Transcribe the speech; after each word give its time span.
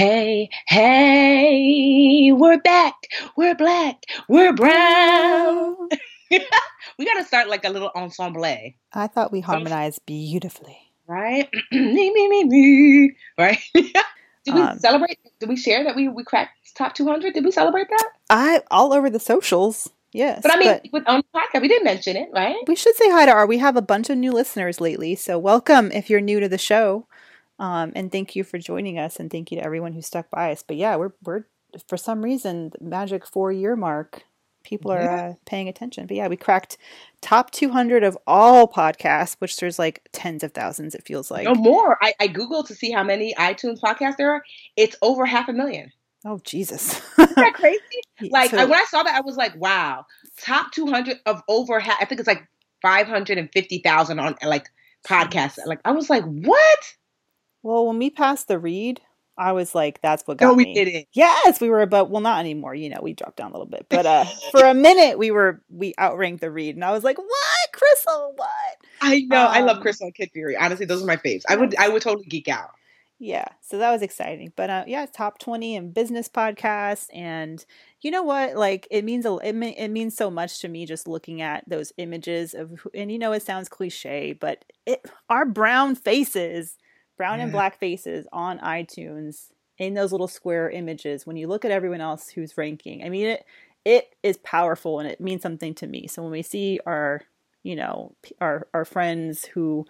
Hey, 0.00 0.48
hey, 0.66 2.32
we're 2.32 2.56
back. 2.56 2.94
We're 3.36 3.54
black. 3.54 4.02
We're 4.30 4.54
brown. 4.54 5.76
we 6.30 7.04
got 7.04 7.18
to 7.18 7.24
start 7.24 7.50
like 7.50 7.66
a 7.66 7.68
little 7.68 7.90
ensemble. 7.94 8.46
I 8.46 9.06
thought 9.08 9.30
we 9.30 9.40
harmonized 9.40 10.00
beautifully. 10.06 10.78
Right? 11.06 11.50
me, 11.70 12.10
me, 12.14 12.28
me, 12.28 12.44
me. 12.44 13.16
Right? 13.36 13.60
Did 13.74 13.92
we 14.46 14.62
um, 14.62 14.78
celebrate? 14.78 15.18
Did 15.38 15.50
we 15.50 15.56
share 15.56 15.84
that 15.84 15.94
we, 15.94 16.08
we 16.08 16.24
cracked 16.24 16.74
top 16.74 16.94
200? 16.94 17.34
Did 17.34 17.44
we 17.44 17.50
celebrate 17.50 17.88
that? 17.90 18.08
I, 18.30 18.62
all 18.70 18.94
over 18.94 19.10
the 19.10 19.20
socials. 19.20 19.90
Yes. 20.14 20.40
But 20.42 20.54
I 20.54 20.58
mean, 20.58 20.80
but 20.82 20.92
with 20.94 21.08
on 21.08 21.22
podcast, 21.34 21.60
we 21.60 21.68
didn't 21.68 21.84
mention 21.84 22.16
it, 22.16 22.30
right? 22.32 22.56
We 22.66 22.74
should 22.74 22.96
say 22.96 23.10
hi 23.10 23.26
to 23.26 23.32
our. 23.32 23.46
We 23.46 23.58
have 23.58 23.76
a 23.76 23.82
bunch 23.82 24.08
of 24.08 24.16
new 24.16 24.32
listeners 24.32 24.80
lately, 24.80 25.14
so 25.14 25.38
welcome 25.38 25.92
if 25.92 26.08
you're 26.08 26.22
new 26.22 26.40
to 26.40 26.48
the 26.48 26.56
show. 26.56 27.06
Um, 27.60 27.92
and 27.94 28.10
thank 28.10 28.34
you 28.34 28.42
for 28.42 28.58
joining 28.58 28.98
us, 28.98 29.20
and 29.20 29.30
thank 29.30 29.52
you 29.52 29.58
to 29.58 29.64
everyone 29.64 29.92
who 29.92 30.00
stuck 30.00 30.30
by 30.30 30.50
us. 30.50 30.64
But 30.66 30.76
yeah, 30.78 30.96
we're 30.96 31.12
we're 31.22 31.44
for 31.86 31.98
some 31.98 32.22
reason 32.22 32.70
the 32.70 32.82
magic 32.84 33.26
four 33.26 33.52
year 33.52 33.76
mark. 33.76 34.24
People 34.62 34.90
are 34.92 35.02
yeah. 35.02 35.22
uh, 35.22 35.34
paying 35.46 35.68
attention. 35.68 36.06
But 36.06 36.16
yeah, 36.16 36.28
we 36.28 36.36
cracked 36.36 36.76
top 37.22 37.50
200 37.50 38.02
of 38.04 38.16
all 38.26 38.68
podcasts, 38.68 39.36
which 39.38 39.56
there's 39.56 39.78
like 39.78 40.06
tens 40.12 40.42
of 40.42 40.52
thousands. 40.52 40.94
It 40.94 41.06
feels 41.06 41.30
like 41.30 41.44
no 41.44 41.54
more. 41.54 41.96
I, 42.02 42.14
I 42.20 42.28
googled 42.28 42.66
to 42.68 42.74
see 42.74 42.90
how 42.90 43.02
many 43.02 43.34
iTunes 43.34 43.80
podcasts 43.80 44.16
there 44.16 44.32
are. 44.32 44.42
It's 44.76 44.96
over 45.00 45.24
half 45.24 45.48
a 45.48 45.52
million. 45.52 45.92
Oh 46.24 46.40
Jesus! 46.44 47.00
Isn't 47.18 47.36
that 47.36 47.54
crazy? 47.54 47.80
Like 48.30 48.50
so, 48.50 48.58
I, 48.58 48.64
when 48.66 48.74
I 48.74 48.84
saw 48.84 49.02
that, 49.02 49.16
I 49.16 49.22
was 49.22 49.38
like, 49.38 49.56
"Wow!" 49.56 50.04
Top 50.36 50.72
200 50.72 51.20
of 51.24 51.42
over 51.48 51.80
half. 51.80 51.96
I 52.02 52.04
think 52.04 52.20
it's 52.20 52.26
like 52.26 52.46
550,000 52.82 54.18
on 54.18 54.36
like 54.44 54.68
podcasts. 55.06 55.58
Like 55.64 55.80
I 55.86 55.92
was 55.92 56.10
like, 56.10 56.24
"What?" 56.24 56.94
Well, 57.62 57.86
when 57.86 57.98
we 57.98 58.10
passed 58.10 58.48
the 58.48 58.58
read, 58.58 59.00
I 59.40 59.52
was 59.52 59.74
like, 59.74 60.00
that's 60.02 60.26
what 60.26 60.36
got 60.36 60.48
no, 60.48 60.54
we 60.54 60.64
me. 60.64 60.74
didn't. 60.74 61.08
Yes, 61.14 61.60
we 61.60 61.70
were 61.70 61.80
about 61.80 62.10
well, 62.10 62.20
not 62.20 62.40
anymore. 62.40 62.74
You 62.74 62.90
know, 62.90 63.00
we 63.02 63.14
dropped 63.14 63.36
down 63.36 63.50
a 63.50 63.52
little 63.54 63.66
bit, 63.66 63.86
but 63.88 64.04
uh, 64.04 64.24
for 64.50 64.64
a 64.64 64.74
minute, 64.74 65.18
we 65.18 65.30
were 65.30 65.62
we 65.70 65.94
outranked 65.98 66.42
the 66.42 66.50
read, 66.50 66.74
and 66.74 66.84
I 66.84 66.90
was 66.92 67.04
like, 67.04 67.16
what, 67.16 67.72
Crystal? 67.72 68.34
What? 68.36 68.76
I 69.00 69.20
know. 69.22 69.46
Um, 69.46 69.52
I 69.52 69.60
love 69.60 69.76
um, 69.78 69.82
Crystal 69.82 70.06
and 70.06 70.14
Kid 70.14 70.30
Fury. 70.32 70.56
Honestly, 70.56 70.84
those 70.84 71.02
are 71.02 71.06
my 71.06 71.16
faves. 71.16 71.42
I 71.48 71.56
would 71.56 71.74
I 71.76 71.88
would 71.88 72.02
totally 72.02 72.26
geek 72.26 72.48
out. 72.48 72.70
Yeah, 73.22 73.46
so 73.60 73.76
that 73.78 73.90
was 73.90 74.00
exciting. 74.00 74.52
But 74.56 74.70
uh, 74.70 74.84
yeah, 74.86 75.06
top 75.06 75.38
twenty 75.38 75.74
in 75.74 75.92
business 75.92 76.28
podcasts, 76.28 77.06
and 77.14 77.64
you 78.02 78.10
know 78.10 78.22
what? 78.22 78.56
Like 78.56 78.88
it 78.90 79.04
means 79.04 79.24
a 79.24 79.36
it, 79.42 79.54
it 79.56 79.88
means 79.88 80.16
so 80.16 80.30
much 80.30 80.60
to 80.60 80.68
me 80.68 80.84
just 80.84 81.08
looking 81.08 81.40
at 81.40 81.64
those 81.66 81.92
images 81.96 82.52
of, 82.52 82.86
and 82.94 83.10
you 83.10 83.18
know, 83.18 83.32
it 83.32 83.42
sounds 83.42 83.70
cliche, 83.70 84.34
but 84.34 84.66
it 84.84 85.04
our 85.30 85.46
brown 85.46 85.94
faces 85.94 86.76
brown 87.20 87.38
and 87.38 87.52
black 87.52 87.78
faces 87.78 88.26
on 88.32 88.58
iTunes 88.60 89.50
in 89.76 89.92
those 89.92 90.10
little 90.10 90.26
square 90.26 90.70
images 90.70 91.26
when 91.26 91.36
you 91.36 91.48
look 91.48 91.66
at 91.66 91.70
everyone 91.70 92.00
else 92.00 92.30
who's 92.30 92.56
ranking. 92.56 93.04
I 93.04 93.10
mean 93.10 93.26
it 93.26 93.44
it 93.84 94.16
is 94.22 94.38
powerful 94.38 95.00
and 95.00 95.06
it 95.06 95.20
means 95.20 95.42
something 95.42 95.74
to 95.74 95.86
me. 95.86 96.06
So 96.06 96.22
when 96.22 96.32
we 96.32 96.40
see 96.40 96.80
our, 96.86 97.20
you 97.62 97.76
know, 97.76 98.14
our 98.40 98.66
our 98.72 98.86
friends 98.86 99.44
who 99.44 99.84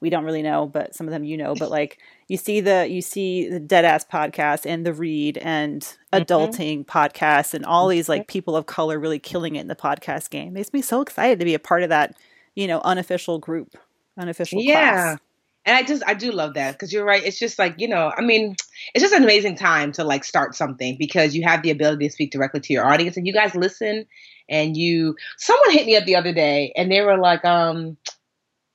we 0.00 0.10
don't 0.10 0.26
really 0.26 0.42
know, 0.42 0.66
but 0.66 0.94
some 0.94 1.06
of 1.06 1.10
them 1.10 1.24
you 1.24 1.38
know, 1.38 1.54
but 1.54 1.70
like 1.78 2.00
you 2.28 2.36
see 2.36 2.60
the 2.60 2.86
you 2.86 3.00
see 3.00 3.48
the 3.48 3.60
dead 3.60 3.86
ass 3.86 4.04
podcast 4.04 4.66
and 4.66 4.84
the 4.84 4.92
read 4.92 5.38
and 5.38 5.80
mm-hmm. 5.80 6.22
adulting 6.22 6.84
podcasts 6.84 7.54
and 7.54 7.64
all 7.64 7.88
these 7.88 8.10
like 8.10 8.24
mm-hmm. 8.24 8.32
people 8.32 8.56
of 8.56 8.66
color 8.66 8.98
really 8.98 9.18
killing 9.18 9.56
it 9.56 9.62
in 9.62 9.68
the 9.68 9.74
podcast 9.74 10.28
game. 10.28 10.48
It 10.48 10.52
makes 10.52 10.74
me 10.74 10.82
so 10.82 11.00
excited 11.00 11.38
to 11.38 11.46
be 11.46 11.54
a 11.54 11.58
part 11.58 11.82
of 11.82 11.88
that, 11.88 12.14
you 12.54 12.66
know, 12.66 12.82
unofficial 12.84 13.38
group, 13.38 13.74
unofficial 14.18 14.60
yeah. 14.60 14.90
class 14.90 15.18
and 15.66 15.76
I 15.76 15.82
just 15.82 16.02
I 16.06 16.14
do 16.14 16.30
love 16.30 16.54
that 16.54 16.72
because 16.72 16.92
you're 16.92 17.04
right. 17.04 17.24
It's 17.24 17.38
just 17.38 17.58
like 17.58 17.74
you 17.78 17.88
know, 17.88 18.12
I 18.16 18.20
mean, 18.20 18.54
it's 18.94 19.02
just 19.02 19.14
an 19.14 19.24
amazing 19.24 19.56
time 19.56 19.92
to 19.92 20.04
like 20.04 20.24
start 20.24 20.54
something 20.54 20.96
because 20.98 21.34
you 21.34 21.42
have 21.44 21.62
the 21.62 21.70
ability 21.70 22.06
to 22.06 22.12
speak 22.12 22.32
directly 22.32 22.60
to 22.60 22.72
your 22.72 22.86
audience 22.86 23.16
and 23.16 23.26
you 23.26 23.32
guys 23.32 23.54
listen. 23.54 24.06
And 24.46 24.76
you, 24.76 25.16
someone 25.38 25.72
hit 25.72 25.86
me 25.86 25.96
up 25.96 26.04
the 26.04 26.16
other 26.16 26.34
day 26.34 26.70
and 26.76 26.92
they 26.92 27.00
were 27.00 27.16
like, 27.16 27.42
um, 27.46 27.96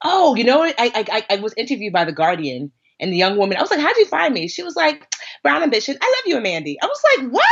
oh, 0.04 0.36
you 0.36 0.44
know, 0.44 0.64
I 0.64 0.74
I 0.78 1.26
I 1.30 1.36
was 1.38 1.54
interviewed 1.58 1.94
by 1.94 2.06
the 2.06 2.12
Guardian 2.12 2.72
and 3.00 3.14
the 3.14 3.18
young 3.18 3.38
woman. 3.38 3.58
I 3.58 3.62
was 3.62 3.72
like, 3.72 3.80
how'd 3.80 3.98
you 3.98 4.06
find 4.06 4.34
me? 4.34 4.48
She 4.48 4.64
was 4.64 4.76
like, 4.76 5.14
Brown 5.44 5.64
Ambition. 5.64 5.98
I 6.02 6.06
love 6.06 6.24
you, 6.26 6.38
Amanda. 6.38 6.72
I 6.82 6.86
was 6.86 7.02
like, 7.18 7.32
what? 7.32 7.44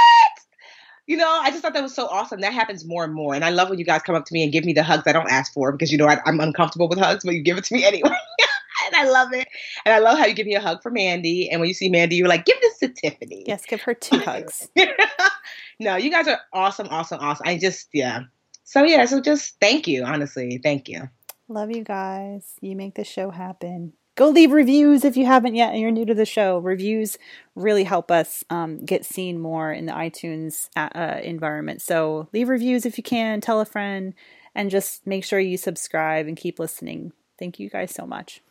You 1.05 1.15
know, 1.15 1.39
I 1.41 1.51
just 1.51 1.61
thought 1.61 1.73
that 1.73 1.83
was 1.83 1.95
so 1.95 2.07
awesome. 2.07 2.41
That 2.41 2.53
happens 2.53 2.85
more 2.85 3.05
and 3.05 3.13
more. 3.13 3.33
And 3.33 3.45
I 3.45 3.49
love 3.49 3.69
when 3.69 3.79
you 3.79 3.85
guys 3.85 4.01
come 4.01 4.15
up 4.15 4.25
to 4.25 4.33
me 4.33 4.43
and 4.43 4.51
give 4.51 4.65
me 4.65 4.73
the 4.73 4.83
hugs 4.83 5.03
I 5.05 5.13
don't 5.13 5.31
ask 5.31 5.53
for 5.53 5.71
because, 5.71 5.89
you 5.89 5.97
know, 5.97 6.07
I, 6.07 6.19
I'm 6.25 6.41
uncomfortable 6.41 6.89
with 6.89 6.99
hugs, 6.99 7.23
but 7.23 7.33
you 7.33 7.41
give 7.41 7.57
it 7.57 7.63
to 7.65 7.73
me 7.73 7.85
anyway. 7.85 8.17
I 8.97 9.07
love 9.07 9.31
it. 9.31 9.47
And 9.85 9.93
I 9.93 9.99
love 9.99 10.17
how 10.17 10.25
you 10.25 10.33
give 10.33 10.47
me 10.47 10.55
a 10.55 10.59
hug 10.59 10.81
for 10.81 10.89
Mandy. 10.89 11.49
And 11.49 11.59
when 11.59 11.67
you 11.67 11.73
see 11.73 11.89
Mandy, 11.89 12.15
you're 12.15 12.27
like, 12.27 12.45
give 12.45 12.59
this 12.61 12.79
to 12.79 12.89
Tiffany. 12.89 13.43
Yes, 13.45 13.63
give 13.65 13.81
her 13.81 13.93
two 13.93 14.17
hugs. 14.19 14.69
no, 15.79 15.95
you 15.95 16.09
guys 16.09 16.27
are 16.27 16.39
awesome, 16.51 16.87
awesome, 16.89 17.19
awesome. 17.21 17.47
I 17.47 17.57
just, 17.57 17.89
yeah. 17.93 18.21
So, 18.63 18.83
yeah, 18.83 19.05
so 19.05 19.21
just 19.21 19.59
thank 19.61 19.87
you, 19.87 20.03
honestly. 20.03 20.59
Thank 20.61 20.89
you. 20.89 21.09
Love 21.47 21.69
you 21.71 21.83
guys. 21.83 22.55
You 22.59 22.75
make 22.75 22.95
the 22.95 23.03
show 23.03 23.29
happen. 23.29 23.93
Go 24.15 24.29
leave 24.29 24.51
reviews 24.51 25.05
if 25.05 25.15
you 25.15 25.27
haven't 25.27 25.53
yet 25.53 25.73
and 25.73 25.79
you're 25.79 25.91
new 25.91 26.05
to 26.05 26.15
the 26.15 26.25
show. 26.25 26.57
Reviews 26.57 27.19
really 27.53 27.83
help 27.83 28.09
us 28.09 28.43
um, 28.49 28.83
get 28.83 29.05
seen 29.05 29.39
more 29.39 29.71
in 29.71 29.85
the 29.85 29.93
iTunes 29.93 30.69
uh, 30.75 30.89
uh 30.95 31.19
environment. 31.23 31.83
So 31.83 32.27
leave 32.33 32.49
reviews 32.49 32.83
if 32.83 32.97
you 32.97 33.03
can, 33.03 33.41
tell 33.41 33.61
a 33.61 33.65
friend, 33.65 34.15
and 34.55 34.71
just 34.71 35.05
make 35.05 35.23
sure 35.23 35.39
you 35.39 35.55
subscribe 35.55 36.25
and 36.25 36.35
keep 36.35 36.57
listening. 36.57 37.13
Thank 37.37 37.59
you 37.59 37.69
guys 37.69 37.93
so 37.93 38.07
much. 38.07 38.41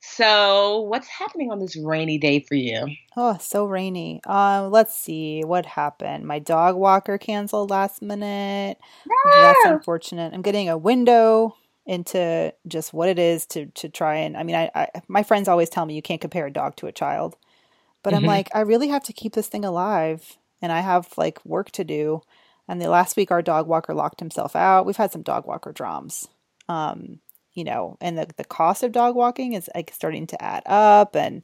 So, 0.00 0.82
what's 0.82 1.08
happening 1.08 1.50
on 1.50 1.58
this 1.58 1.76
rainy 1.76 2.18
day 2.18 2.40
for 2.40 2.54
you? 2.54 2.86
Oh, 3.16 3.36
so 3.40 3.64
rainy. 3.64 4.20
Um, 4.26 4.70
let's 4.70 4.94
see 4.96 5.42
what 5.44 5.66
happened. 5.66 6.24
My 6.24 6.38
dog 6.38 6.76
walker 6.76 7.18
canceled 7.18 7.70
last 7.70 8.00
minute. 8.00 8.78
No! 9.06 9.14
That's 9.32 9.66
unfortunate. 9.66 10.32
I'm 10.32 10.42
getting 10.42 10.68
a 10.68 10.78
window 10.78 11.56
into 11.84 12.52
just 12.68 12.92
what 12.92 13.08
it 13.08 13.18
is 13.18 13.46
to 13.46 13.66
to 13.66 13.88
try 13.88 14.16
and. 14.16 14.36
I 14.36 14.44
mean, 14.44 14.54
I, 14.54 14.70
I 14.74 14.88
my 15.08 15.24
friends 15.24 15.48
always 15.48 15.68
tell 15.68 15.84
me 15.84 15.94
you 15.94 16.02
can't 16.02 16.20
compare 16.20 16.46
a 16.46 16.52
dog 16.52 16.76
to 16.76 16.86
a 16.86 16.92
child, 16.92 17.36
but 18.04 18.14
mm-hmm. 18.14 18.24
I'm 18.24 18.28
like, 18.28 18.48
I 18.54 18.60
really 18.60 18.88
have 18.88 19.04
to 19.04 19.12
keep 19.12 19.32
this 19.32 19.48
thing 19.48 19.64
alive, 19.64 20.36
and 20.62 20.70
I 20.70 20.80
have 20.80 21.12
like 21.16 21.44
work 21.44 21.72
to 21.72 21.82
do. 21.82 22.22
And 22.68 22.80
the 22.80 22.88
last 22.88 23.16
week, 23.16 23.30
our 23.32 23.42
dog 23.42 23.66
walker 23.66 23.94
locked 23.94 24.20
himself 24.20 24.54
out. 24.54 24.86
We've 24.86 24.96
had 24.96 25.10
some 25.10 25.22
dog 25.22 25.46
walker 25.46 25.72
drums. 25.72 26.28
Um, 26.68 27.20
you 27.58 27.64
know, 27.64 27.98
and 28.00 28.16
the, 28.16 28.28
the 28.36 28.44
cost 28.44 28.84
of 28.84 28.92
dog 28.92 29.16
walking 29.16 29.54
is 29.54 29.68
like 29.74 29.90
starting 29.92 30.28
to 30.28 30.40
add 30.40 30.62
up. 30.66 31.16
And 31.16 31.42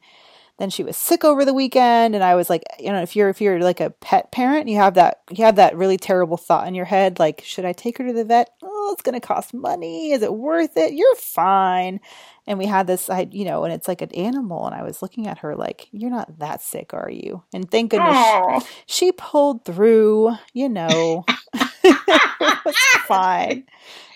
then 0.58 0.70
she 0.70 0.84
was 0.84 0.96
sick 0.96 1.24
over 1.24 1.44
the 1.44 1.52
weekend. 1.52 2.14
And 2.14 2.22
I 2.22 2.36
was 2.36 2.48
like, 2.48 2.62
you 2.78 2.92
know, 2.92 3.02
if 3.02 3.16
you're, 3.16 3.28
if 3.28 3.40
you're 3.40 3.58
like 3.58 3.80
a 3.80 3.90
pet 3.90 4.30
parent, 4.30 4.68
you 4.68 4.76
have 4.76 4.94
that, 4.94 5.22
you 5.32 5.44
have 5.44 5.56
that 5.56 5.76
really 5.76 5.96
terrible 5.96 6.36
thought 6.36 6.68
in 6.68 6.74
your 6.76 6.84
head. 6.84 7.18
Like, 7.18 7.42
should 7.44 7.64
I 7.64 7.72
take 7.72 7.98
her 7.98 8.06
to 8.06 8.12
the 8.12 8.24
vet? 8.24 8.50
Oh, 8.62 8.90
it's 8.92 9.02
going 9.02 9.20
to 9.20 9.26
cost 9.26 9.52
money. 9.52 10.12
Is 10.12 10.22
it 10.22 10.32
worth 10.32 10.76
it? 10.76 10.92
You're 10.92 11.16
fine. 11.16 11.98
And 12.46 12.56
we 12.56 12.66
had 12.66 12.86
this, 12.86 13.10
I, 13.10 13.26
you 13.32 13.44
know, 13.44 13.64
and 13.64 13.72
it's 13.74 13.88
like 13.88 14.00
an 14.00 14.14
animal. 14.14 14.66
And 14.66 14.76
I 14.76 14.84
was 14.84 15.02
looking 15.02 15.26
at 15.26 15.38
her 15.38 15.56
like, 15.56 15.88
you're 15.90 16.10
not 16.10 16.38
that 16.38 16.62
sick, 16.62 16.94
are 16.94 17.10
you? 17.10 17.42
And 17.52 17.68
thank 17.68 17.90
goodness 17.90 18.64
she, 18.86 19.06
she 19.06 19.12
pulled 19.12 19.64
through, 19.64 20.36
you 20.52 20.68
know. 20.68 21.24
it 21.84 22.64
was 22.64 22.76
fine. 23.06 23.64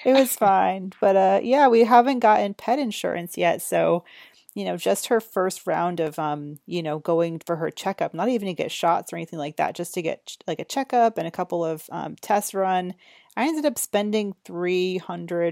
It 0.05 0.13
was 0.13 0.35
fine. 0.35 0.93
But 1.01 1.17
uh 1.17 1.41
yeah, 1.43 1.69
we 1.69 1.85
haven't 1.85 2.21
gotten 2.21 2.55
pet 2.55 2.79
insurance 2.79 3.37
yet, 3.37 3.63
so 3.63 4.05
you 4.59 4.65
know, 4.65 4.77
just 4.77 5.07
her 5.07 5.21
first 5.21 5.69
round 5.69 6.01
of 6.01 6.19
um, 6.19 6.59
you 6.67 6.83
know, 6.83 6.99
going 6.99 7.39
for 7.39 7.55
her 7.55 7.71
checkup, 7.71 8.13
not 8.13 8.29
even 8.29 8.49
to 8.49 8.55
get 8.55 8.73
shots 8.73 9.13
or 9.13 9.17
anything 9.17 9.39
like 9.39 9.57
that, 9.57 9.77
just 9.77 9.95
to 9.95 10.03
get 10.03 10.37
like 10.49 10.59
a 10.59 10.65
checkup 10.65 11.17
and 11.17 11.29
a 11.29 11.31
couple 11.31 11.65
of 11.65 11.85
um, 11.93 12.17
tests 12.21 12.55
run. 12.55 12.95
I 13.37 13.47
ended 13.47 13.67
up 13.67 13.79
spending 13.79 14.35
$300, 14.45 15.01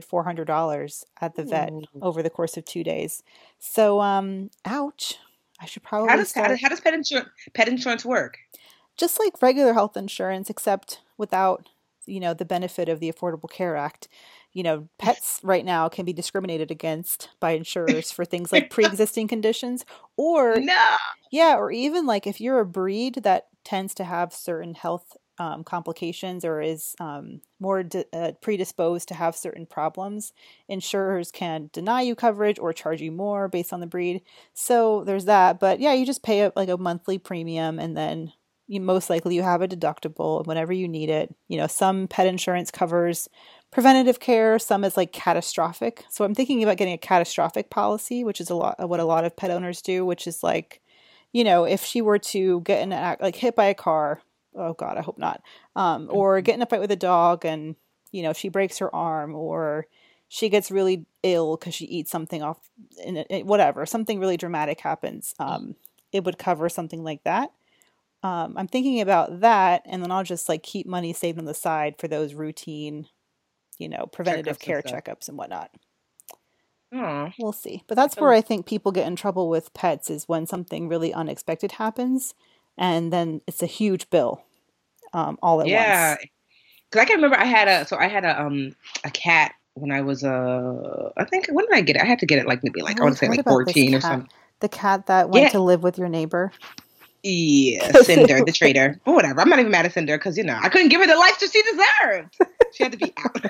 $400 0.04 1.04
at 1.20 1.36
the 1.36 1.44
vet 1.44 1.70
Ooh. 1.70 1.84
over 2.02 2.20
the 2.20 2.30
course 2.30 2.56
of 2.56 2.64
two 2.64 2.82
days. 2.82 3.22
So, 3.60 4.00
um, 4.00 4.50
ouch. 4.64 5.18
I 5.60 5.66
should 5.66 5.84
probably. 5.84 6.08
How 6.08 6.16
does, 6.16 6.30
start... 6.30 6.46
how 6.46 6.50
does, 6.50 6.62
how 6.62 6.68
does 6.70 6.80
pet, 6.80 6.94
insurance, 6.94 7.28
pet 7.54 7.68
insurance 7.68 8.04
work? 8.04 8.38
Just 8.96 9.20
like 9.20 9.40
regular 9.40 9.72
health 9.72 9.96
insurance, 9.96 10.50
except 10.50 11.00
without, 11.16 11.68
you 12.06 12.20
know, 12.20 12.34
the 12.34 12.44
benefit 12.44 12.88
of 12.88 13.00
the 13.00 13.12
Affordable 13.12 13.50
Care 13.50 13.76
Act 13.76 14.08
you 14.56 14.62
know, 14.62 14.88
pets 14.96 15.38
right 15.42 15.66
now 15.66 15.86
can 15.86 16.06
be 16.06 16.14
discriminated 16.14 16.70
against 16.70 17.28
by 17.40 17.50
insurers 17.50 18.10
for 18.10 18.24
things 18.24 18.54
like 18.54 18.70
pre-existing 18.70 19.28
conditions 19.28 19.84
or 20.16 20.60
no. 20.60 20.96
yeah, 21.30 21.56
or 21.56 21.70
even 21.70 22.06
like 22.06 22.26
if 22.26 22.40
you're 22.40 22.60
a 22.60 22.64
breed 22.64 23.16
that 23.16 23.48
tends 23.64 23.92
to 23.96 24.04
have 24.04 24.32
certain 24.32 24.72
health 24.72 25.14
um, 25.38 25.62
complications 25.62 26.42
or 26.42 26.62
is 26.62 26.96
um, 27.00 27.42
more 27.60 27.82
di- 27.82 28.06
uh, 28.14 28.32
predisposed 28.40 29.08
to 29.08 29.14
have 29.14 29.36
certain 29.36 29.66
problems, 29.66 30.32
insurers 30.68 31.30
can 31.30 31.68
deny 31.74 32.00
you 32.00 32.14
coverage 32.14 32.58
or 32.58 32.72
charge 32.72 33.02
you 33.02 33.12
more 33.12 33.48
based 33.48 33.74
on 33.74 33.80
the 33.80 33.86
breed. 33.86 34.22
So 34.54 35.04
there's 35.04 35.26
that. 35.26 35.60
But 35.60 35.80
yeah, 35.80 35.92
you 35.92 36.06
just 36.06 36.22
pay 36.22 36.40
a, 36.40 36.52
like 36.56 36.70
a 36.70 36.78
monthly 36.78 37.18
premium 37.18 37.78
and 37.78 37.94
then 37.94 38.32
you 38.68 38.80
most 38.80 39.08
likely 39.10 39.34
you 39.34 39.42
have 39.42 39.62
a 39.62 39.68
deductible 39.68 40.44
whenever 40.46 40.72
you 40.72 40.88
need 40.88 41.08
it. 41.08 41.34
You 41.48 41.58
know, 41.58 41.66
some 41.66 42.08
pet 42.08 42.26
insurance 42.26 42.70
covers 42.70 43.28
preventative 43.70 44.20
care, 44.20 44.58
some 44.58 44.84
is 44.84 44.96
like 44.96 45.12
catastrophic. 45.12 46.04
So 46.08 46.24
I'm 46.24 46.34
thinking 46.34 46.62
about 46.62 46.76
getting 46.76 46.94
a 46.94 46.98
catastrophic 46.98 47.70
policy, 47.70 48.24
which 48.24 48.40
is 48.40 48.50
a 48.50 48.54
lot 48.54 48.88
what 48.88 49.00
a 49.00 49.04
lot 49.04 49.24
of 49.24 49.36
pet 49.36 49.50
owners 49.50 49.82
do, 49.82 50.04
which 50.04 50.26
is 50.26 50.42
like, 50.42 50.80
you 51.32 51.44
know, 51.44 51.64
if 51.64 51.84
she 51.84 52.00
were 52.00 52.18
to 52.18 52.60
get 52.62 52.82
in 52.82 52.92
act 52.92 53.20
like 53.22 53.36
hit 53.36 53.54
by 53.54 53.66
a 53.66 53.74
car, 53.74 54.20
oh 54.54 54.72
god, 54.72 54.96
I 54.96 55.02
hope 55.02 55.18
not, 55.18 55.42
um, 55.76 56.08
or 56.10 56.40
get 56.40 56.54
in 56.54 56.62
a 56.62 56.66
fight 56.66 56.80
with 56.80 56.90
a 56.90 56.96
dog, 56.96 57.44
and 57.44 57.76
you 58.10 58.22
know 58.22 58.32
she 58.32 58.48
breaks 58.48 58.78
her 58.78 58.94
arm, 58.94 59.34
or 59.34 59.86
she 60.28 60.48
gets 60.48 60.70
really 60.70 61.06
ill 61.22 61.56
because 61.56 61.74
she 61.74 61.84
eats 61.84 62.10
something 62.10 62.42
off, 62.42 62.58
in 63.04 63.24
whatever, 63.46 63.86
something 63.86 64.18
really 64.18 64.36
dramatic 64.36 64.80
happens. 64.80 65.34
Um, 65.38 65.76
it 66.12 66.24
would 66.24 66.38
cover 66.38 66.68
something 66.68 67.04
like 67.04 67.22
that. 67.24 67.50
Um, 68.26 68.54
I'm 68.56 68.66
thinking 68.66 69.00
about 69.00 69.40
that, 69.40 69.82
and 69.84 70.02
then 70.02 70.10
I'll 70.10 70.24
just 70.24 70.48
like 70.48 70.62
keep 70.62 70.86
money 70.86 71.12
saved 71.12 71.38
on 71.38 71.44
the 71.44 71.54
side 71.54 71.96
for 71.98 72.08
those 72.08 72.34
routine 72.34 73.06
you 73.78 73.88
know, 73.88 74.06
preventative 74.06 74.58
checkups 74.58 74.60
care 74.60 74.78
and 74.78 74.86
checkups 74.86 75.28
and 75.28 75.38
whatnot. 75.38 75.70
We'll 77.38 77.52
see. 77.52 77.82
But 77.86 77.96
that's 77.96 78.16
where 78.16 78.32
I 78.32 78.40
think 78.40 78.66
people 78.66 78.92
get 78.92 79.06
in 79.06 79.16
trouble 79.16 79.48
with 79.48 79.74
pets 79.74 80.08
is 80.08 80.28
when 80.28 80.46
something 80.46 80.88
really 80.88 81.12
unexpected 81.12 81.72
happens 81.72 82.34
and 82.78 83.12
then 83.12 83.40
it's 83.46 83.62
a 83.62 83.66
huge 83.66 84.08
bill 84.10 84.42
um, 85.12 85.38
all 85.42 85.60
at 85.60 85.66
yeah. 85.66 86.10
once. 86.10 86.20
Yeah. 86.22 86.28
Cause 86.92 87.02
I 87.02 87.04
can 87.04 87.16
remember 87.16 87.36
I 87.36 87.44
had 87.44 87.68
a, 87.68 87.86
so 87.86 87.96
I 87.96 88.06
had 88.06 88.24
a, 88.24 88.40
um, 88.40 88.76
a 89.04 89.10
cat 89.10 89.52
when 89.74 89.90
I 89.90 90.00
was, 90.00 90.24
uh, 90.24 91.10
I 91.16 91.24
think, 91.24 91.48
when 91.48 91.66
did 91.66 91.74
I 91.74 91.80
get 91.80 91.96
it? 91.96 92.02
I 92.02 92.06
had 92.06 92.20
to 92.20 92.26
get 92.26 92.38
it 92.38 92.46
like 92.46 92.62
maybe 92.62 92.80
like, 92.80 92.98
oh, 92.98 93.02
I 93.02 93.04
want 93.06 93.16
to 93.16 93.18
say 93.18 93.28
like 93.28 93.44
14 93.44 93.94
or 93.94 94.00
something. 94.00 94.30
The 94.60 94.68
cat 94.68 95.06
that 95.06 95.28
went 95.28 95.44
yeah. 95.44 95.50
to 95.50 95.60
live 95.60 95.82
with 95.82 95.98
your 95.98 96.08
neighbor. 96.08 96.52
Yeah, 97.22 97.90
Cinder, 98.02 98.44
the 98.44 98.52
traitor. 98.52 99.00
Or 99.04 99.14
whatever. 99.14 99.40
I'm 99.40 99.48
not 99.48 99.58
even 99.58 99.72
mad 99.72 99.86
at 99.86 99.92
Cinder 99.92 100.16
because, 100.16 100.36
you 100.36 100.44
know, 100.44 100.58
I 100.60 100.68
couldn't 100.68 100.88
give 100.88 101.00
her 101.00 101.06
the 101.06 101.16
life 101.16 101.38
that 101.40 101.50
she 101.50 101.62
deserved. 101.62 102.36
She 102.72 102.82
had 102.82 102.92
to 102.92 102.98
be 102.98 103.12
out. 103.16 103.44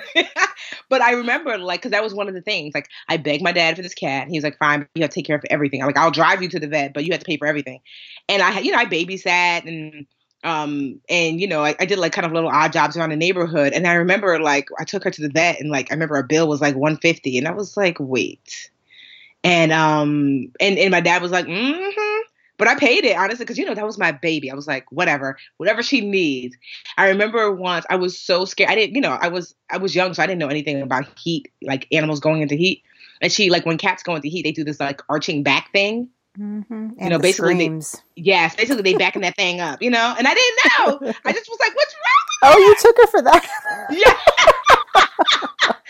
but 0.89 1.01
I 1.01 1.11
remember, 1.11 1.57
like, 1.57 1.81
because 1.81 1.91
that 1.91 2.03
was 2.03 2.13
one 2.13 2.27
of 2.27 2.33
the 2.33 2.41
things. 2.41 2.73
Like, 2.73 2.87
I 3.07 3.17
begged 3.17 3.43
my 3.43 3.51
dad 3.51 3.75
for 3.75 3.81
this 3.81 3.93
cat. 3.93 4.27
He 4.29 4.37
was 4.37 4.43
like, 4.43 4.57
fine, 4.57 4.87
you 4.95 5.01
have 5.03 5.11
to 5.11 5.15
take 5.15 5.25
care 5.25 5.35
of 5.35 5.43
everything. 5.49 5.81
I'm 5.81 5.87
like, 5.87 5.97
I'll 5.97 6.11
drive 6.11 6.41
you 6.41 6.49
to 6.49 6.59
the 6.59 6.67
vet, 6.67 6.93
but 6.93 7.05
you 7.05 7.11
have 7.11 7.19
to 7.19 7.25
pay 7.25 7.37
for 7.37 7.45
everything. 7.45 7.81
And 8.29 8.41
I, 8.41 8.59
you 8.59 8.71
know, 8.71 8.77
I 8.77 8.85
babysat 8.85 9.67
and, 9.67 10.07
um, 10.43 11.01
and, 11.09 11.41
you 11.41 11.47
know, 11.47 11.63
I, 11.63 11.75
I 11.79 11.85
did 11.85 11.99
like 11.99 12.13
kind 12.13 12.25
of 12.25 12.31
little 12.31 12.49
odd 12.49 12.73
jobs 12.73 12.95
around 12.95 13.09
the 13.09 13.15
neighborhood. 13.15 13.73
And 13.73 13.85
I 13.85 13.93
remember, 13.93 14.39
like, 14.39 14.69
I 14.79 14.85
took 14.85 15.03
her 15.03 15.11
to 15.11 15.21
the 15.21 15.29
vet 15.29 15.59
and, 15.59 15.69
like, 15.69 15.91
I 15.91 15.93
remember 15.93 16.15
our 16.15 16.23
bill 16.23 16.47
was 16.47 16.61
like 16.61 16.75
150 16.75 17.37
And 17.37 17.47
I 17.47 17.51
was 17.51 17.75
like, 17.75 17.97
wait. 17.99 18.71
And, 19.43 19.71
um, 19.71 20.51
and, 20.59 20.77
and 20.77 20.91
my 20.91 21.01
dad 21.01 21.21
was 21.21 21.31
like, 21.31 21.45
mm 21.45 21.91
hmm 21.95 22.06
but 22.57 22.67
I 22.67 22.75
paid 22.75 23.05
it 23.05 23.17
honestly 23.17 23.45
because 23.45 23.57
you 23.57 23.65
know 23.65 23.75
that 23.75 23.85
was 23.85 23.97
my 23.97 24.11
baby. 24.11 24.51
I 24.51 24.55
was 24.55 24.67
like, 24.67 24.91
whatever, 24.91 25.37
whatever 25.57 25.83
she 25.83 26.01
needs. 26.01 26.55
I 26.97 27.09
remember 27.09 27.51
once 27.51 27.85
I 27.89 27.95
was 27.95 28.19
so 28.19 28.45
scared. 28.45 28.69
I 28.69 28.75
didn't, 28.75 28.95
you 28.95 29.01
know, 29.01 29.13
I 29.13 29.27
was 29.27 29.55
I 29.69 29.77
was 29.77 29.95
young, 29.95 30.13
so 30.13 30.23
I 30.23 30.27
didn't 30.27 30.39
know 30.39 30.47
anything 30.47 30.81
about 30.81 31.05
heat, 31.19 31.51
like 31.61 31.87
animals 31.91 32.19
going 32.19 32.41
into 32.41 32.55
heat. 32.55 32.83
And 33.21 33.31
she 33.31 33.49
like 33.49 33.65
when 33.65 33.77
cats 33.77 34.03
go 34.03 34.15
into 34.15 34.29
heat, 34.29 34.43
they 34.43 34.51
do 34.51 34.63
this 34.63 34.79
like 34.79 35.01
arching 35.09 35.43
back 35.43 35.71
thing. 35.71 36.09
Mm-hmm. 36.39 36.89
You 37.01 37.09
know, 37.09 37.19
basically, 37.19 37.55
they, 37.55 37.81
yes, 38.15 38.55
basically 38.55 38.83
they 38.83 38.95
backing 38.95 39.23
that 39.23 39.35
thing 39.35 39.59
up, 39.59 39.81
you 39.81 39.89
know. 39.89 40.15
And 40.17 40.27
I 40.27 40.33
didn't 40.33 40.59
know. 40.65 41.13
I 41.25 41.31
just 41.33 41.49
was 41.49 41.57
like, 41.59 41.75
"What's 41.75 41.95
wrong?" 41.95 42.53
oh, 42.53 42.57
you 42.59 42.75
took 42.79 42.97
her 42.97 43.07
for 43.07 43.21
that? 43.23 43.47
yeah. 43.89 44.13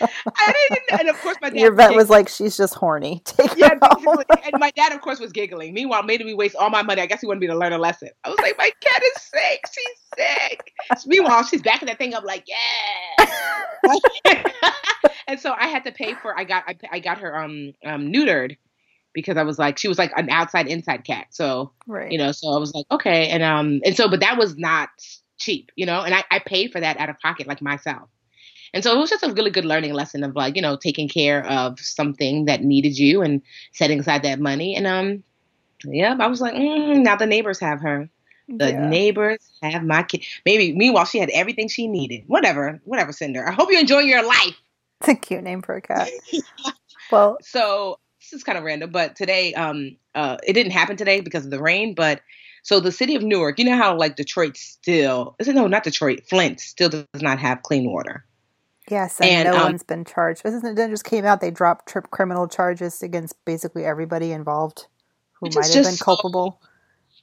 I 0.00 0.54
didn't, 0.70 1.00
and 1.00 1.08
of 1.08 1.20
course 1.20 1.36
my 1.42 1.50
dad. 1.50 1.58
Your 1.58 1.72
vet 1.72 1.94
was 1.94 2.08
like, 2.08 2.28
"She's 2.28 2.56
just 2.56 2.74
horny." 2.74 3.20
Take 3.24 3.56
yeah, 3.56 3.70
and 3.72 4.58
my 4.58 4.70
dad, 4.70 4.92
of 4.92 5.00
course, 5.00 5.18
was 5.20 5.32
giggling. 5.32 5.74
Meanwhile, 5.74 6.04
made 6.04 6.24
me 6.24 6.34
waste 6.34 6.56
all 6.56 6.70
my 6.70 6.82
money. 6.82 7.02
I 7.02 7.06
guess 7.06 7.20
he 7.20 7.26
wanted 7.26 7.40
me 7.40 7.48
to 7.48 7.56
learn 7.56 7.72
a 7.72 7.78
lesson. 7.78 8.10
I 8.24 8.30
was 8.30 8.38
like, 8.38 8.56
"My 8.56 8.70
cat 8.80 9.02
is 9.02 9.22
sick. 9.22 9.60
She's 9.72 9.84
sick." 10.16 10.72
Meanwhile, 11.06 11.44
she's 11.44 11.62
backing 11.62 11.86
that 11.86 11.98
thing 11.98 12.14
up 12.14 12.24
like, 12.24 12.44
"Yeah." 12.46 13.26
and 15.26 15.38
so 15.38 15.54
I 15.58 15.66
had 15.66 15.84
to 15.84 15.92
pay 15.92 16.14
for. 16.14 16.38
I 16.38 16.44
got 16.44 16.64
I, 16.66 16.76
I 16.92 17.00
got 17.00 17.18
her 17.18 17.36
um 17.36 17.72
um 17.84 18.12
neutered 18.12 18.56
because 19.14 19.36
I 19.36 19.42
was 19.42 19.58
like, 19.58 19.78
she 19.78 19.88
was 19.88 19.98
like 19.98 20.12
an 20.16 20.30
outside 20.30 20.68
inside 20.68 21.04
cat. 21.04 21.26
So 21.30 21.72
right. 21.86 22.10
you 22.10 22.18
know, 22.18 22.32
so 22.32 22.48
I 22.48 22.58
was 22.58 22.72
like, 22.74 22.86
okay, 22.90 23.28
and 23.28 23.42
um 23.42 23.80
and 23.84 23.96
so, 23.96 24.08
but 24.08 24.20
that 24.20 24.38
was 24.38 24.56
not 24.56 24.90
cheap, 25.38 25.70
you 25.76 25.86
know, 25.86 26.02
and 26.02 26.14
I, 26.14 26.24
I 26.30 26.38
paid 26.40 26.72
for 26.72 26.80
that 26.80 26.98
out 26.98 27.08
of 27.08 27.18
pocket, 27.20 27.46
like 27.46 27.62
myself. 27.62 28.08
And 28.74 28.84
so 28.84 28.94
it 28.94 28.98
was 28.98 29.10
just 29.10 29.22
a 29.22 29.32
really 29.32 29.50
good 29.50 29.64
learning 29.64 29.94
lesson 29.94 30.24
of 30.24 30.36
like, 30.36 30.56
you 30.56 30.62
know, 30.62 30.76
taking 30.76 31.08
care 31.08 31.46
of 31.46 31.80
something 31.80 32.44
that 32.46 32.62
needed 32.62 32.98
you 32.98 33.22
and 33.22 33.40
setting 33.72 34.00
aside 34.00 34.22
that 34.24 34.40
money. 34.40 34.76
And 34.76 34.86
um, 34.86 35.24
yeah, 35.84 36.16
I 36.18 36.26
was 36.26 36.40
like, 36.40 36.54
mm, 36.54 37.02
now 37.02 37.16
the 37.16 37.26
neighbors 37.26 37.60
have 37.60 37.80
her. 37.80 38.10
The 38.48 38.70
yeah. 38.70 38.88
neighbors 38.88 39.38
have 39.62 39.84
my 39.84 40.02
kid. 40.02 40.24
Maybe 40.44 40.74
meanwhile 40.74 41.04
she 41.04 41.18
had 41.18 41.30
everything 41.30 41.68
she 41.68 41.86
needed. 41.86 42.24
Whatever, 42.26 42.80
whatever, 42.84 43.12
Cinder. 43.12 43.46
I 43.46 43.52
hope 43.52 43.70
you 43.70 43.78
enjoy 43.78 44.00
your 44.00 44.26
life. 44.26 44.56
It's 45.00 45.08
a 45.08 45.14
cute 45.14 45.44
name 45.44 45.62
for 45.62 45.76
a 45.76 45.80
cat. 45.80 46.10
Well, 47.10 47.38
so 47.40 47.98
this 48.30 48.38
is 48.38 48.44
kind 48.44 48.58
of 48.58 48.64
random, 48.64 48.90
but 48.90 49.16
today, 49.16 49.54
um, 49.54 49.96
uh, 50.14 50.36
it 50.46 50.52
didn't 50.52 50.72
happen 50.72 50.96
today 50.96 51.20
because 51.20 51.44
of 51.44 51.50
the 51.50 51.60
rain. 51.60 51.94
But 51.94 52.20
so 52.62 52.80
the 52.80 52.92
city 52.92 53.14
of 53.14 53.22
Newark, 53.22 53.58
you 53.58 53.64
know 53.64 53.76
how 53.76 53.96
like 53.96 54.16
Detroit 54.16 54.56
still, 54.56 55.36
is 55.38 55.48
it 55.48 55.54
no, 55.54 55.66
not 55.66 55.84
Detroit, 55.84 56.20
Flint 56.28 56.60
still 56.60 56.88
does 56.88 57.06
not 57.16 57.38
have 57.38 57.62
clean 57.62 57.90
water. 57.90 58.24
Yes, 58.90 59.20
and, 59.20 59.30
and 59.30 59.56
no 59.56 59.60
um, 59.60 59.64
one's 59.64 59.82
been 59.82 60.04
charged. 60.04 60.42
Isn't 60.44 60.78
it 60.78 60.90
just 60.90 61.04
came 61.04 61.24
out? 61.24 61.40
They 61.40 61.50
dropped 61.50 61.88
trip 61.88 62.10
criminal 62.10 62.48
charges 62.48 63.02
against 63.02 63.34
basically 63.44 63.84
everybody 63.84 64.32
involved 64.32 64.86
who 65.32 65.48
might 65.54 65.72
have 65.72 65.84
been 65.84 65.96
culpable. 65.96 66.58
So, 66.60 66.68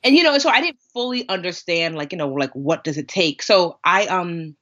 and 0.03 0.15
you 0.15 0.23
know, 0.23 0.37
so 0.37 0.49
I 0.49 0.61
didn't 0.61 0.79
fully 0.93 1.27
understand, 1.27 1.95
like 1.95 2.11
you 2.11 2.17
know, 2.17 2.29
like 2.29 2.51
what 2.51 2.83
does 2.83 2.97
it 2.97 3.07
take? 3.07 3.41
So 3.41 3.79
I 3.83 4.05
um 4.07 4.55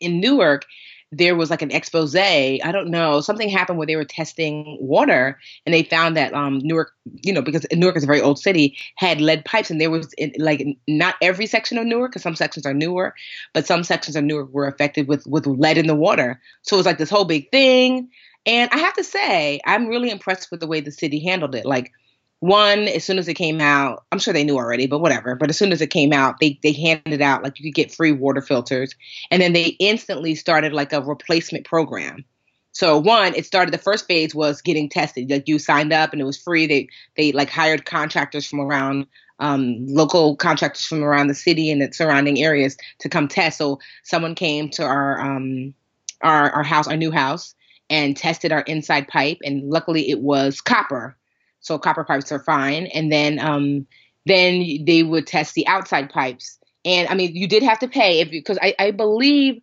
in 0.00 0.20
Newark, 0.20 0.64
there 1.12 1.34
was 1.34 1.50
like 1.50 1.62
an 1.62 1.70
expose. 1.70 2.14
I 2.14 2.58
don't 2.72 2.88
know, 2.88 3.20
something 3.20 3.48
happened 3.48 3.78
where 3.78 3.86
they 3.86 3.96
were 3.96 4.04
testing 4.04 4.78
water 4.80 5.38
and 5.66 5.74
they 5.74 5.82
found 5.82 6.16
that 6.16 6.32
um, 6.34 6.58
Newark, 6.58 6.92
you 7.22 7.32
know, 7.32 7.42
because 7.42 7.66
Newark 7.72 7.96
is 7.96 8.04
a 8.04 8.06
very 8.06 8.20
old 8.20 8.38
city, 8.38 8.76
had 8.96 9.20
lead 9.20 9.44
pipes, 9.44 9.70
and 9.70 9.80
there 9.80 9.90
was 9.90 10.14
like 10.38 10.64
not 10.86 11.16
every 11.20 11.46
section 11.46 11.78
of 11.78 11.86
Newark, 11.86 12.12
because 12.12 12.22
some 12.22 12.36
sections 12.36 12.64
are 12.66 12.74
newer, 12.74 13.14
but 13.52 13.66
some 13.66 13.82
sections 13.82 14.16
of 14.16 14.24
Newark 14.24 14.52
were 14.52 14.66
affected 14.66 15.08
with 15.08 15.26
with 15.26 15.46
lead 15.46 15.78
in 15.78 15.86
the 15.86 15.94
water. 15.94 16.40
So 16.62 16.76
it 16.76 16.78
was 16.78 16.86
like 16.86 16.98
this 16.98 17.10
whole 17.10 17.24
big 17.24 17.50
thing. 17.50 18.08
And 18.46 18.70
I 18.72 18.78
have 18.78 18.94
to 18.94 19.04
say, 19.04 19.60
I'm 19.66 19.86
really 19.86 20.10
impressed 20.10 20.50
with 20.50 20.60
the 20.60 20.66
way 20.66 20.80
the 20.80 20.90
city 20.90 21.20
handled 21.20 21.54
it. 21.54 21.66
Like 21.66 21.92
one 22.40 22.88
as 22.88 23.04
soon 23.04 23.18
as 23.18 23.28
it 23.28 23.34
came 23.34 23.60
out 23.60 24.04
i'm 24.10 24.18
sure 24.18 24.32
they 24.32 24.44
knew 24.44 24.56
already 24.56 24.86
but 24.86 25.00
whatever 25.00 25.34
but 25.34 25.50
as 25.50 25.58
soon 25.58 25.72
as 25.72 25.80
it 25.82 25.88
came 25.88 26.12
out 26.12 26.40
they 26.40 26.58
they 26.62 26.72
handed 26.72 27.20
out 27.20 27.42
like 27.42 27.58
you 27.60 27.70
could 27.70 27.74
get 27.74 27.94
free 27.94 28.12
water 28.12 28.40
filters 28.40 28.94
and 29.30 29.40
then 29.40 29.52
they 29.52 29.76
instantly 29.78 30.34
started 30.34 30.72
like 30.72 30.92
a 30.92 31.02
replacement 31.02 31.64
program. 31.64 32.24
So 32.72 32.98
one 32.98 33.34
it 33.34 33.46
started 33.46 33.74
the 33.74 33.78
first 33.78 34.06
phase 34.06 34.34
was 34.34 34.62
getting 34.62 34.88
tested 34.88 35.30
like 35.30 35.48
you 35.48 35.58
signed 35.58 35.92
up 35.92 36.12
and 36.12 36.20
it 36.20 36.24
was 36.24 36.38
free 36.38 36.66
they 36.66 36.88
they 37.16 37.32
like 37.32 37.50
hired 37.50 37.84
contractors 37.84 38.46
from 38.46 38.60
around 38.60 39.06
um, 39.40 39.86
local 39.86 40.36
contractors 40.36 40.84
from 40.84 41.02
around 41.02 41.28
the 41.28 41.34
city 41.34 41.70
and 41.70 41.80
the 41.80 41.92
surrounding 41.92 42.38
areas 42.40 42.76
to 43.00 43.08
come 43.08 43.26
test. 43.26 43.56
So 43.58 43.80
someone 44.04 44.34
came 44.34 44.68
to 44.70 44.84
our 44.84 45.20
um 45.20 45.74
our, 46.22 46.50
our 46.50 46.62
house 46.62 46.86
our 46.86 46.96
new 46.96 47.10
house 47.10 47.54
and 47.88 48.16
tested 48.16 48.52
our 48.52 48.60
inside 48.60 49.08
pipe 49.08 49.38
and 49.42 49.68
luckily 49.68 50.08
it 50.10 50.20
was 50.20 50.60
copper 50.60 51.16
so 51.60 51.78
copper 51.78 52.04
pipes 52.04 52.32
are 52.32 52.40
fine. 52.40 52.86
And 52.86 53.12
then 53.12 53.38
um, 53.38 53.86
then 54.26 54.84
they 54.84 55.02
would 55.02 55.26
test 55.26 55.54
the 55.54 55.66
outside 55.66 56.10
pipes. 56.10 56.58
And 56.84 57.08
I 57.08 57.14
mean, 57.14 57.34
you 57.34 57.46
did 57.46 57.62
have 57.62 57.78
to 57.80 57.88
pay 57.88 58.20
if 58.20 58.30
because 58.30 58.58
I, 58.60 58.74
I 58.78 58.90
believe 58.90 59.60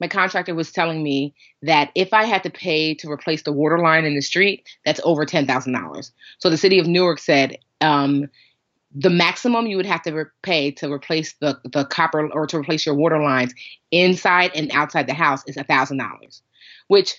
my 0.00 0.08
contractor 0.08 0.54
was 0.54 0.72
telling 0.72 1.02
me 1.02 1.34
that 1.62 1.90
if 1.94 2.14
I 2.14 2.24
had 2.24 2.42
to 2.44 2.50
pay 2.50 2.94
to 2.94 3.10
replace 3.10 3.42
the 3.42 3.52
water 3.52 3.78
line 3.78 4.04
in 4.04 4.14
the 4.14 4.22
street, 4.22 4.66
that's 4.84 5.00
over 5.04 5.26
ten 5.26 5.46
thousand 5.46 5.74
dollars. 5.74 6.12
So 6.38 6.48
the 6.48 6.56
city 6.56 6.78
of 6.78 6.86
Newark 6.86 7.18
said 7.18 7.58
um, 7.80 8.28
the 8.94 9.10
maximum 9.10 9.66
you 9.66 9.76
would 9.76 9.86
have 9.86 10.02
to 10.02 10.26
pay 10.42 10.70
to 10.72 10.90
replace 10.90 11.34
the 11.40 11.58
the 11.64 11.84
copper 11.84 12.28
or 12.32 12.46
to 12.46 12.58
replace 12.58 12.86
your 12.86 12.94
water 12.94 13.20
lines 13.22 13.54
inside 13.90 14.52
and 14.54 14.70
outside 14.72 15.06
the 15.06 15.14
house 15.14 15.42
is 15.46 15.56
a 15.56 15.64
thousand 15.64 15.98
dollars, 15.98 16.42
which 16.88 17.14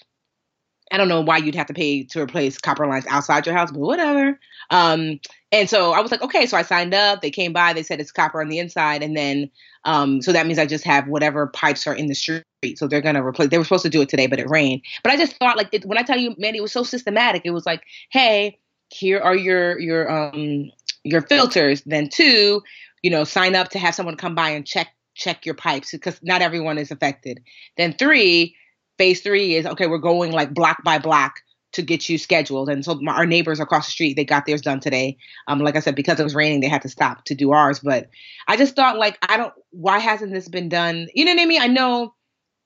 I 0.92 0.98
don't 0.98 1.08
know 1.08 1.22
why 1.22 1.38
you'd 1.38 1.56
have 1.56 1.68
to 1.68 1.74
pay 1.74 2.04
to 2.04 2.22
replace 2.22 2.58
copper 2.58 2.86
lines 2.86 3.06
outside 3.10 3.46
your 3.46 3.56
house, 3.56 3.72
but 3.72 3.80
whatever. 3.80 4.40
Um, 4.70 5.20
and 5.52 5.70
so 5.70 5.94
I 5.94 6.02
was 6.02 6.12
like, 6.12 6.22
okay. 6.22 6.46
So 6.46 6.58
I 6.58 6.62
signed 6.62 6.94
up. 6.94 7.22
They 7.22 7.32
came 7.32 7.54
by. 7.54 7.74
They 7.74 7.84
said 7.84 8.00
it's 8.00 8.12
copper 8.12 8.42
on 8.42 8.50
the 8.50 8.60
inside, 8.60 9.04
and 9.04 9.16
then 9.16 9.50
um, 9.86 10.22
so 10.22 10.32
that 10.32 10.46
means 10.46 10.60
I 10.60 10.66
just 10.66 10.84
have 10.86 11.08
whatever 11.08 11.48
pipes 11.48 11.88
are 11.88 11.94
in 11.94 12.08
the 12.08 12.16
street. 12.16 12.44
So 12.76 12.88
they're 12.88 13.02
gonna 13.02 13.26
replace. 13.26 13.50
They 13.50 13.58
were 13.58 13.64
supposed 13.64 13.84
to 13.84 13.90
do 13.90 14.02
it 14.02 14.10
today, 14.10 14.28
but 14.28 14.40
it 14.40 14.50
rained. 14.50 14.82
But 15.04 15.12
I 15.12 15.18
just 15.18 15.36
thought, 15.38 15.58
like, 15.58 15.70
it, 15.72 15.86
when 15.86 15.98
I 15.98 16.04
tell 16.04 16.18
you, 16.18 16.36
man, 16.38 16.56
it 16.56 16.62
was 16.62 16.72
so 16.72 16.84
systematic. 16.84 17.42
It 17.46 17.52
was 17.52 17.66
like, 17.66 17.84
hey, 18.12 18.60
here 18.90 19.20
are 19.20 19.36
your 19.36 19.80
your 19.80 20.12
um 20.12 20.72
your 21.04 21.22
filters. 21.22 21.82
Then 21.86 22.10
two, 22.10 22.62
you 23.02 23.10
know, 23.10 23.24
sign 23.24 23.56
up 23.56 23.70
to 23.70 23.80
have 23.80 23.96
someone 23.96 24.18
come 24.18 24.36
by 24.36 24.50
and 24.50 24.66
check 24.66 24.90
check 25.16 25.46
your 25.46 25.56
pipes 25.56 25.92
because 25.92 26.20
not 26.24 26.42
everyone 26.42 26.78
is 26.78 26.92
affected. 26.92 27.42
Then 27.78 27.94
three, 27.94 28.56
phase 29.02 29.22
three 29.22 29.56
is 29.56 29.66
okay. 29.66 29.88
We're 29.88 29.98
going 29.98 30.32
like 30.32 30.54
block 30.54 30.84
by 30.84 31.00
block 31.00 31.42
to 31.72 31.82
get 31.82 32.08
you 32.08 32.20
scheduled. 32.20 32.70
And 32.70 32.86
so 32.86 32.94
my, 33.02 33.14
our 33.14 33.26
neighbors 33.26 33.60
across 33.60 33.88
the 33.88 33.92
street, 33.92 34.16
they 34.16 34.24
got 34.24 34.46
theirs 34.46 34.62
done 34.62 34.80
today. 34.80 35.18
Um, 35.48 35.58
like 35.60 35.76
I 35.76 35.80
said, 35.80 35.96
because 35.96 36.20
it 36.20 36.24
was 36.24 36.36
raining, 36.36 36.60
they 36.60 36.68
had 36.68 36.84
to 36.84 36.90
stop 36.90 37.26
to 37.26 37.34
do 37.34 37.52
ours. 37.52 37.80
But 37.80 38.10
I 38.48 38.58
just 38.58 38.76
thought, 38.76 39.00
like, 39.00 39.18
I 39.28 39.38
don't. 39.38 39.54
Why 39.72 39.98
hasn't 39.98 40.32
this 40.32 40.48
been 40.48 40.70
done? 40.70 41.08
You 41.16 41.26
know 41.26 41.34
what 41.34 41.42
I 41.42 41.46
mean? 41.48 41.62
I 41.64 41.66
know 41.66 42.14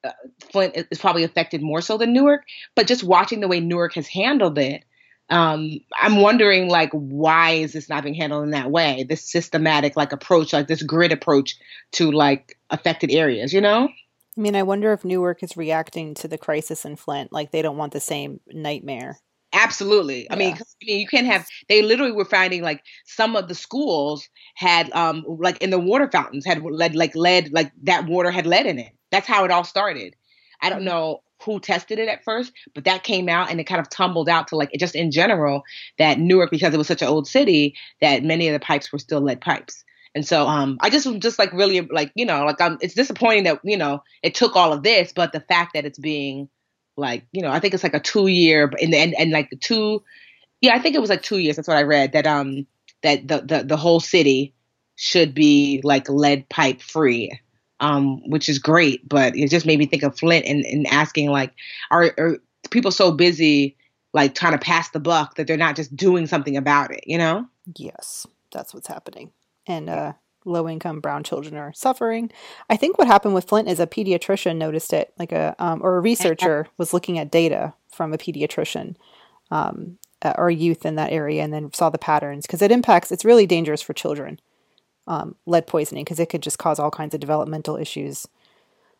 uh, 0.03 0.11
Flint 0.51 0.75
is 0.91 0.99
probably 0.99 1.23
affected 1.23 1.61
more 1.61 1.79
so 1.79 1.97
than 1.97 2.11
Newark, 2.11 2.43
but 2.75 2.85
just 2.85 3.05
watching 3.05 3.39
the 3.39 3.47
way 3.47 3.61
Newark 3.61 3.93
has 3.93 4.07
handled 4.09 4.57
it, 4.57 4.83
um, 5.29 5.79
I'm 6.01 6.19
wondering, 6.19 6.67
like, 6.67 6.91
why 6.91 7.51
is 7.51 7.71
this 7.71 7.87
not 7.87 8.03
being 8.03 8.13
handled 8.13 8.43
in 8.43 8.49
that 8.49 8.71
way? 8.71 9.05
This 9.07 9.31
systematic, 9.31 9.95
like, 9.95 10.11
approach, 10.11 10.51
like 10.51 10.67
this 10.67 10.83
grid 10.83 11.13
approach 11.13 11.55
to 11.93 12.11
like 12.11 12.57
affected 12.71 13.09
areas. 13.09 13.53
You 13.53 13.61
know? 13.61 13.87
I 14.37 14.41
mean, 14.41 14.55
I 14.55 14.63
wonder 14.63 14.91
if 14.93 15.05
Newark 15.05 15.43
is 15.43 15.55
reacting 15.57 16.13
to 16.15 16.27
the 16.27 16.37
crisis 16.37 16.83
in 16.85 16.95
Flint, 16.97 17.31
like 17.31 17.51
they 17.51 17.61
don't 17.61 17.77
want 17.77 17.93
the 17.93 17.99
same 18.01 18.41
nightmare. 18.47 19.19
Absolutely. 19.53 20.29
I 20.31 20.35
mean, 20.35 20.49
Yeah. 20.49 20.55
I 20.59 20.85
mean, 20.85 20.99
you 20.99 21.07
can't 21.07 21.27
have. 21.27 21.47
They 21.69 21.81
literally 21.81 22.11
were 22.11 22.25
finding 22.25 22.61
like 22.61 22.81
some 23.05 23.35
of 23.35 23.47
the 23.47 23.55
schools 23.55 24.27
had, 24.55 24.91
um, 24.91 25.23
like 25.27 25.57
in 25.61 25.69
the 25.69 25.79
water 25.79 26.09
fountains 26.11 26.45
had 26.45 26.61
lead, 26.61 26.95
like 26.95 27.15
lead, 27.15 27.53
like 27.53 27.71
that 27.83 28.05
water 28.05 28.31
had 28.31 28.45
lead 28.45 28.65
in 28.65 28.79
it. 28.79 28.91
That's 29.11 29.27
how 29.27 29.45
it 29.45 29.51
all 29.51 29.63
started. 29.63 30.15
I 30.61 30.69
don't 30.69 30.83
Mhm. 30.83 30.83
know 30.83 31.21
who 31.43 31.59
tested 31.59 31.99
it 31.99 32.09
at 32.09 32.23
first, 32.23 32.51
but 32.73 32.83
that 32.85 33.03
came 33.03 33.29
out 33.29 33.49
and 33.49 33.59
it 33.59 33.65
kind 33.65 33.79
of 33.79 33.89
tumbled 33.89 34.27
out 34.27 34.47
to 34.49 34.55
like 34.57 34.71
just 34.77 34.95
in 34.95 35.11
general 35.11 35.63
that 35.97 36.19
Newark, 36.19 36.51
because 36.51 36.73
it 36.73 36.77
was 36.77 36.87
such 36.87 37.01
an 37.01 37.07
old 37.07 37.27
city, 37.27 37.75
that 38.01 38.23
many 38.23 38.47
of 38.47 38.53
the 38.53 38.59
pipes 38.59 38.91
were 38.91 38.99
still 38.99 39.21
lead 39.21 39.39
pipes. 39.41 39.83
And 40.15 40.25
so, 40.25 40.47
um, 40.47 40.77
I 40.79 40.89
just 40.89 41.07
just 41.19 41.37
like 41.37 41.51
really 41.53 41.81
like 41.81 42.11
you 42.15 42.25
know 42.25 42.45
like 42.45 42.61
um, 42.61 42.77
it's 42.81 42.93
disappointing 42.93 43.43
that 43.43 43.59
you 43.63 43.77
know 43.77 44.01
it 44.23 44.33
took 44.33 44.55
all 44.55 44.73
of 44.73 44.81
this, 44.81 45.11
but 45.13 45.33
the 45.33 45.41
fact 45.41 45.73
that 45.73 45.85
it's 45.85 45.99
being 45.99 46.49
like 46.97 47.25
you 47.33 47.41
know 47.41 47.51
I 47.51 47.59
think 47.59 47.73
it's 47.73 47.83
like 47.83 47.93
a 47.93 47.99
two 47.99 48.27
year 48.27 48.71
and 48.81 48.93
and 48.93 49.13
and 49.15 49.31
like 49.31 49.49
the 49.49 49.57
two 49.57 50.01
yeah 50.61 50.73
I 50.73 50.79
think 50.79 50.95
it 50.95 51.01
was 51.01 51.09
like 51.09 51.21
two 51.21 51.39
years 51.39 51.57
that's 51.57 51.67
what 51.67 51.77
I 51.77 51.83
read 51.83 52.13
that 52.13 52.25
um 52.25 52.65
that 53.03 53.27
the 53.27 53.41
the, 53.41 53.63
the 53.63 53.77
whole 53.77 53.99
city 53.99 54.53
should 54.95 55.35
be 55.35 55.81
like 55.83 56.07
lead 56.07 56.47
pipe 56.47 56.81
free 56.81 57.37
um 57.81 58.21
which 58.29 58.47
is 58.47 58.59
great 58.59 59.07
but 59.09 59.35
it 59.35 59.49
just 59.49 59.65
made 59.65 59.77
me 59.77 59.85
think 59.85 60.03
of 60.03 60.17
Flint 60.17 60.45
and, 60.45 60.63
and 60.63 60.87
asking 60.87 61.29
like 61.29 61.51
are, 61.91 62.13
are 62.17 62.37
people 62.71 62.91
so 62.91 63.11
busy 63.11 63.75
like 64.13 64.33
trying 64.33 64.53
to 64.53 64.57
pass 64.57 64.89
the 64.91 64.99
buck 65.01 65.35
that 65.35 65.47
they're 65.47 65.57
not 65.57 65.75
just 65.75 65.93
doing 65.93 66.25
something 66.25 66.55
about 66.55 66.91
it 66.91 67.03
you 67.05 67.17
know 67.17 67.45
Yes, 67.77 68.27
that's 68.51 68.73
what's 68.73 68.87
happening. 68.87 69.31
And 69.67 69.89
uh, 69.89 70.13
low 70.45 70.69
income 70.69 70.99
brown 70.99 71.23
children 71.23 71.55
are 71.55 71.73
suffering. 71.73 72.31
I 72.69 72.77
think 72.77 72.97
what 72.97 73.07
happened 73.07 73.33
with 73.33 73.47
Flint 73.47 73.67
is 73.67 73.79
a 73.79 73.87
pediatrician 73.87 74.57
noticed 74.57 74.93
it, 74.93 75.13
like 75.17 75.31
a 75.31 75.55
um, 75.59 75.81
or 75.83 75.97
a 75.97 76.01
researcher 76.01 76.67
was 76.77 76.93
looking 76.93 77.17
at 77.17 77.31
data 77.31 77.73
from 77.89 78.13
a 78.13 78.17
pediatrician 78.17 78.95
um, 79.51 79.97
uh, 80.21 80.33
or 80.37 80.49
youth 80.49 80.85
in 80.85 80.95
that 80.95 81.11
area, 81.11 81.43
and 81.43 81.53
then 81.53 81.73
saw 81.73 81.89
the 81.89 81.97
patterns 81.97 82.45
because 82.45 82.61
it 82.61 82.71
impacts. 82.71 83.11
It's 83.11 83.25
really 83.25 83.47
dangerous 83.47 83.81
for 83.81 83.93
children. 83.93 84.39
Um, 85.07 85.35
lead 85.45 85.67
poisoning 85.67 86.03
because 86.03 86.19
it 86.19 86.29
could 86.29 86.41
just 86.41 86.57
cause 86.57 86.79
all 86.79 86.89
kinds 86.89 87.13
of 87.13 87.19
developmental 87.19 87.77
issues. 87.77 88.27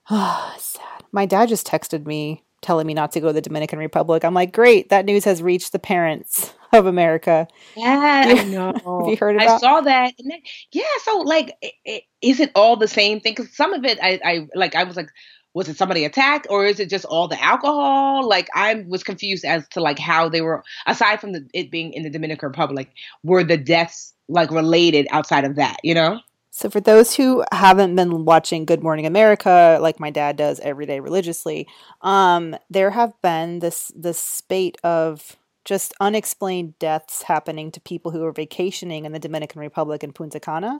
Sad. 0.09 1.03
My 1.11 1.25
dad 1.25 1.49
just 1.49 1.65
texted 1.65 2.05
me 2.05 2.43
telling 2.61 2.87
me 2.87 2.93
not 2.93 3.11
to 3.13 3.19
go 3.19 3.27
to 3.27 3.33
the 3.33 3.41
Dominican 3.41 3.79
Republic. 3.79 4.23
I'm 4.23 4.33
like, 4.33 4.51
great, 4.51 4.89
that 4.89 5.05
news 5.05 5.23
has 5.25 5.41
reached 5.41 5.71
the 5.71 5.79
parents 5.79 6.53
of 6.73 6.85
America. 6.85 7.47
Yeah. 7.75 8.23
I 8.27 8.43
know. 8.45 8.73
Have 8.73 9.09
you 9.09 9.17
heard 9.17 9.37
I 9.37 9.57
saw 9.57 9.81
that. 9.81 10.13
And 10.17 10.31
then, 10.31 10.39
yeah, 10.71 10.83
so 11.03 11.19
like, 11.19 11.55
i 11.63 11.71
i 11.87 12.01
is 12.21 12.39
it 12.39 12.51
all 12.55 12.75
the 12.75 12.87
same 12.87 13.19
thing? 13.19 13.33
Because 13.35 13.55
some 13.55 13.73
of 13.73 13.85
it, 13.85 13.99
I, 14.01 14.19
I 14.23 14.47
like, 14.55 14.75
I 14.75 14.83
was 14.83 14.95
like, 14.95 15.09
was 15.53 15.69
it 15.69 15.77
somebody 15.77 16.03
attacked, 16.03 16.47
or 16.49 16.65
is 16.65 16.81
it 16.81 16.89
just 16.89 17.05
all 17.05 17.29
the 17.29 17.41
alcohol? 17.41 18.27
Like, 18.27 18.49
I 18.53 18.83
was 18.89 19.03
confused 19.03 19.45
as 19.45 19.65
to 19.69 19.79
like 19.79 19.97
how 19.97 20.27
they 20.27 20.41
were. 20.41 20.63
Aside 20.85 21.21
from 21.21 21.31
the, 21.31 21.47
it 21.53 21.71
being 21.71 21.93
in 21.93 22.03
the 22.03 22.09
Dominican 22.09 22.49
Republic, 22.49 22.91
were 23.23 23.43
the 23.43 23.57
deaths 23.57 24.13
like 24.27 24.51
related 24.51 25.07
outside 25.11 25.45
of 25.45 25.55
that? 25.55 25.77
You 25.81 25.93
know? 25.93 26.19
So, 26.57 26.69
for 26.69 26.79
those 26.79 27.13
who 27.13 27.43
haven't 27.51 27.97
been 27.97 28.23
watching 28.23 28.63
Good 28.63 28.81
Morning 28.81 29.05
America, 29.05 29.77
like 29.81 29.99
my 29.99 30.09
dad 30.09 30.37
does 30.37 30.61
every 30.61 30.85
day 30.85 31.01
religiously, 31.01 31.67
um, 31.99 32.55
there 32.69 32.91
have 32.91 33.11
been 33.21 33.59
this 33.59 33.91
this 33.93 34.17
spate 34.17 34.77
of 34.81 35.35
just 35.65 35.93
unexplained 35.99 36.79
deaths 36.79 37.23
happening 37.23 37.71
to 37.71 37.81
people 37.81 38.11
who 38.11 38.23
are 38.23 38.31
vacationing 38.31 39.03
in 39.03 39.11
the 39.11 39.19
Dominican 39.19 39.59
Republic 39.59 40.01
in 40.01 40.13
Punta 40.13 40.39
Cana, 40.39 40.79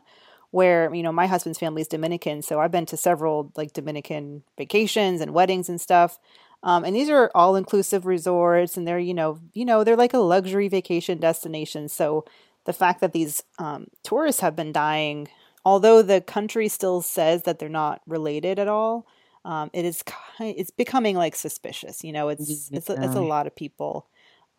where 0.52 0.96
you 0.96 1.04
know 1.04 1.12
my 1.12 1.28
husband's 1.28 1.60
family 1.60 1.82
is 1.82 1.90
Dominican, 1.90 2.42
so 2.42 2.62
I've 2.62 2.72
been 2.72 2.86
to 2.86 2.96
several 2.96 3.52
like 3.58 3.74
Dominican 3.74 4.44
vacations 4.58 5.20
and 5.20 5.34
weddings 5.34 5.68
and 5.68 5.82
stuff. 5.82 6.20
Um, 6.64 6.86
and 6.86 6.96
these 6.96 7.10
are 7.10 7.30
all 7.36 7.58
inclusive 7.58 8.06
resorts, 8.06 8.78
and 8.78 8.88
they're 8.88 8.98
you 8.98 9.14
know 9.14 9.42
you 9.52 9.66
know 9.66 9.84
they're 9.84 9.98
like 9.98 10.14
a 10.14 10.20
luxury 10.20 10.70
vacation 10.70 11.18
destination. 11.18 11.90
So 11.90 12.24
the 12.64 12.72
fact 12.72 13.02
that 13.02 13.12
these 13.12 13.44
um, 13.60 13.88
tourists 14.04 14.40
have 14.40 14.56
been 14.56 14.72
dying 14.72 15.28
although 15.66 16.02
the 16.02 16.22
country 16.22 16.68
still 16.68 17.02
says 17.02 17.44
that 17.44 17.60
they're 17.60 17.68
not 17.70 18.02
related 18.08 18.60
at 18.60 18.68
all, 18.68 19.06
um, 19.44 19.70
it 19.74 19.84
is 19.86 20.04
ki- 20.04 20.52
it's 20.58 20.72
becoming 20.72 21.16
like 21.18 21.36
suspicious. 21.36 22.04
You 22.04 22.14
know, 22.14 22.30
it's 22.30 22.70
it's 22.72 22.90
a, 22.90 22.94
it's 22.94 23.16
a 23.16 23.22
lot 23.22 23.48
of 23.48 23.56
people. 23.56 24.08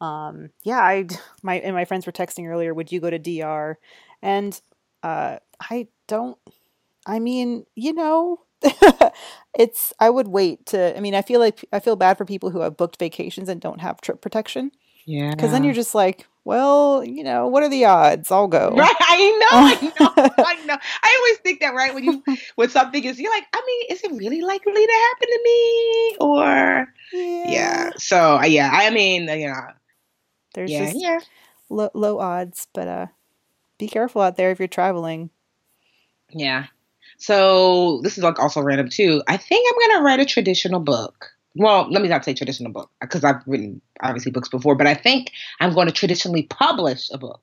Um, 0.01 0.51
yeah, 0.65 0.79
I 0.81 1.07
my 1.43 1.55
and 1.61 1.75
my 1.75 1.85
friends 1.87 2.05
were 2.07 2.13
texting 2.13 2.47
earlier. 2.49 2.75
Would 2.75 2.93
you 2.93 3.01
go 3.01 3.09
to 3.11 3.19
DR? 3.19 3.79
And 4.23 4.61
uh, 5.03 5.39
I 5.61 5.89
don't. 6.07 6.37
I 7.07 7.19
mean, 7.21 7.65
you 7.75 7.93
know, 7.95 8.41
it's. 9.59 9.93
I 10.01 10.11
would 10.11 10.29
wait 10.29 10.67
to. 10.67 10.97
I 10.97 11.01
mean, 11.01 11.15
I 11.15 11.23
feel 11.23 11.41
like 11.41 11.65
I 11.73 11.81
feel 11.81 11.97
bad 11.97 12.19
for 12.19 12.25
people 12.25 12.51
who 12.51 12.61
have 12.61 12.77
booked 12.77 12.99
vacations 12.99 13.49
and 13.49 13.61
don't 13.61 13.81
have 13.81 14.01
trip 14.01 14.21
protection 14.21 14.71
Yeah. 15.05 15.31
because 15.31 15.51
then 15.53 15.65
you're 15.65 15.75
just 15.75 15.95
like, 15.95 16.27
well, 16.47 17.05
you 17.05 17.25
know, 17.25 17.49
what 17.49 17.65
are 17.65 17.69
the 17.69 17.85
odds? 17.87 18.31
I'll 18.31 18.47
go. 18.49 18.71
Right, 18.71 18.95
I 19.00 19.17
know, 19.41 19.47
I 19.50 19.75
know, 20.00 20.45
I 20.45 20.65
know. 20.65 20.76
I 21.03 21.17
always 21.19 21.38
think 21.41 21.61
that, 21.61 21.75
right? 21.75 21.93
When 21.95 22.05
you 22.05 22.23
when 22.55 22.71
something 22.71 23.05
is, 23.05 23.19
you're 23.21 23.33
like, 23.33 23.47
I 23.53 23.62
mean, 23.67 23.97
is 23.97 24.05
it 24.05 24.12
really 24.12 24.43
likely 24.43 24.87
to 24.87 24.93
happen 25.11 25.29
to 25.29 25.41
me? 25.45 26.17
Or 26.21 26.87
yeah. 27.12 27.91
So 27.99 28.37
uh, 28.38 28.45
yeah, 28.45 28.71
I 28.73 28.91
mean, 28.91 29.29
uh, 29.29 29.35
you 29.35 29.49
know, 29.49 29.61
There's 30.55 30.71
yeah, 30.71 30.79
just 30.79 30.97
yeah, 30.97 31.21
low, 31.69 31.91
low 31.95 32.21
odds, 32.21 32.69
but 32.73 32.88
uh, 32.88 33.07
be 33.79 33.88
careful 33.88 34.23
out 34.23 34.37
there 34.37 34.50
if 34.53 34.59
you're 34.59 34.69
traveling. 34.69 35.31
yeah. 36.31 36.67
So 37.19 38.00
this 38.03 38.19
is 38.19 38.25
like 38.25 38.38
also 38.38 38.61
random 38.61 38.88
too. 38.91 39.23
I 39.26 39.37
think 39.37 39.67
I'm 39.73 39.91
gonna 39.91 40.05
write 40.05 40.21
a 40.21 40.25
traditional 40.26 40.81
book. 40.81 41.31
Well, 41.59 41.91
let 41.91 42.03
me 42.03 42.09
not 42.09 42.25
say 42.25 42.35
traditional 42.35 42.73
book 42.73 42.91
because 43.01 43.25
I've 43.25 43.43
written 43.47 43.81
obviously 44.03 44.31
books 44.33 44.49
before, 44.49 44.75
but 44.75 44.87
I 44.87 44.95
think 44.95 45.33
I'm 45.61 45.73
going 45.75 45.87
to 45.87 45.93
traditionally 45.93 46.45
publish 46.45 47.09
a 47.11 47.19
book. 47.19 47.41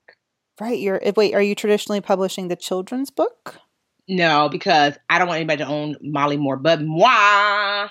Right. 0.60 0.78
You're 0.78 1.00
eh, 1.02 1.12
wait. 1.16 1.34
Are 1.34 1.42
you 1.42 1.54
traditionally 1.54 2.00
publishing 2.00 2.48
the 2.48 2.56
children's 2.56 3.10
book? 3.10 3.56
No, 4.08 4.48
because 4.48 4.94
I 5.10 5.18
don't 5.18 5.28
want 5.28 5.38
anybody 5.38 5.64
to 5.64 5.68
own 5.68 5.96
Molly 6.00 6.36
Moore, 6.36 6.56
but 6.56 6.80
moi. 6.82 7.88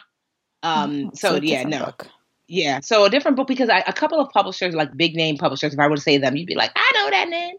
Um. 0.61 1.07
Oh, 1.07 1.11
So, 1.13 1.35
a 1.35 1.39
yeah, 1.39 1.63
no. 1.63 1.85
book. 1.85 2.07
Yeah, 2.47 2.81
so 2.81 3.05
a 3.05 3.09
different 3.09 3.35
book 3.37 3.47
because 3.47 3.69
I, 3.69 3.79
a 3.87 3.93
couple 3.93 4.19
of 4.19 4.29
publishers, 4.29 4.75
like 4.75 4.95
big 4.95 5.15
name 5.15 5.37
publishers, 5.37 5.73
if 5.73 5.79
I 5.79 5.87
were 5.87 5.95
to 5.95 6.01
say 6.01 6.17
them, 6.17 6.35
you'd 6.35 6.45
be 6.45 6.55
like, 6.55 6.71
I 6.75 6.91
know 6.95 7.09
that 7.09 7.29
name. 7.29 7.55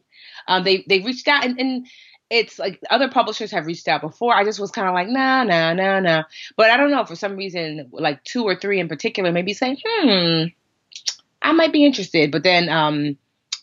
Um, 0.46 0.62
they 0.62 0.84
they 0.88 1.00
reached 1.00 1.26
out 1.26 1.44
and, 1.44 1.58
and 1.58 1.86
it's 2.30 2.58
like 2.58 2.80
other 2.90 3.08
publishers 3.08 3.50
have 3.50 3.66
reached 3.66 3.88
out 3.88 4.00
before. 4.00 4.34
I 4.34 4.44
just 4.44 4.58
was 4.58 4.70
kind 4.70 4.88
of 4.88 4.94
like, 4.94 5.08
no, 5.08 5.44
no, 5.44 5.74
no, 5.74 6.00
no. 6.00 6.24
But 6.56 6.70
I 6.70 6.76
don't 6.76 6.90
know 6.90 7.04
for 7.04 7.16
some 7.16 7.36
reason, 7.36 7.88
like 7.92 8.24
two 8.24 8.44
or 8.44 8.56
three 8.56 8.80
in 8.80 8.88
particular, 8.88 9.30
maybe 9.30 9.52
saying, 9.52 9.78
hmm, 9.84 10.44
I 11.42 11.52
might 11.52 11.72
be 11.72 11.84
interested. 11.84 12.32
But 12.32 12.42
then 12.42 12.68
um, 12.68 13.16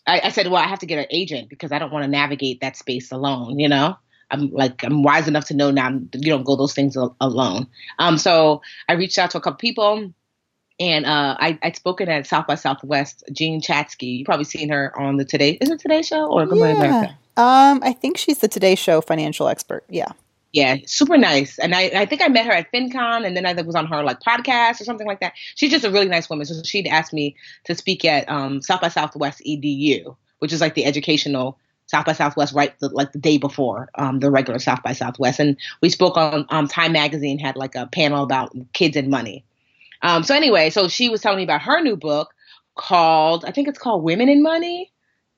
I, 0.06 0.22
I 0.26 0.30
said, 0.30 0.48
well, 0.48 0.62
I 0.62 0.68
have 0.68 0.80
to 0.80 0.86
get 0.86 1.00
an 1.00 1.08
agent 1.10 1.50
because 1.50 1.72
I 1.72 1.80
don't 1.80 1.92
want 1.92 2.04
to 2.04 2.12
navigate 2.12 2.62
that 2.62 2.78
space 2.78 3.12
alone, 3.12 3.60
you 3.60 3.70
know. 3.70 3.98
I'm 4.30 4.50
like 4.52 4.84
I'm 4.84 5.04
wise 5.04 5.28
enough 5.28 5.46
to 5.48 5.54
know 5.54 5.72
now 5.72 5.90
you 5.90 6.32
don't 6.32 6.46
go 6.46 6.56
those 6.56 6.74
things 6.74 6.96
alone. 6.96 7.68
Um, 8.00 8.18
so 8.18 8.62
I 8.88 8.94
reached 8.94 9.18
out 9.18 9.32
to 9.32 9.38
a 9.38 9.42
couple 9.42 9.58
people, 9.58 10.14
and 10.80 11.06
uh, 11.06 11.36
I 11.38 11.60
I'd 11.62 11.76
spoken 11.76 12.08
at 12.08 12.26
South 12.28 12.48
by 12.48 12.56
Southwest. 12.56 13.26
Jean 13.34 13.62
Chatzky, 13.62 14.20
you 14.20 14.26
probably 14.26 14.46
seen 14.46 14.70
her 14.70 14.98
on 14.98 15.18
the 15.18 15.26
Today 15.26 15.58
is 15.60 15.70
it 15.70 15.80
Today 15.80 16.02
Show 16.02 16.32
or 16.32 16.46
Good 16.46 16.60
Morning 16.60 16.78
America? 16.78 17.18
Um, 17.42 17.80
I 17.84 17.94
think 17.94 18.18
she's 18.18 18.38
the 18.38 18.48
Today 18.48 18.76
Show 18.76 19.02
financial 19.02 19.48
expert. 19.48 19.84
Yeah. 19.90 20.12
Yeah, 20.54 20.78
super 20.86 21.18
nice. 21.18 21.58
And 21.58 21.74
I, 21.74 21.84
I 21.96 22.06
think 22.06 22.22
I 22.22 22.28
met 22.28 22.46
her 22.46 22.52
at 22.52 22.72
FinCon 22.72 23.26
and 23.26 23.36
then 23.36 23.46
I 23.46 23.54
was 23.62 23.74
on 23.74 23.88
her 23.88 24.04
like 24.04 24.20
podcast 24.20 24.82
or 24.82 24.84
something 24.84 25.08
like 25.08 25.22
that. 25.22 25.34
She's 25.56 25.72
just 25.72 25.86
a 25.86 25.90
really 25.90 26.10
nice 26.10 26.30
woman. 26.30 26.46
So 26.46 26.62
she'd 26.64 26.88
asked 26.88 27.14
me 27.14 27.36
to 27.64 27.74
speak 27.74 28.04
at 28.04 28.30
um, 28.30 28.62
South 28.62 28.82
by 28.82 28.90
Southwest 28.90 29.42
EDU, 29.48 30.16
which 30.40 30.52
is 30.52 30.62
like 30.62 30.76
the 30.76 30.86
educational 30.86 31.58
South 31.88 32.06
by 32.06 32.14
Southwest 32.14 32.54
right 32.54 32.78
the, 32.80 32.90
like 32.90 33.14
the 33.14 33.18
day 33.18 33.38
before 33.38 33.90
um, 33.96 34.20
the 34.20 34.30
regular 34.30 34.60
South 34.60 34.84
by 34.84 34.94
Southwest. 34.94 35.40
And 35.40 35.58
we 35.82 35.90
spoke 35.90 36.18
on 36.18 36.46
um, 36.50 36.68
Time 36.68 36.92
Magazine 36.92 37.40
had 37.40 37.56
like 37.56 37.76
a 37.76 37.88
panel 37.88 38.22
about 38.22 38.54
kids 38.74 38.98
and 38.98 39.10
money. 39.10 39.46
Um, 40.02 40.24
so 40.24 40.36
anyway, 40.36 40.70
so 40.70 40.90
she 40.90 41.10
was 41.10 41.22
telling 41.22 41.38
me 41.38 41.44
about 41.44 41.62
her 41.62 41.82
new 41.82 41.96
book 41.96 42.36
called, 42.76 43.46
I 43.46 43.52
think 43.52 43.68
it's 43.68 43.80
called 43.80 44.04
Women 44.04 44.30
in 44.30 44.44
Money. 44.44 44.92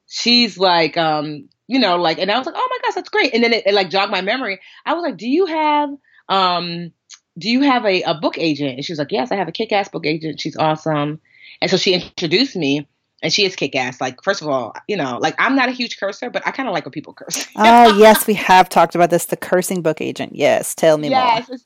She's 0.08 0.58
like, 0.58 0.98
um, 0.98 1.50
you 1.68 1.80
know, 1.80 1.98
like, 1.98 2.20
and 2.20 2.32
I 2.32 2.38
was 2.38 2.46
like, 2.46 2.56
oh 2.58 2.68
my 2.70 2.78
gosh, 2.84 2.96
that's 2.96 3.10
great. 3.10 3.34
And 3.34 3.44
then 3.44 3.54
it, 3.54 3.68
it 3.68 3.74
like 3.74 3.90
jogged 3.90 4.12
my 4.12 4.22
memory. 4.22 4.60
I 4.86 4.94
was 4.94 5.04
like, 5.04 5.18
do 5.18 5.28
you 5.28 5.46
have, 5.46 5.90
um, 6.30 6.92
do 7.38 7.50
you 7.50 7.62
have 7.62 7.86
a, 7.86 8.04
a 8.04 8.14
book 8.14 8.38
agent? 8.38 8.76
And 8.76 8.86
she 8.86 8.92
was 8.92 9.00
like, 9.00 9.12
yes, 9.12 9.32
I 9.32 9.36
have 9.36 9.48
a 9.48 9.52
kick 9.52 9.72
ass 9.72 9.90
book 9.90 10.06
agent. 10.06 10.40
She's 10.40 10.58
awesome. 10.58 11.20
And 11.62 11.72
so 11.72 11.78
she 11.78 11.94
introduced 11.94 12.56
me 12.56 12.88
and 13.22 13.32
she 13.32 13.46
is 13.46 13.56
kick 13.56 13.76
ass. 13.76 14.02
Like, 14.02 14.22
first 14.24 14.42
of 14.42 14.48
all, 14.50 14.76
you 14.88 14.98
know, 14.98 15.18
like 15.20 15.36
I'm 15.40 15.56
not 15.56 15.70
a 15.70 15.72
huge 15.72 15.98
cursor, 15.98 16.30
but 16.30 16.46
I 16.46 16.52
kind 16.52 16.68
of 16.68 16.74
like 16.74 16.86
when 16.86 16.92
people 16.92 17.14
curse. 17.14 17.48
oh, 17.56 17.98
yes, 18.00 18.28
we 18.28 18.34
have 18.36 18.70
talked 18.70 18.96
about 18.96 19.10
this. 19.10 19.26
The 19.26 19.38
cursing 19.38 19.82
book 19.82 20.02
agent. 20.02 20.36
Yes, 20.36 20.76
tell 20.76 20.98
me 20.98 21.10
yes. 21.10 21.48
more. 21.48 21.58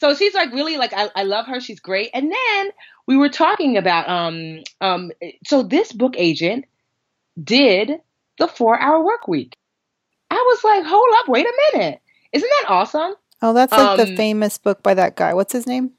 So 0.00 0.14
she's 0.14 0.34
like 0.34 0.52
really 0.52 0.76
like 0.76 0.92
I, 0.94 1.10
I 1.14 1.24
love 1.24 1.46
her. 1.46 1.60
She's 1.60 1.80
great. 1.80 2.10
And 2.14 2.32
then 2.32 2.70
we 3.06 3.16
were 3.16 3.28
talking 3.28 3.76
about 3.76 4.08
um 4.08 4.60
um 4.80 5.10
so 5.46 5.62
this 5.62 5.92
book 5.92 6.14
agent 6.16 6.66
did 7.42 8.00
the 8.40 8.48
four 8.48 8.80
hour 8.80 9.04
work 9.04 9.28
week. 9.28 9.54
I 10.30 10.34
was 10.34 10.64
like, 10.64 10.84
hold 10.84 11.08
up, 11.18 11.28
wait 11.28 11.46
a 11.46 11.52
minute. 11.72 12.00
Isn't 12.32 12.50
that 12.60 12.70
awesome? 12.70 13.14
Oh, 13.42 13.52
that's 13.52 13.72
like 13.72 13.80
um, 13.80 13.96
the 13.98 14.16
famous 14.16 14.58
book 14.58 14.82
by 14.82 14.94
that 14.94 15.16
guy. 15.16 15.34
What's 15.34 15.52
his 15.52 15.66
name? 15.66 15.92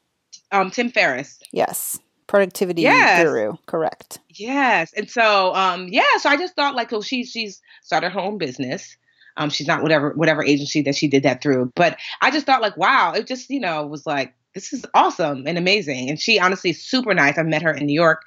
Um, 0.50 0.70
Tim 0.70 0.90
Ferriss. 0.90 1.40
Yes. 1.52 1.98
Productivity 2.26 2.82
yes. 2.82 3.22
guru. 3.22 3.54
Correct. 3.66 4.20
Yes. 4.28 4.92
And 4.94 5.10
so 5.10 5.54
um 5.54 5.88
yeah, 5.88 6.16
so 6.18 6.30
I 6.30 6.36
just 6.36 6.54
thought 6.54 6.74
like, 6.74 6.92
oh, 6.92 7.02
she's 7.02 7.30
she's 7.30 7.60
started 7.82 8.10
her 8.10 8.20
own 8.20 8.38
business. 8.38 8.96
Um, 9.36 9.50
she's 9.50 9.66
not 9.66 9.82
whatever 9.82 10.12
whatever 10.14 10.42
agency 10.44 10.82
that 10.82 10.94
she 10.94 11.08
did 11.08 11.24
that 11.24 11.42
through. 11.42 11.72
But 11.74 11.98
I 12.20 12.30
just 12.30 12.46
thought 12.46 12.62
like, 12.62 12.76
wow, 12.76 13.12
it 13.12 13.26
just, 13.26 13.50
you 13.50 13.60
know, 13.60 13.86
was 13.86 14.06
like, 14.06 14.34
this 14.54 14.72
is 14.72 14.84
awesome 14.94 15.44
and 15.46 15.58
amazing. 15.58 16.08
And 16.10 16.20
she 16.20 16.38
honestly 16.38 16.70
is 16.70 16.82
super 16.82 17.14
nice. 17.14 17.38
I 17.38 17.42
met 17.42 17.62
her 17.62 17.72
in 17.72 17.86
New 17.86 17.94
York 17.94 18.22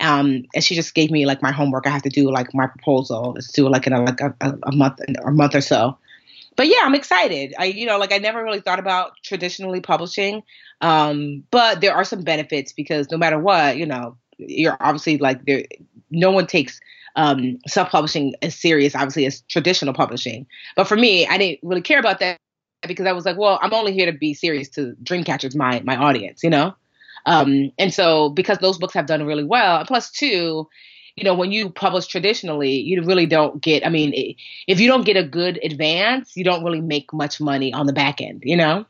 um, 0.00 0.44
and 0.54 0.62
she 0.64 0.74
just 0.74 0.94
gave 0.94 1.10
me 1.10 1.26
like 1.26 1.42
my 1.42 1.52
homework. 1.52 1.86
I 1.86 1.90
have 1.90 2.02
to 2.02 2.08
do 2.08 2.30
like 2.30 2.54
my 2.54 2.66
proposal. 2.66 3.34
It's 3.36 3.52
due 3.52 3.68
like 3.68 3.86
in 3.86 3.92
a, 3.92 4.02
like 4.02 4.20
a, 4.20 4.34
a 4.40 4.72
month 4.72 5.00
or 5.22 5.32
month 5.32 5.54
or 5.54 5.60
so. 5.60 5.98
But 6.56 6.68
yeah, 6.68 6.80
I'm 6.82 6.94
excited. 6.94 7.54
I 7.58 7.66
you 7.66 7.86
know 7.86 7.98
like 7.98 8.12
I 8.12 8.18
never 8.18 8.42
really 8.42 8.60
thought 8.60 8.78
about 8.78 9.12
traditionally 9.22 9.80
publishing, 9.80 10.42
um, 10.80 11.44
but 11.50 11.80
there 11.80 11.94
are 11.94 12.04
some 12.04 12.22
benefits 12.22 12.72
because 12.72 13.10
no 13.10 13.18
matter 13.18 13.38
what, 13.38 13.76
you 13.76 13.84
know, 13.84 14.16
you're 14.38 14.76
obviously 14.80 15.18
like 15.18 15.44
there. 15.44 15.64
No 16.10 16.30
one 16.30 16.46
takes 16.46 16.80
um, 17.16 17.58
self-publishing 17.66 18.34
as 18.42 18.54
serious, 18.54 18.94
obviously, 18.94 19.26
as 19.26 19.40
traditional 19.42 19.92
publishing. 19.92 20.46
But 20.76 20.84
for 20.84 20.96
me, 20.96 21.26
I 21.26 21.36
didn't 21.36 21.60
really 21.62 21.82
care 21.82 21.98
about 21.98 22.20
that 22.20 22.38
because 22.86 23.06
I 23.06 23.12
was 23.12 23.24
like, 23.24 23.36
well, 23.36 23.58
I'm 23.62 23.72
only 23.72 23.92
here 23.92 24.10
to 24.10 24.16
be 24.16 24.34
serious 24.34 24.68
to 24.70 24.94
Dreamcatchers, 25.02 25.54
my 25.54 25.80
my 25.84 25.96
audience, 25.96 26.42
you 26.42 26.50
know. 26.50 26.74
Um, 27.26 27.72
and 27.78 27.92
so 27.92 28.28
because 28.30 28.58
those 28.58 28.78
books 28.78 28.94
have 28.94 29.06
done 29.06 29.24
really 29.24 29.44
well, 29.44 29.84
plus 29.84 30.10
two, 30.10 30.68
you 31.16 31.24
know, 31.24 31.34
when 31.34 31.50
you 31.50 31.70
publish 31.70 32.06
traditionally, 32.06 32.76
you 32.76 33.02
really 33.02 33.26
don't 33.26 33.60
get, 33.60 33.84
I 33.84 33.88
mean, 33.88 34.12
if 34.68 34.78
you 34.78 34.86
don't 34.86 35.04
get 35.04 35.16
a 35.16 35.24
good 35.24 35.58
advance, 35.64 36.36
you 36.36 36.44
don't 36.44 36.62
really 36.62 36.80
make 36.80 37.12
much 37.12 37.40
money 37.40 37.72
on 37.72 37.86
the 37.86 37.92
back 37.92 38.20
end, 38.20 38.42
you 38.44 38.56
know? 38.56 38.86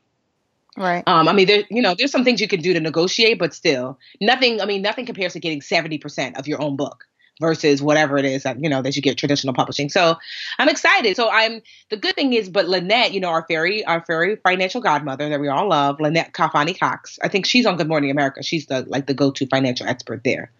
Right. 0.76 1.02
Um, 1.06 1.28
I 1.28 1.32
mean, 1.32 1.46
there, 1.46 1.62
you 1.70 1.80
know, 1.80 1.94
there's 1.96 2.10
some 2.10 2.24
things 2.24 2.40
you 2.40 2.48
can 2.48 2.60
do 2.60 2.74
to 2.74 2.80
negotiate, 2.80 3.38
but 3.38 3.54
still, 3.54 3.98
nothing. 4.20 4.60
I 4.60 4.66
mean, 4.66 4.82
nothing 4.82 5.06
compares 5.06 5.32
to 5.32 5.40
getting 5.40 5.62
seventy 5.62 5.96
percent 5.96 6.36
of 6.36 6.46
your 6.46 6.60
own 6.60 6.76
book 6.76 7.06
versus 7.40 7.82
whatever 7.82 8.16
it 8.16 8.24
is 8.24 8.44
that 8.44 8.62
you 8.62 8.68
know 8.68 8.82
that 8.82 8.96
you 8.96 9.02
get 9.02 9.18
traditional 9.18 9.54
publishing. 9.54 9.88
So 9.88 10.16
I'm 10.58 10.68
excited. 10.68 11.16
So 11.16 11.28
I'm 11.30 11.60
the 11.90 11.96
good 11.96 12.14
thing 12.14 12.32
is, 12.32 12.48
but 12.48 12.66
Lynnette, 12.66 13.12
you 13.12 13.20
know, 13.20 13.28
our 13.28 13.44
fairy, 13.46 13.84
our 13.84 14.04
fairy 14.04 14.36
financial 14.36 14.80
godmother 14.80 15.28
that 15.28 15.40
we 15.40 15.48
all 15.48 15.68
love, 15.68 15.98
Lynnette 15.98 16.32
Khalfani 16.32 16.78
Cox. 16.78 17.18
I 17.22 17.28
think 17.28 17.46
she's 17.46 17.66
on 17.66 17.76
Good 17.76 17.88
Morning 17.88 18.10
America. 18.10 18.42
She's 18.42 18.66
the 18.66 18.84
like 18.88 19.06
the 19.06 19.14
go-to 19.14 19.46
financial 19.46 19.86
expert 19.86 20.22
there. 20.24 20.50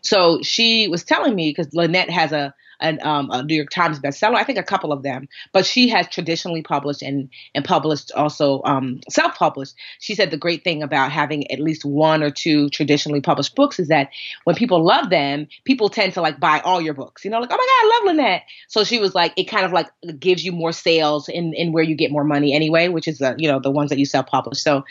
So 0.00 0.42
she 0.42 0.88
was 0.88 1.04
telling 1.04 1.34
me 1.34 1.50
because 1.50 1.68
Lynnette 1.68 2.10
has 2.10 2.32
a 2.32 2.54
an, 2.82 2.98
um, 3.02 3.30
a 3.30 3.42
New 3.42 3.54
York 3.54 3.70
Times 3.70 3.98
bestseller. 4.00 4.34
I 4.34 4.44
think 4.44 4.58
a 4.58 4.62
couple 4.62 4.92
of 4.92 5.02
them, 5.02 5.28
but 5.52 5.64
she 5.64 5.88
has 5.88 6.08
traditionally 6.08 6.62
published 6.62 7.02
and 7.02 7.30
and 7.54 7.64
published 7.64 8.12
also 8.12 8.62
um, 8.64 9.00
self 9.08 9.36
published. 9.36 9.74
She 10.00 10.14
said 10.14 10.30
the 10.30 10.36
great 10.36 10.64
thing 10.64 10.82
about 10.82 11.12
having 11.12 11.50
at 11.50 11.60
least 11.60 11.84
one 11.84 12.22
or 12.22 12.30
two 12.30 12.68
traditionally 12.70 13.20
published 13.20 13.54
books 13.54 13.78
is 13.78 13.88
that 13.88 14.10
when 14.44 14.56
people 14.56 14.84
love 14.84 15.10
them, 15.10 15.46
people 15.64 15.88
tend 15.88 16.14
to 16.14 16.20
like 16.20 16.40
buy 16.40 16.60
all 16.60 16.80
your 16.80 16.94
books. 16.94 17.24
You 17.24 17.30
know, 17.30 17.40
like 17.40 17.50
oh 17.52 17.56
my 17.56 17.58
god, 17.58 17.68
I 17.68 18.12
love 18.12 18.16
Lynnette. 18.16 18.42
So 18.68 18.84
she 18.84 18.98
was 18.98 19.14
like, 19.14 19.32
it 19.36 19.44
kind 19.44 19.64
of 19.64 19.72
like 19.72 19.88
gives 20.18 20.44
you 20.44 20.52
more 20.52 20.72
sales 20.72 21.28
in 21.28 21.54
in 21.54 21.72
where 21.72 21.84
you 21.84 21.94
get 21.94 22.10
more 22.10 22.24
money 22.24 22.52
anyway, 22.52 22.88
which 22.88 23.08
is 23.08 23.18
the 23.18 23.34
you 23.38 23.50
know 23.50 23.60
the 23.60 23.70
ones 23.70 23.90
that 23.90 23.98
you 23.98 24.06
self 24.06 24.26
publish. 24.26 24.60
So 24.60 24.84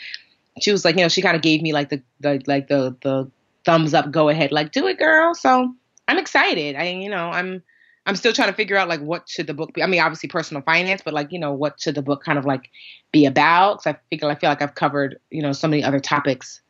she 0.60 0.72
was 0.72 0.84
like, 0.84 0.96
you 0.96 1.02
know, 1.02 1.08
she 1.08 1.22
kind 1.22 1.36
of 1.36 1.42
gave 1.42 1.62
me 1.62 1.72
like 1.72 1.88
the 1.88 2.02
the 2.20 2.42
like 2.46 2.68
the 2.68 2.96
the 3.02 3.30
thumbs 3.64 3.94
up, 3.94 4.10
go 4.10 4.28
ahead, 4.28 4.52
like 4.52 4.72
do 4.72 4.86
it, 4.86 4.98
girl. 4.98 5.34
So 5.34 5.74
I'm 6.08 6.18
excited. 6.18 6.76
I 6.76 6.88
you 6.88 7.08
know 7.08 7.30
I'm 7.30 7.62
I'm 8.04 8.16
still 8.16 8.32
trying 8.32 8.48
to 8.48 8.54
figure 8.54 8.76
out 8.76 8.88
like 8.88 9.00
what 9.00 9.28
should 9.28 9.46
the 9.46 9.54
book 9.54 9.74
be. 9.74 9.82
I 9.82 9.86
mean, 9.86 10.00
obviously 10.00 10.28
personal 10.28 10.62
finance, 10.62 11.02
but 11.04 11.14
like 11.14 11.32
you 11.32 11.38
know 11.38 11.52
what 11.52 11.80
should 11.80 11.94
the 11.94 12.02
book 12.02 12.22
kind 12.24 12.38
of 12.38 12.44
like 12.44 12.70
be 13.12 13.26
about? 13.26 13.82
Because 13.82 13.96
I 14.10 14.16
feel 14.16 14.28
I 14.28 14.34
feel 14.34 14.50
like 14.50 14.62
I've 14.62 14.74
covered 14.74 15.18
you 15.30 15.42
know 15.42 15.52
so 15.52 15.68
many 15.68 15.84
other 15.84 16.00
topics. 16.00 16.60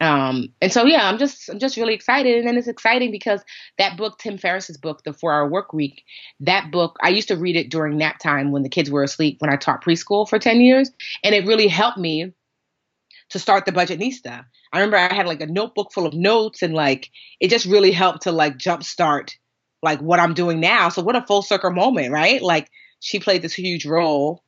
Um, 0.00 0.48
and 0.60 0.72
so 0.72 0.84
yeah, 0.84 1.08
I'm 1.08 1.18
just 1.18 1.48
I'm 1.48 1.58
just 1.58 1.76
really 1.76 1.94
excited, 1.94 2.36
and 2.36 2.46
then 2.46 2.58
it's 2.58 2.68
exciting 2.68 3.10
because 3.10 3.42
that 3.78 3.96
book, 3.96 4.18
Tim 4.18 4.36
Ferriss's 4.36 4.76
book, 4.76 5.04
The 5.04 5.14
Four 5.14 5.32
Hour 5.32 5.48
Work 5.48 5.72
Week, 5.72 6.04
that 6.40 6.70
book 6.70 6.96
I 7.02 7.08
used 7.08 7.28
to 7.28 7.36
read 7.36 7.56
it 7.56 7.70
during 7.70 7.96
nap 7.96 8.18
time 8.18 8.50
when 8.50 8.62
the 8.62 8.68
kids 8.68 8.90
were 8.90 9.02
asleep 9.02 9.36
when 9.40 9.52
I 9.52 9.56
taught 9.56 9.84
preschool 9.84 10.28
for 10.28 10.38
ten 10.38 10.60
years, 10.60 10.90
and 11.22 11.34
it 11.34 11.46
really 11.46 11.68
helped 11.68 11.98
me 11.98 12.32
to 13.30 13.38
start 13.38 13.64
the 13.64 13.72
Budgetnista. 13.72 14.44
I 14.72 14.78
remember 14.78 14.98
I 14.98 15.14
had 15.14 15.26
like 15.26 15.40
a 15.40 15.46
notebook 15.46 15.92
full 15.92 16.06
of 16.06 16.12
notes, 16.12 16.60
and 16.60 16.74
like 16.74 17.10
it 17.40 17.48
just 17.48 17.64
really 17.64 17.92
helped 17.92 18.22
to 18.22 18.32
like 18.32 18.58
jumpstart 18.58 19.36
like 19.84 20.00
what 20.00 20.18
I'm 20.18 20.34
doing 20.34 20.58
now. 20.58 20.88
So 20.88 21.02
what 21.02 21.14
a 21.14 21.22
full 21.22 21.42
circle 21.42 21.70
moment, 21.70 22.10
right? 22.10 22.42
Like 22.42 22.70
she 23.00 23.20
played 23.20 23.42
this 23.42 23.54
huge 23.54 23.86
role 23.86 24.42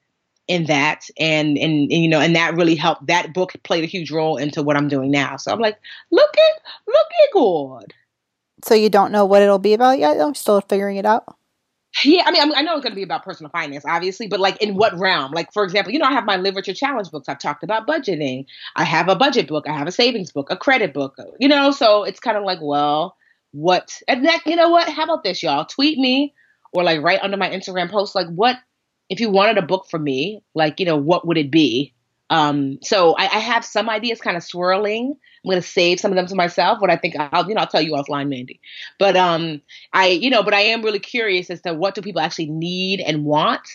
in 0.49 0.64
that 0.64 1.09
and, 1.18 1.59
and, 1.59 1.90
and 1.90 1.92
you 1.92 2.09
know 2.09 2.20
and 2.20 2.37
that 2.37 2.55
really 2.55 2.77
helped 2.77 3.09
that 3.09 3.35
book 3.35 3.53
played 3.64 3.83
a 3.83 3.88
huge 3.88 4.12
role 4.12 4.37
into 4.37 4.62
what 4.62 4.77
I'm 4.77 4.88
doing 4.88 5.11
now. 5.11 5.37
So 5.37 5.53
I'm 5.53 5.61
like, 5.61 5.79
look 6.11 6.37
at 6.37 6.62
look 6.87 7.07
at 7.22 7.33
good. 7.33 7.94
So 8.64 8.75
you 8.75 8.88
don't 8.88 9.12
know 9.12 9.25
what 9.25 9.42
it'll 9.42 9.59
be 9.59 9.75
about 9.75 9.99
yet? 9.99 10.18
I'm 10.20 10.35
still 10.35 10.61
figuring 10.62 10.96
it 10.96 11.07
out. 11.07 11.37
Yeah, 12.05 12.25
I 12.27 12.31
mean, 12.31 12.42
I'm, 12.42 12.55
i 12.55 12.61
know 12.61 12.75
it's 12.75 12.83
going 12.83 12.92
to 12.92 12.96
be 12.96 13.03
about 13.03 13.25
personal 13.25 13.51
finance, 13.51 13.85
obviously, 13.87 14.27
but 14.27 14.38
like 14.38 14.61
in 14.62 14.75
what 14.75 14.99
realm? 14.99 15.33
Like, 15.33 15.53
for 15.53 15.64
example, 15.64 15.92
you 15.92 15.99
know, 15.99 16.05
I 16.05 16.12
have 16.12 16.27
my 16.27 16.37
literature 16.37 16.75
challenge 16.75 17.11
books. 17.11 17.29
I've 17.29 17.38
talked 17.38 17.62
about 17.62 17.87
budgeting. 17.87 18.44
I 18.75 18.85
have 18.85 19.09
a 19.09 19.16
budget 19.16 19.49
book. 19.49 19.66
I 19.66 19.72
have 19.72 19.87
a 19.87 19.92
savings 19.92 20.31
book, 20.31 20.51
a 20.51 20.57
credit 20.57 20.92
book. 20.92 21.16
You 21.38 21.49
know, 21.49 21.70
so 21.70 22.05
it's 22.05 22.20
kind 22.20 22.37
of 22.37 22.44
like, 22.44 22.59
well, 22.61 23.16
what 23.57 24.03
and 24.07 24.27
that 24.27 24.42
you 24.45 24.55
know 24.55 24.69
what? 24.69 24.88
How 24.88 25.05
about 25.05 25.25
this 25.25 25.42
y'all? 25.42 25.64
Tweet 25.64 25.99
me 25.99 26.35
or 26.73 26.85
like 26.85 27.01
right 27.01 27.21
under 27.23 27.38
my 27.38 27.49
instagram 27.49 27.90
post 27.90 28.14
like 28.14 28.29
what 28.29 28.57
if 29.09 29.19
you 29.19 29.31
wanted 29.31 29.57
a 29.57 29.62
book 29.62 29.87
from 29.88 30.05
me 30.05 30.42
like 30.55 30.79
you 30.79 30.87
know 30.87 30.97
what 30.97 31.27
would 31.27 31.38
it 31.38 31.51
be? 31.51 31.95
Um 32.29 32.79
so 32.83 33.14
i, 33.16 33.25
I 33.25 33.38
have 33.38 33.64
some 33.64 33.88
ideas 33.88 34.21
kind 34.21 34.37
of 34.37 34.42
swirling. 34.42 35.16
I'm 35.45 35.53
to 35.53 35.62
save 35.62 36.01
some 36.01 36.11
of 36.11 36.16
them 36.16 36.27
to 36.27 36.35
myself 36.35 36.81
What 36.81 36.90
i 36.90 36.97
think 36.97 37.14
i'll 37.19 37.49
you 37.49 37.55
know 37.55 37.62
i'll 37.62 37.66
tell 37.66 37.81
you 37.81 37.92
offline 37.92 38.29
mandy. 38.29 38.61
But 38.99 39.16
um 39.16 39.62
i 39.92 40.09
you 40.09 40.29
know 40.29 40.42
but 40.42 40.53
i 40.53 40.61
am 40.61 40.83
really 40.83 40.99
curious 40.99 41.49
as 41.49 41.62
to 41.62 41.73
what 41.73 41.95
do 41.95 42.03
people 42.03 42.21
actually 42.21 42.51
need 42.51 43.01
and 43.01 43.25
want? 43.25 43.66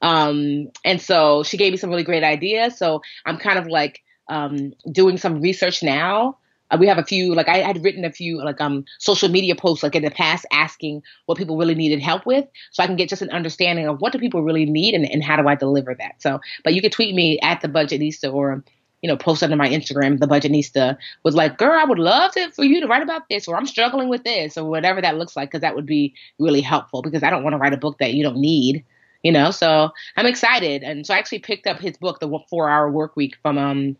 Um 0.00 0.70
and 0.84 1.00
so 1.00 1.42
she 1.42 1.58
gave 1.58 1.72
me 1.72 1.76
some 1.76 1.90
really 1.90 2.04
great 2.04 2.24
ideas. 2.24 2.78
So 2.78 3.02
i'm 3.26 3.36
kind 3.36 3.58
of 3.58 3.66
like 3.66 4.00
um 4.30 4.72
doing 4.90 5.18
some 5.18 5.42
research 5.42 5.82
now 5.82 6.38
we 6.78 6.86
have 6.86 6.98
a 6.98 7.04
few 7.04 7.34
like 7.34 7.48
I 7.48 7.58
had 7.58 7.82
written 7.84 8.04
a 8.04 8.12
few 8.12 8.42
like 8.42 8.60
um 8.60 8.84
social 8.98 9.28
media 9.28 9.54
posts 9.54 9.82
like 9.82 9.94
in 9.94 10.02
the 10.02 10.10
past 10.10 10.46
asking 10.52 11.02
what 11.26 11.38
people 11.38 11.56
really 11.56 11.74
needed 11.74 12.00
help 12.00 12.26
with 12.26 12.46
so 12.72 12.82
I 12.82 12.86
can 12.86 12.96
get 12.96 13.08
just 13.08 13.22
an 13.22 13.30
understanding 13.30 13.86
of 13.86 14.00
what 14.00 14.12
do 14.12 14.18
people 14.18 14.42
really 14.42 14.66
need 14.66 14.94
and, 14.94 15.08
and 15.08 15.22
how 15.22 15.36
do 15.36 15.46
I 15.48 15.54
deliver 15.54 15.94
that. 15.94 16.20
So 16.20 16.40
but 16.64 16.74
you 16.74 16.82
can 16.82 16.90
tweet 16.90 17.14
me 17.14 17.38
at 17.40 17.60
the 17.60 17.68
budgetnista 17.68 18.32
or 18.32 18.64
you 19.02 19.08
know 19.08 19.16
post 19.16 19.42
under 19.42 19.56
my 19.56 19.68
Instagram 19.68 20.18
the 20.18 20.26
budgetnista 20.26 20.96
was 21.22 21.34
like 21.34 21.58
girl 21.58 21.78
I 21.78 21.84
would 21.84 21.98
love 21.98 22.32
to 22.32 22.50
for 22.50 22.64
you 22.64 22.80
to 22.80 22.88
write 22.88 23.02
about 23.02 23.28
this 23.30 23.46
or 23.46 23.56
I'm 23.56 23.66
struggling 23.66 24.08
with 24.08 24.24
this 24.24 24.58
or 24.58 24.68
whatever 24.68 25.00
that 25.00 25.18
looks 25.18 25.36
like 25.36 25.50
because 25.50 25.60
that 25.60 25.76
would 25.76 25.86
be 25.86 26.14
really 26.38 26.62
helpful 26.62 27.02
because 27.02 27.22
I 27.22 27.30
don't 27.30 27.44
want 27.44 27.54
to 27.54 27.58
write 27.58 27.74
a 27.74 27.78
book 27.78 27.98
that 27.98 28.14
you 28.14 28.24
don't 28.24 28.38
need. 28.38 28.84
You 29.22 29.32
know, 29.32 29.50
so 29.50 29.90
I'm 30.16 30.26
excited, 30.26 30.84
and 30.84 31.04
so 31.04 31.12
I 31.12 31.18
actually 31.18 31.40
picked 31.40 31.66
up 31.66 31.80
his 31.80 31.96
book, 31.96 32.20
The 32.20 32.38
Four 32.48 32.70
Hour 32.70 32.88
Work 32.92 33.16
Week, 33.16 33.34
from 33.42 33.58
um, 33.58 33.96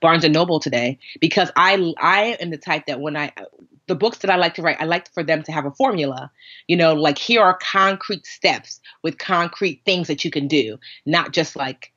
Barnes 0.00 0.24
and 0.24 0.34
Noble 0.34 0.60
today 0.60 0.98
because 1.20 1.50
I 1.56 1.92
I 1.98 2.36
am 2.40 2.50
the 2.50 2.58
type 2.58 2.86
that 2.86 3.00
when 3.00 3.16
I 3.16 3.32
the 3.86 3.94
books 3.94 4.18
that 4.18 4.30
I 4.30 4.36
like 4.36 4.54
to 4.54 4.62
write, 4.62 4.80
I 4.80 4.84
like 4.84 5.12
for 5.12 5.22
them 5.22 5.42
to 5.42 5.52
have 5.52 5.66
a 5.66 5.70
formula. 5.70 6.30
You 6.68 6.76
know, 6.76 6.94
like 6.94 7.18
here 7.18 7.42
are 7.42 7.58
concrete 7.60 8.26
steps 8.26 8.80
with 9.02 9.18
concrete 9.18 9.82
things 9.84 10.08
that 10.08 10.24
you 10.24 10.30
can 10.30 10.48
do, 10.48 10.78
not 11.04 11.32
just 11.32 11.56
like 11.56 11.92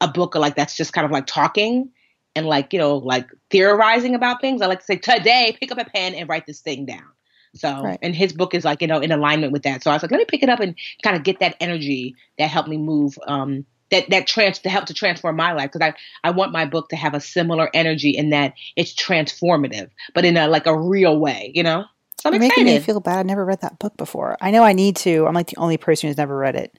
a 0.00 0.08
book 0.08 0.34
like 0.34 0.56
that's 0.56 0.76
just 0.76 0.92
kind 0.92 1.04
of 1.04 1.10
like 1.10 1.26
talking 1.26 1.90
and 2.36 2.46
like, 2.46 2.72
you 2.72 2.78
know, 2.78 2.96
like 2.96 3.28
theorizing 3.50 4.14
about 4.14 4.40
things. 4.40 4.62
I 4.62 4.66
like 4.66 4.80
to 4.80 4.84
say, 4.84 4.96
today, 4.96 5.56
pick 5.58 5.72
up 5.72 5.78
a 5.78 5.84
pen 5.84 6.14
and 6.14 6.28
write 6.28 6.46
this 6.46 6.60
thing 6.60 6.86
down. 6.86 7.08
So, 7.54 7.82
right. 7.82 7.98
and 8.00 8.14
his 8.14 8.32
book 8.32 8.54
is 8.54 8.64
like, 8.64 8.80
you 8.80 8.86
know, 8.86 9.00
in 9.00 9.10
alignment 9.10 9.52
with 9.52 9.64
that. 9.64 9.82
So 9.82 9.90
I 9.90 9.94
was 9.94 10.02
like, 10.02 10.12
let 10.12 10.18
me 10.18 10.24
pick 10.26 10.42
it 10.42 10.48
up 10.48 10.60
and 10.60 10.76
kind 11.02 11.16
of 11.16 11.24
get 11.24 11.40
that 11.40 11.56
energy 11.60 12.14
that 12.38 12.48
helped 12.48 12.68
me 12.68 12.76
move, 12.76 13.18
um, 13.26 13.66
that, 13.90 14.10
that 14.10 14.26
trans 14.26 14.58
to 14.60 14.68
help 14.68 14.86
to 14.86 14.94
transform 14.94 15.36
my 15.36 15.52
life. 15.52 15.70
Cause 15.70 15.82
I, 15.82 15.94
I 16.24 16.30
want 16.30 16.52
my 16.52 16.64
book 16.64 16.88
to 16.90 16.96
have 16.96 17.14
a 17.14 17.20
similar 17.20 17.70
energy 17.74 18.10
in 18.10 18.30
that 18.30 18.54
it's 18.76 18.94
transformative, 18.94 19.90
but 20.14 20.24
in 20.24 20.36
a, 20.36 20.48
like 20.48 20.66
a 20.66 20.78
real 20.78 21.18
way, 21.18 21.52
you 21.54 21.62
know? 21.62 21.84
So 22.20 22.28
I'm 22.28 22.34
You're 22.34 22.44
excited. 22.44 22.64
making 22.64 22.80
me 22.80 22.84
feel 22.84 23.00
bad. 23.00 23.18
I 23.18 23.22
never 23.22 23.44
read 23.44 23.62
that 23.62 23.78
book 23.78 23.96
before. 23.96 24.36
I 24.42 24.50
know 24.50 24.62
I 24.62 24.74
need 24.74 24.96
to. 24.96 25.26
I'm 25.26 25.34
like 25.34 25.46
the 25.46 25.56
only 25.56 25.78
person 25.78 26.08
who's 26.08 26.18
never 26.18 26.36
read 26.36 26.54
it. 26.54 26.78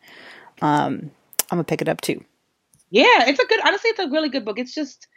Um, 0.62 1.10
I'm 1.50 1.58
gonna 1.58 1.63
pick 1.63 1.82
it 1.82 1.89
up 1.89 2.00
too. 2.02 2.24
Yeah, 2.91 3.28
it's 3.28 3.39
a 3.39 3.45
good. 3.47 3.60
Honestly, 3.65 3.89
it's 3.89 4.00
a 4.00 4.10
really 4.10 4.30
good 4.30 4.45
book. 4.45 4.60
It's 4.60 4.76
just, 4.76 5.08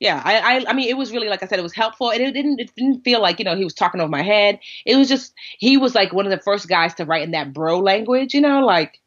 yeah, 0.00 0.22
I, 0.24 0.38
I, 0.38 0.64
I 0.68 0.72
mean, 0.72 0.88
it 0.88 0.96
was 0.96 1.12
really 1.12 1.28
like 1.28 1.42
I 1.42 1.46
said, 1.46 1.58
it 1.58 1.62
was 1.62 1.74
helpful, 1.74 2.10
and 2.10 2.22
it 2.22 2.32
didn't, 2.32 2.58
it 2.58 2.72
didn't 2.74 3.02
feel 3.02 3.20
like 3.20 3.38
you 3.38 3.44
know 3.44 3.54
he 3.54 3.64
was 3.64 3.74
talking 3.74 4.00
over 4.00 4.08
my 4.08 4.22
head. 4.22 4.60
It 4.86 4.96
was 4.96 5.08
just 5.08 5.34
he 5.58 5.76
was 5.76 5.94
like 5.94 6.12
one 6.12 6.24
of 6.24 6.30
the 6.30 6.42
first 6.42 6.68
guys 6.68 6.94
to 6.94 7.04
write 7.04 7.24
in 7.24 7.32
that 7.32 7.52
bro 7.52 7.78
language, 7.80 8.32
you 8.32 8.40
know, 8.40 8.64
like, 8.64 8.98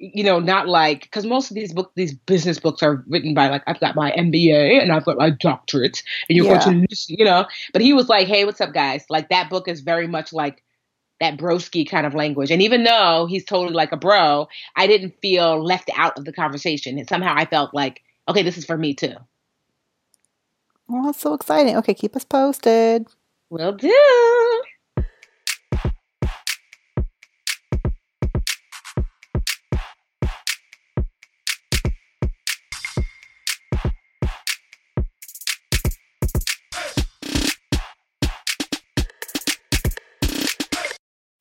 you 0.00 0.24
know, 0.24 0.40
not 0.40 0.66
like 0.66 1.02
because 1.02 1.26
most 1.26 1.50
of 1.50 1.54
these 1.54 1.74
books, 1.74 1.92
these 1.94 2.14
business 2.14 2.58
books 2.58 2.82
are 2.82 3.04
written 3.06 3.34
by 3.34 3.48
like 3.48 3.62
I've 3.66 3.80
got 3.80 3.94
my 3.94 4.10
MBA 4.12 4.80
and 4.82 4.90
I've 4.92 5.04
got 5.04 5.18
my 5.18 5.28
doctorate, 5.28 6.02
and 6.28 6.36
you're 6.36 6.46
yeah. 6.46 6.64
going 6.64 6.86
to, 6.86 6.96
you 7.08 7.24
know, 7.24 7.46
but 7.72 7.82
he 7.82 7.92
was 7.92 8.08
like, 8.08 8.26
hey, 8.26 8.46
what's 8.46 8.62
up, 8.62 8.72
guys? 8.72 9.04
Like 9.10 9.28
that 9.28 9.50
book 9.50 9.68
is 9.68 9.80
very 9.80 10.06
much 10.06 10.32
like 10.32 10.64
that 11.20 11.36
broski 11.36 11.88
kind 11.88 12.06
of 12.06 12.14
language. 12.14 12.50
And 12.50 12.62
even 12.62 12.82
though 12.82 13.26
he's 13.28 13.44
totally 13.44 13.74
like 13.74 13.92
a 13.92 13.96
bro, 13.98 14.48
I 14.74 14.86
didn't 14.86 15.20
feel 15.20 15.62
left 15.62 15.90
out 15.94 16.18
of 16.18 16.24
the 16.24 16.32
conversation. 16.32 16.98
And 16.98 17.06
somehow 17.06 17.34
I 17.36 17.44
felt 17.44 17.74
like, 17.74 18.02
okay, 18.26 18.42
this 18.42 18.56
is 18.56 18.64
for 18.64 18.78
me 18.78 18.94
too. 18.94 19.16
Well, 20.88 21.04
that's 21.04 21.20
so 21.20 21.34
exciting. 21.34 21.76
Okay, 21.76 21.92
keep 21.92 22.16
us 22.16 22.24
posted. 22.24 23.06
Will 23.50 23.72
do. 23.72 24.62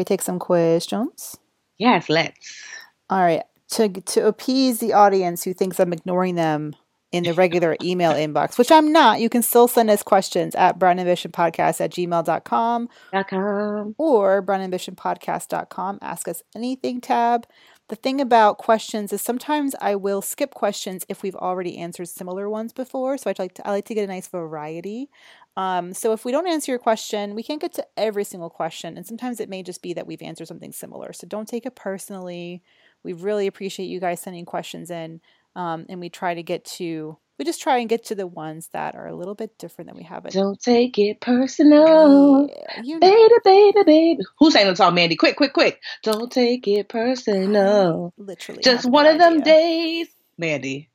We 0.00 0.04
take 0.04 0.22
some 0.22 0.38
questions? 0.38 1.36
Yes, 1.78 2.08
let's. 2.08 2.64
All 3.10 3.20
right. 3.20 3.44
To 3.72 3.88
to 3.88 4.26
appease 4.26 4.80
the 4.80 4.94
audience 4.94 5.44
who 5.44 5.54
thinks 5.54 5.78
I'm 5.78 5.92
ignoring 5.92 6.34
them 6.34 6.74
in 7.12 7.24
the 7.24 7.34
regular 7.34 7.76
email 7.82 8.12
inbox, 8.12 8.58
which 8.58 8.70
I'm 8.72 8.92
not, 8.92 9.20
you 9.20 9.28
can 9.28 9.42
still 9.42 9.68
send 9.68 9.90
us 9.90 10.02
questions 10.02 10.54
at 10.54 10.78
brownambitionpodcast 10.78 11.80
at 11.80 11.92
gmail.com 11.92 12.88
.com. 13.28 13.94
or 13.98 14.42
brownambitionpodcast.com. 14.42 15.98
Ask 16.02 16.28
us 16.28 16.42
anything 16.54 17.00
tab. 17.00 17.46
The 17.88 17.96
thing 17.96 18.20
about 18.20 18.58
questions 18.58 19.12
is 19.12 19.20
sometimes 19.20 19.74
I 19.80 19.96
will 19.96 20.22
skip 20.22 20.54
questions 20.54 21.04
if 21.08 21.24
we've 21.24 21.34
already 21.34 21.76
answered 21.76 22.08
similar 22.08 22.48
ones 22.48 22.72
before. 22.72 23.18
So 23.18 23.28
I'd 23.28 23.40
like 23.40 23.54
to 23.54 23.66
I 23.66 23.70
like 23.72 23.86
to 23.86 23.94
get 23.94 24.04
a 24.04 24.06
nice 24.06 24.28
variety. 24.28 25.10
Um, 25.56 25.92
so 25.92 26.12
if 26.12 26.24
we 26.24 26.32
don't 26.32 26.46
answer 26.46 26.72
your 26.72 26.78
question, 26.78 27.34
we 27.34 27.42
can't 27.42 27.60
get 27.60 27.74
to 27.74 27.86
every 27.96 28.24
single 28.24 28.50
question, 28.50 28.96
and 28.96 29.06
sometimes 29.06 29.40
it 29.40 29.48
may 29.48 29.62
just 29.62 29.82
be 29.82 29.92
that 29.94 30.06
we've 30.06 30.22
answered 30.22 30.48
something 30.48 30.72
similar. 30.72 31.12
So 31.12 31.26
don't 31.26 31.48
take 31.48 31.66
it 31.66 31.74
personally. 31.74 32.62
We 33.02 33.12
really 33.12 33.46
appreciate 33.46 33.86
you 33.86 34.00
guys 34.00 34.20
sending 34.20 34.44
questions 34.44 34.90
in, 34.90 35.20
um, 35.56 35.86
and 35.88 36.00
we 36.00 36.08
try 36.08 36.34
to 36.34 36.42
get 36.42 36.64
to 36.76 37.18
we 37.38 37.44
just 37.44 37.62
try 37.62 37.78
and 37.78 37.88
get 37.88 38.04
to 38.04 38.14
the 38.14 38.26
ones 38.26 38.68
that 38.74 38.94
are 38.94 39.06
a 39.06 39.14
little 39.14 39.34
bit 39.34 39.56
different 39.56 39.88
than 39.88 39.96
we 39.96 40.02
have 40.04 40.26
it. 40.26 40.34
Don't 40.34 40.60
take 40.60 40.98
it 40.98 41.22
personal, 41.22 42.50
yeah, 42.50 42.82
you 42.82 42.98
know. 42.98 43.00
baby, 43.00 43.34
baby, 43.42 43.82
baby. 43.86 44.22
Who 44.38 44.50
sang 44.50 44.66
the 44.66 44.76
song, 44.76 44.94
Mandy? 44.94 45.16
Quick, 45.16 45.36
quick, 45.36 45.54
quick! 45.54 45.80
Don't 46.02 46.30
take 46.30 46.68
it 46.68 46.90
personal. 46.90 48.12
Literally, 48.18 48.62
just 48.62 48.88
one 48.88 49.06
no 49.06 49.12
of 49.12 49.18
them 49.18 49.40
days, 49.40 50.08
Mandy 50.36 50.89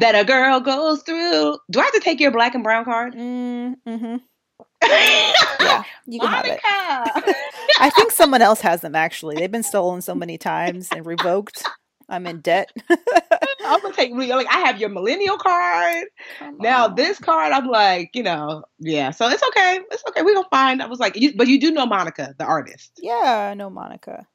that 0.00 0.14
a 0.14 0.24
girl 0.24 0.60
goes 0.60 1.02
through. 1.02 1.58
Do 1.70 1.80
I 1.80 1.84
have 1.84 1.92
to 1.94 2.00
take 2.00 2.20
your 2.20 2.30
black 2.30 2.54
and 2.54 2.64
brown 2.64 2.84
card? 2.84 3.14
Mm, 3.14 3.74
hmm 3.86 4.16
yeah, 4.82 5.84
you 6.06 6.18
can 6.18 6.30
Monica. 6.30 6.58
have 6.64 7.24
it. 7.26 7.36
I 7.80 7.90
think 7.90 8.10
someone 8.10 8.42
else 8.42 8.60
has 8.60 8.80
them 8.80 8.94
actually. 8.96 9.36
They've 9.36 9.50
been 9.50 9.62
stolen 9.62 10.02
so 10.02 10.14
many 10.14 10.38
times 10.38 10.88
and 10.94 11.06
revoked. 11.06 11.64
I'm 12.08 12.26
in 12.26 12.40
debt. 12.40 12.70
I'm 13.64 13.80
gonna 13.80 13.94
take 13.94 14.12
like 14.12 14.46
I 14.48 14.58
have 14.60 14.80
your 14.80 14.88
millennial 14.90 15.38
card. 15.38 16.06
Come 16.38 16.58
now 16.58 16.86
on. 16.86 16.94
this 16.96 17.18
card, 17.18 17.52
I'm 17.52 17.66
like, 17.68 18.10
you 18.14 18.22
know, 18.24 18.64
yeah. 18.80 19.10
So 19.12 19.28
it's 19.28 19.42
okay. 19.42 19.80
It's 19.90 20.02
okay. 20.08 20.22
We 20.22 20.34
gonna 20.34 20.46
find. 20.50 20.82
I 20.82 20.86
was 20.86 20.98
like, 20.98 21.16
you, 21.16 21.34
but 21.36 21.46
you 21.46 21.60
do 21.60 21.70
know 21.70 21.86
Monica, 21.86 22.34
the 22.38 22.44
artist. 22.44 22.92
Yeah, 23.00 23.48
I 23.50 23.54
know 23.54 23.70
Monica. 23.70 24.26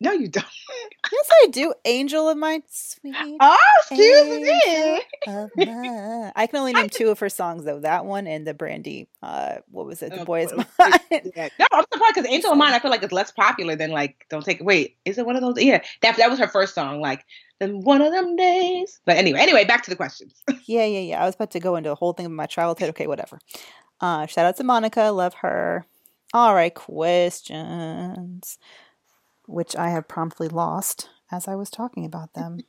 No, 0.00 0.12
you 0.12 0.28
don't. 0.28 0.46
yes, 1.12 1.30
I 1.42 1.48
do. 1.48 1.74
Angel 1.84 2.28
of 2.28 2.38
my 2.38 2.62
sweet. 2.68 3.16
Oh, 3.40 3.56
excuse 3.80 4.40
me. 4.40 5.02
I 6.36 6.46
can 6.46 6.60
only 6.60 6.72
name 6.72 6.88
two 6.88 7.08
of 7.08 7.18
her 7.18 7.28
songs 7.28 7.64
though. 7.64 7.80
That 7.80 8.04
one 8.04 8.28
and 8.28 8.46
the 8.46 8.54
Brandy. 8.54 9.08
Uh, 9.22 9.56
what 9.70 9.86
was 9.86 10.02
it? 10.02 10.10
The 10.10 10.20
oh, 10.20 10.24
Boy 10.24 10.44
Is 10.44 10.52
Mine. 10.78 10.92
Yeah. 11.10 11.48
No, 11.58 11.66
I'm 11.72 11.84
surprised 11.92 12.14
because 12.14 12.30
Angel 12.30 12.52
of 12.52 12.58
Mine. 12.58 12.74
I 12.74 12.78
feel 12.78 12.92
like 12.92 13.02
it's 13.02 13.12
less 13.12 13.32
popular 13.32 13.74
than 13.74 13.90
like 13.90 14.24
Don't 14.30 14.44
Take. 14.44 14.60
Wait, 14.62 14.96
is 15.04 15.18
it 15.18 15.26
one 15.26 15.34
of 15.34 15.42
those? 15.42 15.60
Yeah, 15.60 15.82
that 16.02 16.16
that 16.16 16.30
was 16.30 16.38
her 16.38 16.48
first 16.48 16.76
song. 16.76 17.00
Like 17.00 17.24
then 17.58 17.80
one 17.80 18.00
of 18.00 18.12
them 18.12 18.36
days. 18.36 19.00
But 19.04 19.16
anyway, 19.16 19.40
anyway, 19.40 19.64
back 19.64 19.82
to 19.84 19.90
the 19.90 19.96
questions. 19.96 20.32
yeah, 20.66 20.84
yeah, 20.84 21.00
yeah. 21.00 21.22
I 21.22 21.26
was 21.26 21.34
about 21.34 21.50
to 21.52 21.60
go 21.60 21.74
into 21.74 21.90
a 21.90 21.96
whole 21.96 22.12
thing 22.12 22.26
of 22.26 22.32
my 22.32 22.46
childhood. 22.46 22.90
Okay, 22.90 23.08
whatever. 23.08 23.40
Uh, 24.00 24.26
shout 24.26 24.46
out 24.46 24.56
to 24.58 24.64
Monica. 24.64 25.10
Love 25.10 25.34
her. 25.34 25.84
All 26.32 26.54
right, 26.54 26.74
questions 26.74 28.58
which 29.48 29.74
I 29.74 29.90
have 29.90 30.08
promptly 30.08 30.48
lost 30.48 31.08
as 31.30 31.48
I 31.48 31.54
was 31.54 31.70
talking 31.70 32.04
about 32.04 32.34
them. 32.34 32.60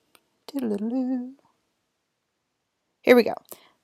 Here 3.02 3.16
we 3.16 3.24
go. 3.24 3.36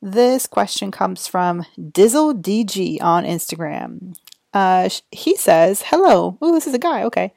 This 0.02 0.48
question 0.48 0.92
comes 0.92 1.28
from 1.28 1.66
Dizzle 1.78 2.42
DG 2.42 3.02
on 3.02 3.24
Instagram. 3.24 4.16
Uh, 4.54 4.90
he 5.12 5.36
says, 5.36 5.84
Hello. 5.88 6.38
Oh, 6.42 6.54
this 6.54 6.68
is 6.68 6.74
a 6.74 6.80
guy. 6.80 7.04
Okay. 7.04 7.34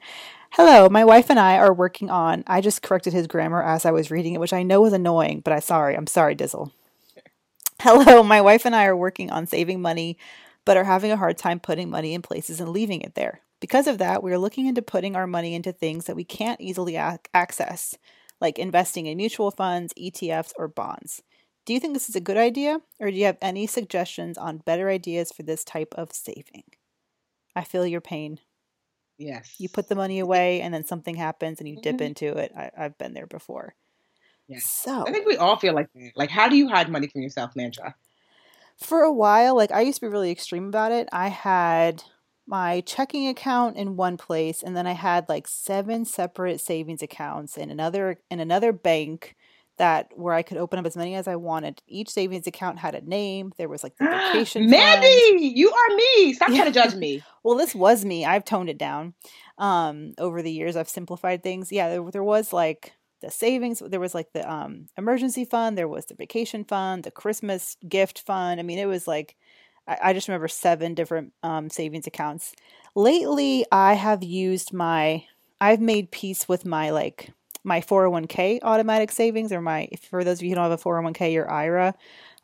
Hello, 0.53 0.89
my 0.89 1.05
wife 1.05 1.29
and 1.29 1.39
I 1.39 1.57
are 1.57 1.73
working 1.73 2.09
on. 2.09 2.43
I 2.47 2.61
just 2.61 2.81
corrected 2.81 3.13
his 3.13 3.27
grammar 3.27 3.61
as 3.61 3.85
I 3.85 3.91
was 3.91 4.09
reading 4.09 4.33
it, 4.33 4.39
which 4.39 4.53
I 4.53 4.63
know 4.63 4.81
was 4.81 4.93
annoying, 4.93 5.41
but 5.41 5.53
I'm 5.53 5.61
sorry. 5.61 5.95
I'm 5.95 6.07
sorry, 6.07 6.35
Dizzle. 6.35 6.71
Hello, 7.81 8.23
my 8.23 8.41
wife 8.41 8.65
and 8.65 8.75
I 8.75 8.85
are 8.85 8.97
working 8.97 9.29
on 9.29 9.45
saving 9.45 9.79
money 9.79 10.17
but 10.69 10.77
are 10.77 10.83
having 10.83 11.11
a 11.11 11.17
hard 11.17 11.35
time 11.35 11.59
putting 11.59 11.89
money 11.89 12.13
in 12.13 12.21
places 12.21 12.59
and 12.59 12.69
leaving 12.69 13.01
it 13.01 13.15
there. 13.15 13.41
Because 13.59 13.87
of 13.87 13.97
that, 13.97 14.23
we 14.23 14.31
are 14.31 14.37
looking 14.37 14.67
into 14.67 14.81
putting 14.81 15.15
our 15.15 15.27
money 15.27 15.53
into 15.53 15.71
things 15.71 16.05
that 16.05 16.15
we 16.15 16.23
can't 16.23 16.61
easily 16.61 16.95
ac- 16.95 17.19
access, 17.33 17.97
like 18.39 18.57
investing 18.57 19.05
in 19.05 19.17
mutual 19.17 19.51
funds, 19.51 19.93
ETFs, 19.97 20.53
or 20.57 20.67
bonds. 20.67 21.21
Do 21.65 21.73
you 21.73 21.79
think 21.79 21.93
this 21.93 22.09
is 22.09 22.15
a 22.15 22.21
good 22.21 22.37
idea, 22.37 22.79
or 22.99 23.11
do 23.11 23.17
you 23.17 23.25
have 23.25 23.37
any 23.41 23.67
suggestions 23.67 24.37
on 24.37 24.59
better 24.59 24.89
ideas 24.89 25.31
for 25.31 25.43
this 25.43 25.63
type 25.63 25.93
of 25.97 26.13
saving? 26.13 26.63
I 27.55 27.63
feel 27.63 27.85
your 27.85 28.01
pain. 28.01 28.39
Yes. 29.17 29.55
You 29.59 29.67
put 29.67 29.89
the 29.89 29.95
money 29.95 30.19
away, 30.19 30.61
and 30.61 30.73
then 30.73 30.85
something 30.85 31.15
happens, 31.15 31.59
and 31.59 31.67
you 31.67 31.75
dip 31.81 31.97
Mhm. 31.97 32.01
into 32.01 32.37
it. 32.37 32.53
I, 32.55 32.71
I've 32.77 32.97
been 32.97 33.13
there 33.13 33.27
before. 33.27 33.75
Yeah. 34.47 34.59
So 34.61 35.05
I 35.05 35.11
think 35.11 35.27
we 35.27 35.35
all 35.37 35.57
feel 35.57 35.73
like 35.75 35.89
that. 35.93 36.11
Like, 36.15 36.29
how 36.29 36.47
do 36.47 36.55
you 36.55 36.69
hide 36.69 36.89
money 36.89 37.07
from 37.07 37.21
yourself, 37.21 37.55
Mantra? 37.55 37.95
for 38.77 39.01
a 39.01 39.11
while, 39.11 39.55
like 39.55 39.71
I 39.71 39.81
used 39.81 39.99
to 39.99 40.05
be 40.05 40.11
really 40.11 40.31
extreme 40.31 40.69
about 40.69 40.93
it. 40.93 41.09
I 41.11 41.27
had 41.27 42.01
my 42.49 42.81
checking 42.81 43.27
account 43.27 43.77
in 43.77 43.95
one 43.95 44.17
place 44.17 44.63
and 44.63 44.75
then 44.75 44.87
I 44.87 44.93
had 44.93 45.29
like 45.29 45.47
seven 45.47 46.03
separate 46.03 46.59
savings 46.59 47.03
accounts 47.03 47.57
in 47.57 47.69
another 47.69 48.19
in 48.31 48.39
another 48.39 48.73
bank 48.73 49.35
that 49.77 50.11
where 50.15 50.33
I 50.33 50.41
could 50.41 50.57
open 50.57 50.77
up 50.77 50.85
as 50.85 50.97
many 50.97 51.15
as 51.15 51.27
I 51.27 51.37
wanted. 51.37 51.81
Each 51.87 52.09
savings 52.09 52.47
account 52.47 52.79
had 52.79 52.95
a 52.95 53.01
name. 53.01 53.53
There 53.57 53.69
was 53.69 53.83
like 53.83 53.95
the 53.97 54.05
vacation 54.33 54.63
fund. 54.63 54.71
Mandy, 54.71 55.53
you 55.55 55.71
are 55.71 55.95
me. 55.95 56.33
Stop 56.33 56.49
trying 56.49 56.65
to 56.65 56.71
judge 56.71 56.95
me. 56.95 57.23
Well, 57.43 57.55
this 57.55 57.73
was 57.73 58.03
me. 58.03 58.25
I've 58.25 58.43
toned 58.43 58.69
it 58.69 58.77
down. 58.77 59.13
Um, 59.57 60.13
over 60.17 60.41
the 60.41 60.51
years, 60.51 60.75
I've 60.75 60.89
simplified 60.89 61.43
things. 61.43 61.71
Yeah, 61.71 61.89
there, 61.89 62.11
there 62.11 62.23
was 62.23 62.51
like 62.51 62.93
the 63.21 63.31
savings. 63.31 63.81
There 63.85 63.99
was 63.99 64.13
like 64.13 64.33
the 64.33 64.51
um 64.51 64.87
emergency 64.97 65.45
fund. 65.45 65.77
There 65.77 65.87
was 65.87 66.07
the 66.07 66.15
vacation 66.15 66.65
fund, 66.65 67.03
the 67.03 67.11
Christmas 67.11 67.77
gift 67.87 68.19
fund. 68.25 68.59
I 68.59 68.63
mean, 68.63 68.79
it 68.79 68.87
was 68.87 69.07
like 69.07 69.35
I, 69.89 69.97
I 70.03 70.13
just 70.13 70.27
remember 70.27 70.47
seven 70.47 70.93
different 70.93 71.33
um 71.43 71.69
savings 71.69 72.07
accounts. 72.07 72.53
Lately, 72.95 73.65
I 73.71 73.95
have 73.95 74.23
used 74.23 74.73
my. 74.73 75.25
I've 75.61 75.81
made 75.81 76.11
peace 76.11 76.47
with 76.47 76.65
my 76.65 76.91
like 76.91 77.31
my 77.63 77.81
401k 77.81 78.59
automatic 78.63 79.11
savings 79.11 79.51
or 79.51 79.61
my 79.61 79.89
for 80.09 80.23
those 80.23 80.39
of 80.39 80.43
you 80.43 80.49
who 80.49 80.55
don't 80.55 80.69
have 80.69 80.79
a 80.79 80.83
401k 80.83 81.33
your 81.33 81.51
IRA. 81.51 81.93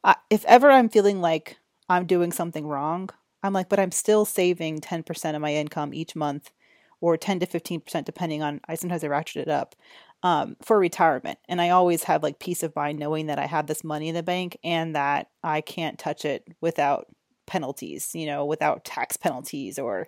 I, 0.04 0.16
if 0.30 0.44
ever 0.46 0.70
I'm 0.70 0.90
feeling 0.90 1.22
like 1.22 1.58
I'm 1.90 2.06
doing 2.06 2.32
something 2.32 2.68
wrong, 2.68 3.10
I'm 3.44 3.54
like, 3.54 3.70
but 3.70 3.80
I'm 3.80 3.92
still 3.92 4.26
saving 4.26 4.82
10% 4.82 5.36
of 5.36 5.42
my 5.42 5.54
income 5.54 5.94
each 5.94 6.16
month 6.16 6.52
or 7.00 7.18
10 7.18 7.40
to 7.40 7.46
15% 7.46 8.06
depending 8.06 8.44
on 8.44 8.60
I 8.68 8.76
sometimes 8.76 9.04
I 9.04 9.08
ratchet 9.08 9.44
it 9.44 9.50
up 9.50 9.76
um, 10.24 10.58
for 10.62 10.80
retirement. 10.80 11.40
And 11.48 11.62
I 11.62 11.70
always 11.70 12.04
have 12.04 12.24
like 12.24 12.40
peace 12.40 12.64
of 12.64 12.76
mind 12.76 13.00
knowing 13.00 13.28
that 13.28 13.40
I 13.40 13.46
have 13.46 13.68
this 13.68 13.84
money 13.84 14.10
in 14.10 14.16
the 14.16 14.24
bank 14.24 14.58
and 14.64 14.96
that 14.96 15.30
I 15.44 15.62
can't 15.62 16.00
touch 16.00 16.26
it 16.26 16.48
without 16.62 17.08
penalties, 17.46 18.14
you 18.14 18.26
know, 18.26 18.46
without 18.46 18.84
tax 18.84 19.18
penalties 19.18 19.78
or 19.80 20.08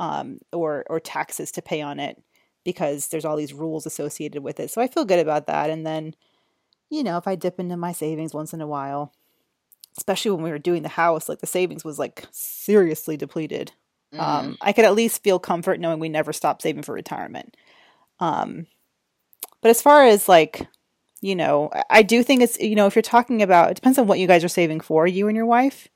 um, 0.00 0.38
or 0.52 0.84
or 0.88 1.00
taxes 1.00 1.50
to 1.52 1.62
pay 1.62 1.80
on 1.80 1.98
it 2.00 2.22
because 2.64 3.08
there's 3.08 3.24
all 3.24 3.36
these 3.36 3.52
rules 3.54 3.86
associated 3.86 4.42
with 4.42 4.60
it. 4.60 4.70
So 4.70 4.80
I 4.80 4.86
feel 4.88 5.04
good 5.04 5.18
about 5.18 5.46
that. 5.46 5.70
And 5.70 5.86
then, 5.86 6.14
you 6.90 7.02
know, 7.02 7.16
if 7.16 7.26
I 7.26 7.34
dip 7.34 7.58
into 7.58 7.76
my 7.76 7.92
savings 7.92 8.34
once 8.34 8.52
in 8.52 8.60
a 8.60 8.66
while, 8.66 9.12
especially 9.96 10.32
when 10.32 10.42
we 10.42 10.50
were 10.50 10.58
doing 10.58 10.82
the 10.82 10.88
house, 10.88 11.28
like 11.28 11.40
the 11.40 11.46
savings 11.46 11.84
was 11.84 11.98
like 11.98 12.26
seriously 12.30 13.16
depleted. 13.16 13.72
Mm. 14.14 14.20
Um, 14.20 14.58
I 14.60 14.72
could 14.72 14.84
at 14.84 14.94
least 14.94 15.22
feel 15.22 15.38
comfort 15.38 15.80
knowing 15.80 15.98
we 15.98 16.08
never 16.08 16.32
stopped 16.32 16.62
saving 16.62 16.82
for 16.82 16.94
retirement. 16.94 17.56
Um, 18.20 18.66
but 19.60 19.70
as 19.70 19.82
far 19.82 20.04
as 20.04 20.28
like, 20.28 20.66
you 21.20 21.34
know, 21.34 21.70
I- 21.72 21.84
I 21.90 22.02
do 22.02 22.22
think 22.22 22.42
it's, 22.42 22.58
you 22.58 22.76
know, 22.76 22.86
if 22.86 22.94
you're 22.94 23.02
talking 23.02 23.42
about, 23.42 23.70
it 23.70 23.74
depends 23.74 23.98
on 23.98 24.06
what 24.06 24.18
you 24.18 24.26
guys 24.26 24.44
are 24.44 24.48
saving 24.48 24.80
for, 24.80 25.06
you 25.06 25.26
and 25.28 25.36
your 25.36 25.46
wife. 25.46 25.88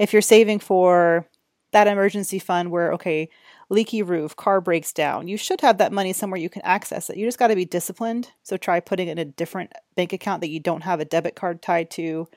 If 0.00 0.12
you're 0.14 0.22
saving 0.22 0.60
for 0.60 1.28
that 1.72 1.86
emergency 1.86 2.40
fund 2.40 2.72
where, 2.72 2.92
okay, 2.94 3.30
leaky 3.68 4.02
roof, 4.02 4.36
car 4.36 4.60
breaks 4.60 4.92
down, 4.92 5.28
you 5.28 5.36
should 5.36 5.60
have 5.60 5.78
that 5.78 5.92
money 5.92 6.12
somewhere 6.12 6.40
you 6.40 6.50
can 6.50 6.62
access 6.62 7.10
it. 7.10 7.18
You 7.18 7.26
just 7.26 7.38
got 7.38 7.48
to 7.48 7.56
be 7.56 7.66
disciplined. 7.66 8.32
So 8.42 8.56
try 8.56 8.80
putting 8.80 9.08
it 9.08 9.12
in 9.12 9.18
a 9.18 9.26
different 9.26 9.72
bank 9.96 10.12
account 10.12 10.42
that 10.42 10.50
you 10.50 10.60
don't 10.60 10.82
have 10.82 11.00
a 11.00 11.06
debit 11.06 11.36
card 11.36 11.62
tied 11.62 11.90
to, 11.92 12.28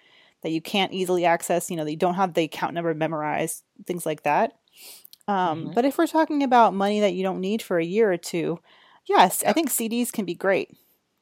that 0.44 0.52
you 0.52 0.62
can't 0.62 0.94
easily 0.94 1.26
access, 1.26 1.72
you 1.72 1.78
know, 1.78 1.86
that 1.86 1.92
you 1.92 1.98
don't 1.98 2.16
have 2.16 2.36
the 2.36 2.44
account 2.44 2.76
number 2.76 2.94
memorized, 2.94 3.64
things 3.88 4.06
like 4.06 4.24
that. 4.24 4.54
Um, 5.28 5.70
Mhm. 5.70 5.76
But 5.76 5.86
if 5.86 5.98
we're 5.98 6.08
talking 6.08 6.44
about 6.44 6.76
money 6.76 7.02
that 7.02 7.16
you 7.16 7.24
don't 7.24 7.42
need 7.42 7.62
for 7.64 7.80
a 7.80 7.86
year 7.86 8.12
or 8.12 8.18
two, 8.18 8.60
yes, 9.08 9.44
I 9.48 9.54
think 9.54 9.72
CDs 9.72 10.12
can 10.12 10.26
be 10.26 10.36
great. 10.36 10.72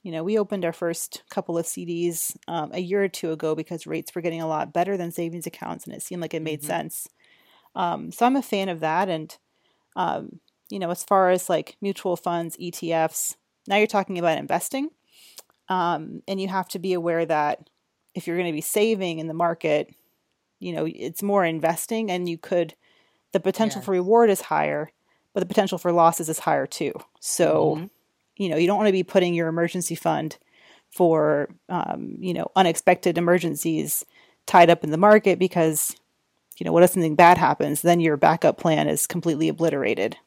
You 0.03 0.11
know, 0.11 0.23
we 0.23 0.37
opened 0.39 0.65
our 0.65 0.73
first 0.73 1.23
couple 1.29 1.57
of 1.57 1.67
CDs 1.67 2.35
um, 2.47 2.71
a 2.73 2.79
year 2.79 3.03
or 3.03 3.07
two 3.07 3.31
ago 3.31 3.53
because 3.55 3.85
rates 3.85 4.15
were 4.15 4.21
getting 4.21 4.41
a 4.41 4.47
lot 4.47 4.73
better 4.73 4.97
than 4.97 5.11
savings 5.11 5.45
accounts, 5.45 5.85
and 5.85 5.95
it 5.95 6.01
seemed 6.01 6.21
like 6.21 6.33
it 6.33 6.41
made 6.41 6.63
Mhm. 6.63 6.63
sense. 6.63 7.07
Um, 7.75 8.11
so 8.11 8.25
I'm 8.25 8.35
a 8.37 8.41
fan 8.43 8.69
of 8.69 8.81
that. 8.81 9.09
And, 9.09 9.37
um, 9.95 10.41
you 10.69 10.79
know, 10.79 10.91
as 10.91 11.03
far 11.03 11.31
as 11.31 11.49
like 11.49 11.77
mutual 11.81 12.17
funds, 12.17 12.57
ETFs, 12.59 13.37
now 13.67 13.77
you're 13.77 13.87
talking 13.87 14.19
about 14.19 14.37
investing. 14.39 14.89
Um, 15.69 16.21
and 16.27 16.41
you 16.41 16.47
have 16.47 16.67
to 16.69 16.79
be 16.79 16.93
aware 16.93 17.25
that 17.25 17.69
if 18.13 18.27
you're 18.27 18.37
going 18.37 18.51
to 18.51 18.55
be 18.55 18.61
saving 18.61 19.19
in 19.19 19.27
the 19.27 19.33
market, 19.33 19.93
you 20.59 20.73
know, 20.73 20.87
it's 20.87 21.23
more 21.23 21.45
investing 21.45 22.11
and 22.11 22.29
you 22.29 22.37
could, 22.37 22.75
the 23.33 23.39
potential 23.39 23.81
for 23.81 23.91
reward 23.91 24.29
is 24.29 24.41
higher, 24.41 24.91
but 25.33 25.41
the 25.41 25.47
potential 25.47 25.77
for 25.79 25.91
losses 25.93 26.29
is 26.29 26.39
higher 26.39 26.67
too. 26.67 26.93
So, 27.21 27.79
Mhm. 27.79 27.89
You 28.41 28.49
know, 28.49 28.57
you 28.57 28.65
don't 28.65 28.77
want 28.77 28.87
to 28.87 28.93
be 28.93 29.03
putting 29.03 29.35
your 29.35 29.47
emergency 29.47 29.93
fund 29.93 30.37
for, 30.89 31.49
um, 31.69 32.15
you 32.19 32.33
know, 32.33 32.47
unexpected 32.55 33.19
emergencies 33.19 34.03
tied 34.47 34.71
up 34.71 34.83
in 34.83 34.89
the 34.89 34.97
market 34.97 35.37
because, 35.37 35.95
you 36.57 36.65
know, 36.65 36.71
what 36.71 36.81
if 36.81 36.89
something 36.89 37.15
bad 37.15 37.37
happens? 37.37 37.83
Then 37.83 37.99
your 37.99 38.17
backup 38.17 38.57
plan 38.57 38.87
is 38.87 39.05
completely 39.05 39.47
obliterated. 39.47 40.17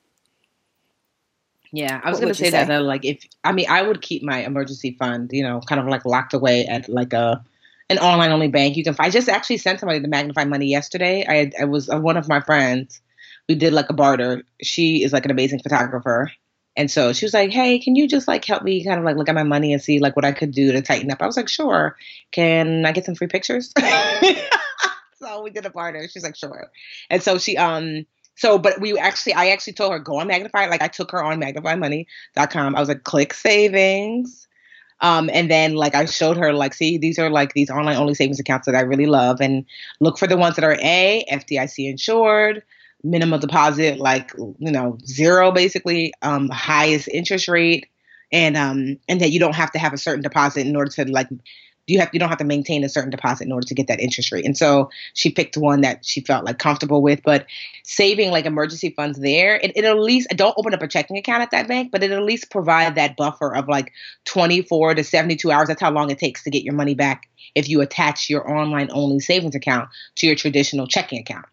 Yeah, 1.72 2.00
I 2.04 2.10
was 2.10 2.20
gonna 2.20 2.28
would 2.28 2.36
say 2.36 2.50
that, 2.50 2.68
say? 2.68 2.68
that 2.68 2.82
like 2.82 3.04
if 3.04 3.24
I 3.42 3.50
mean 3.50 3.66
I 3.68 3.82
would 3.82 4.00
keep 4.00 4.22
my 4.22 4.44
emergency 4.44 4.94
fund, 4.96 5.30
you 5.32 5.42
know, 5.42 5.60
kind 5.60 5.80
of 5.80 5.88
like 5.88 6.04
locked 6.04 6.32
away 6.32 6.66
at 6.66 6.88
like 6.88 7.12
a 7.12 7.44
an 7.90 7.98
online 7.98 8.30
only 8.30 8.46
bank. 8.46 8.76
You 8.76 8.84
can 8.84 8.94
I 9.00 9.10
just 9.10 9.28
actually 9.28 9.56
sent 9.56 9.80
somebody 9.80 9.98
the 9.98 10.06
Magnify 10.06 10.44
money 10.44 10.66
yesterday. 10.66 11.26
I 11.28 11.50
I 11.60 11.64
was 11.64 11.90
uh, 11.90 11.98
one 11.98 12.16
of 12.16 12.28
my 12.28 12.38
friends. 12.38 13.00
We 13.48 13.56
did 13.56 13.72
like 13.72 13.90
a 13.90 13.92
barter. 13.92 14.44
She 14.62 15.02
is 15.02 15.12
like 15.12 15.24
an 15.24 15.32
amazing 15.32 15.58
photographer. 15.64 16.30
And 16.76 16.90
so 16.90 17.12
she 17.12 17.24
was 17.24 17.34
like, 17.34 17.50
"Hey, 17.50 17.78
can 17.78 17.96
you 17.96 18.08
just 18.08 18.26
like 18.26 18.44
help 18.44 18.62
me 18.62 18.84
kind 18.84 18.98
of 18.98 19.04
like 19.04 19.16
look 19.16 19.28
at 19.28 19.34
my 19.34 19.44
money 19.44 19.72
and 19.72 19.82
see 19.82 20.00
like 20.00 20.16
what 20.16 20.24
I 20.24 20.32
could 20.32 20.50
do 20.50 20.72
to 20.72 20.82
tighten 20.82 21.10
up?" 21.10 21.22
I 21.22 21.26
was 21.26 21.36
like, 21.36 21.48
"Sure. 21.48 21.96
Can 22.32 22.84
I 22.84 22.92
get 22.92 23.04
some 23.04 23.14
free 23.14 23.28
pictures?" 23.28 23.72
so 25.18 25.42
we 25.42 25.50
did 25.50 25.66
a 25.66 25.70
barter. 25.70 26.08
She's 26.08 26.24
like, 26.24 26.36
"Sure." 26.36 26.70
And 27.10 27.22
so 27.22 27.38
she 27.38 27.56
um 27.56 28.06
so, 28.36 28.58
but 28.58 28.80
we 28.80 28.98
actually, 28.98 29.34
I 29.34 29.48
actually 29.48 29.74
told 29.74 29.92
her, 29.92 29.98
go 29.98 30.18
on 30.18 30.26
Magnify. 30.26 30.66
Like, 30.66 30.82
I 30.82 30.88
took 30.88 31.12
her 31.12 31.22
on 31.22 31.40
magnifymoney.com. 31.40 32.76
I 32.76 32.80
was 32.80 32.88
like, 32.88 33.04
click 33.04 33.32
savings. 33.32 34.48
Um, 35.00 35.30
and 35.32 35.50
then, 35.50 35.74
like, 35.74 35.94
I 35.94 36.04
showed 36.06 36.36
her, 36.36 36.52
like, 36.52 36.74
see, 36.74 36.98
these 36.98 37.18
are 37.18 37.30
like 37.30 37.52
these 37.52 37.70
online 37.70 37.96
only 37.96 38.14
savings 38.14 38.40
accounts 38.40 38.66
that 38.66 38.74
I 38.74 38.80
really 38.80 39.06
love. 39.06 39.40
And 39.40 39.66
look 40.00 40.18
for 40.18 40.26
the 40.26 40.36
ones 40.36 40.56
that 40.56 40.64
are 40.64 40.76
A, 40.80 41.24
FDIC 41.30 41.88
insured, 41.88 42.62
minimum 43.04 43.40
deposit, 43.40 43.98
like, 43.98 44.32
you 44.36 44.72
know, 44.72 44.98
zero 45.06 45.52
basically, 45.52 46.12
um, 46.22 46.48
highest 46.48 47.08
interest 47.08 47.48
rate. 47.48 47.86
And 48.32 48.56
um, 48.56 48.98
and 49.08 49.20
that 49.20 49.30
you 49.30 49.38
don't 49.38 49.54
have 49.54 49.70
to 49.72 49.78
have 49.78 49.92
a 49.92 49.98
certain 49.98 50.22
deposit 50.22 50.66
in 50.66 50.74
order 50.74 50.90
to 50.92 51.04
like 51.04 51.28
you 51.86 51.98
have 51.98 52.10
you 52.12 52.18
don't 52.18 52.28
have 52.28 52.38
to 52.38 52.44
maintain 52.44 52.84
a 52.84 52.88
certain 52.88 53.10
deposit 53.10 53.44
in 53.44 53.52
order 53.52 53.66
to 53.66 53.74
get 53.74 53.86
that 53.88 54.00
interest 54.00 54.32
rate. 54.32 54.44
And 54.44 54.56
so 54.56 54.90
she 55.14 55.30
picked 55.30 55.56
one 55.56 55.82
that 55.82 56.04
she 56.04 56.20
felt 56.20 56.44
like 56.44 56.58
comfortable 56.58 57.02
with. 57.02 57.22
But 57.22 57.46
saving 57.84 58.30
like 58.30 58.46
emergency 58.46 58.90
funds 58.90 59.18
there, 59.18 59.56
it, 59.56 59.72
it 59.76 59.84
at 59.84 59.98
least 59.98 60.30
don't 60.30 60.54
open 60.56 60.74
up 60.74 60.82
a 60.82 60.88
checking 60.88 61.18
account 61.18 61.42
at 61.42 61.50
that 61.50 61.68
bank, 61.68 61.92
but 61.92 62.02
it 62.02 62.10
at 62.10 62.22
least 62.22 62.50
provide 62.50 62.94
that 62.94 63.16
buffer 63.16 63.54
of 63.54 63.68
like 63.68 63.92
24 64.24 64.94
to 64.94 65.04
72 65.04 65.50
hours. 65.50 65.68
That's 65.68 65.80
how 65.80 65.90
long 65.90 66.10
it 66.10 66.18
takes 66.18 66.42
to 66.44 66.50
get 66.50 66.64
your 66.64 66.74
money 66.74 66.94
back 66.94 67.28
if 67.54 67.68
you 67.68 67.80
attach 67.80 68.30
your 68.30 68.50
online 68.50 68.88
only 68.92 69.20
savings 69.20 69.54
account 69.54 69.88
to 70.16 70.26
your 70.26 70.36
traditional 70.36 70.86
checking 70.86 71.20
account. 71.20 71.46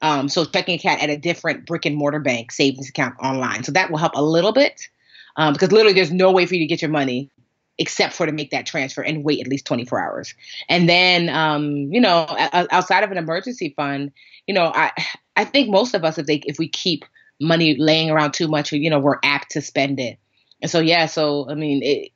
Um, 0.00 0.28
so 0.28 0.44
checking 0.44 0.76
account 0.76 1.02
at 1.02 1.10
a 1.10 1.16
different 1.16 1.66
brick 1.66 1.84
and 1.84 1.96
mortar 1.96 2.20
bank 2.20 2.52
savings 2.52 2.88
account 2.88 3.14
online. 3.20 3.64
So 3.64 3.72
that 3.72 3.90
will 3.90 3.98
help 3.98 4.12
a 4.14 4.22
little 4.22 4.52
bit 4.52 4.88
um, 5.36 5.52
because 5.52 5.72
literally 5.72 5.94
there's 5.94 6.12
no 6.12 6.30
way 6.30 6.46
for 6.46 6.54
you 6.54 6.60
to 6.60 6.66
get 6.66 6.82
your 6.82 6.90
money 6.90 7.30
except 7.78 8.12
for 8.12 8.26
to 8.26 8.32
make 8.32 8.50
that 8.50 8.66
transfer 8.66 9.02
and 9.02 9.24
wait 9.24 9.40
at 9.40 9.46
least 9.46 9.64
24 9.66 10.00
hours. 10.00 10.34
And 10.68 10.88
then, 10.88 11.28
um, 11.28 11.92
you 11.92 12.00
know, 12.00 12.26
outside 12.28 13.04
of 13.04 13.10
an 13.10 13.18
emergency 13.18 13.72
fund, 13.76 14.12
you 14.46 14.54
know, 14.54 14.72
I 14.74 14.90
I 15.36 15.44
think 15.44 15.70
most 15.70 15.94
of 15.94 16.04
us, 16.04 16.18
if 16.18 16.26
they 16.26 16.36
if 16.46 16.58
we 16.58 16.68
keep 16.68 17.04
money 17.40 17.76
laying 17.78 18.10
around 18.10 18.34
too 18.34 18.48
much, 18.48 18.72
you 18.72 18.90
know, 18.90 18.98
we're 18.98 19.20
apt 19.22 19.52
to 19.52 19.62
spend 19.62 20.00
it. 20.00 20.18
And 20.60 20.70
so, 20.70 20.80
yeah, 20.80 21.06
so 21.06 21.48
I 21.48 21.54
mean, 21.54 21.82
it, 21.84 22.10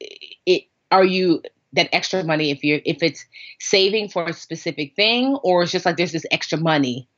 it 0.47 0.63
are 0.91 1.05
you 1.05 1.43
that 1.75 1.89
extra 1.93 2.25
money 2.25 2.51
if 2.51 2.65
you're 2.65 2.81
if 2.85 3.03
it's 3.03 3.25
saving 3.61 4.09
for 4.09 4.25
a 4.25 4.33
specific 4.33 4.95
thing 4.97 5.37
or 5.43 5.63
it's 5.63 5.73
just 5.73 5.87
like 5.87 5.97
there's 5.97 6.13
this 6.13 6.27
extra 6.31 6.59
money 6.59 7.09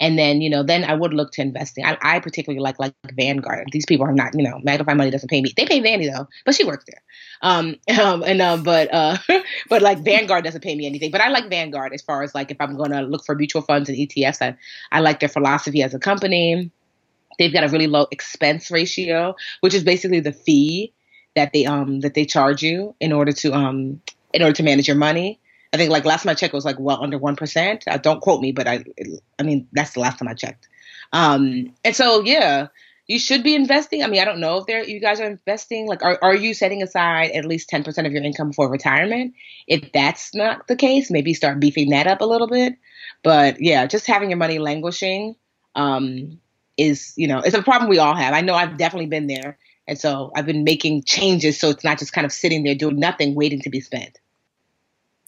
And 0.00 0.18
then, 0.18 0.40
you 0.40 0.50
know, 0.50 0.62
then 0.64 0.84
I 0.84 0.94
would 0.94 1.14
look 1.14 1.30
to 1.32 1.42
investing. 1.42 1.84
I, 1.84 1.96
I 2.02 2.18
particularly 2.18 2.60
like 2.60 2.78
like 2.80 2.94
Vanguard. 3.12 3.68
These 3.70 3.86
people 3.86 4.06
are 4.06 4.12
not, 4.12 4.34
you 4.34 4.42
know, 4.42 4.58
Magnify 4.62 4.94
Money 4.94 5.10
doesn't 5.10 5.28
pay 5.28 5.40
me. 5.40 5.52
They 5.56 5.66
pay 5.66 5.80
Vanny 5.80 6.08
though, 6.08 6.28
but 6.44 6.54
she 6.54 6.64
works 6.64 6.84
there. 6.86 7.00
Um, 7.42 7.76
um 8.00 8.24
and 8.24 8.42
um, 8.42 8.62
but 8.64 8.92
uh, 8.92 9.18
but 9.68 9.82
like 9.82 9.98
Vanguard 9.98 10.44
doesn't 10.44 10.62
pay 10.62 10.74
me 10.74 10.86
anything. 10.86 11.10
But 11.10 11.20
I 11.20 11.28
like 11.28 11.48
Vanguard 11.48 11.92
as 11.92 12.02
far 12.02 12.22
as 12.22 12.34
like 12.34 12.50
if 12.50 12.56
I'm 12.60 12.76
going 12.76 12.90
to 12.90 13.02
look 13.02 13.24
for 13.24 13.34
mutual 13.34 13.62
funds 13.62 13.88
and 13.88 13.96
ETFs. 13.96 14.42
I 14.42 14.56
I 14.90 15.00
like 15.00 15.20
their 15.20 15.28
philosophy 15.28 15.82
as 15.82 15.94
a 15.94 15.98
company. 15.98 16.70
They've 17.38 17.52
got 17.52 17.64
a 17.64 17.68
really 17.68 17.86
low 17.86 18.06
expense 18.10 18.70
ratio, 18.70 19.36
which 19.60 19.74
is 19.74 19.84
basically 19.84 20.20
the 20.20 20.32
fee 20.32 20.92
that 21.34 21.52
they 21.52 21.66
um 21.66 22.00
that 22.00 22.14
they 22.14 22.24
charge 22.24 22.62
you 22.62 22.94
in 23.00 23.12
order 23.12 23.32
to 23.32 23.52
um 23.52 24.00
in 24.32 24.42
order 24.42 24.54
to 24.54 24.62
manage 24.62 24.88
your 24.88 24.96
money. 24.96 25.40
I 25.74 25.76
think 25.76 25.90
like 25.90 26.04
last 26.04 26.22
time 26.22 26.30
I 26.30 26.34
checked 26.34 26.54
it 26.54 26.56
was 26.56 26.64
like 26.64 26.78
well 26.78 27.02
under 27.02 27.18
one 27.18 27.34
percent. 27.34 27.82
Uh, 27.88 27.98
don't 27.98 28.20
quote 28.20 28.40
me, 28.40 28.52
but 28.52 28.68
I 28.68 28.84
I 29.40 29.42
mean 29.42 29.66
that's 29.72 29.94
the 29.94 30.00
last 30.00 30.20
time 30.20 30.28
I 30.28 30.34
checked. 30.34 30.68
Um, 31.12 31.74
and 31.84 31.96
so 31.96 32.22
yeah, 32.22 32.68
you 33.08 33.18
should 33.18 33.42
be 33.42 33.56
investing. 33.56 34.04
I 34.04 34.06
mean, 34.06 34.20
I 34.20 34.24
don't 34.24 34.38
know 34.38 34.58
if 34.58 34.66
there 34.66 34.84
you 34.84 35.00
guys 35.00 35.20
are 35.20 35.26
investing. 35.26 35.88
Like, 35.88 36.04
are 36.04 36.16
are 36.22 36.34
you 36.34 36.54
setting 36.54 36.80
aside 36.80 37.32
at 37.32 37.44
least 37.44 37.68
ten 37.68 37.82
percent 37.82 38.06
of 38.06 38.12
your 38.12 38.22
income 38.22 38.52
for 38.52 38.70
retirement? 38.70 39.34
If 39.66 39.90
that's 39.92 40.32
not 40.32 40.68
the 40.68 40.76
case, 40.76 41.10
maybe 41.10 41.34
start 41.34 41.58
beefing 41.58 41.90
that 41.90 42.06
up 42.06 42.20
a 42.20 42.24
little 42.24 42.48
bit. 42.48 42.76
But 43.24 43.60
yeah, 43.60 43.86
just 43.86 44.06
having 44.06 44.30
your 44.30 44.38
money 44.38 44.60
languishing 44.60 45.34
um, 45.74 46.38
is 46.76 47.14
you 47.16 47.26
know 47.26 47.40
it's 47.40 47.56
a 47.56 47.62
problem 47.62 47.90
we 47.90 47.98
all 47.98 48.14
have. 48.14 48.32
I 48.32 48.42
know 48.42 48.54
I've 48.54 48.78
definitely 48.78 49.06
been 49.06 49.26
there, 49.26 49.58
and 49.88 49.98
so 49.98 50.30
I've 50.36 50.46
been 50.46 50.62
making 50.62 51.02
changes 51.02 51.58
so 51.58 51.70
it's 51.70 51.82
not 51.82 51.98
just 51.98 52.12
kind 52.12 52.24
of 52.24 52.32
sitting 52.32 52.62
there 52.62 52.76
doing 52.76 53.00
nothing, 53.00 53.34
waiting 53.34 53.60
to 53.62 53.70
be 53.70 53.80
spent. 53.80 54.20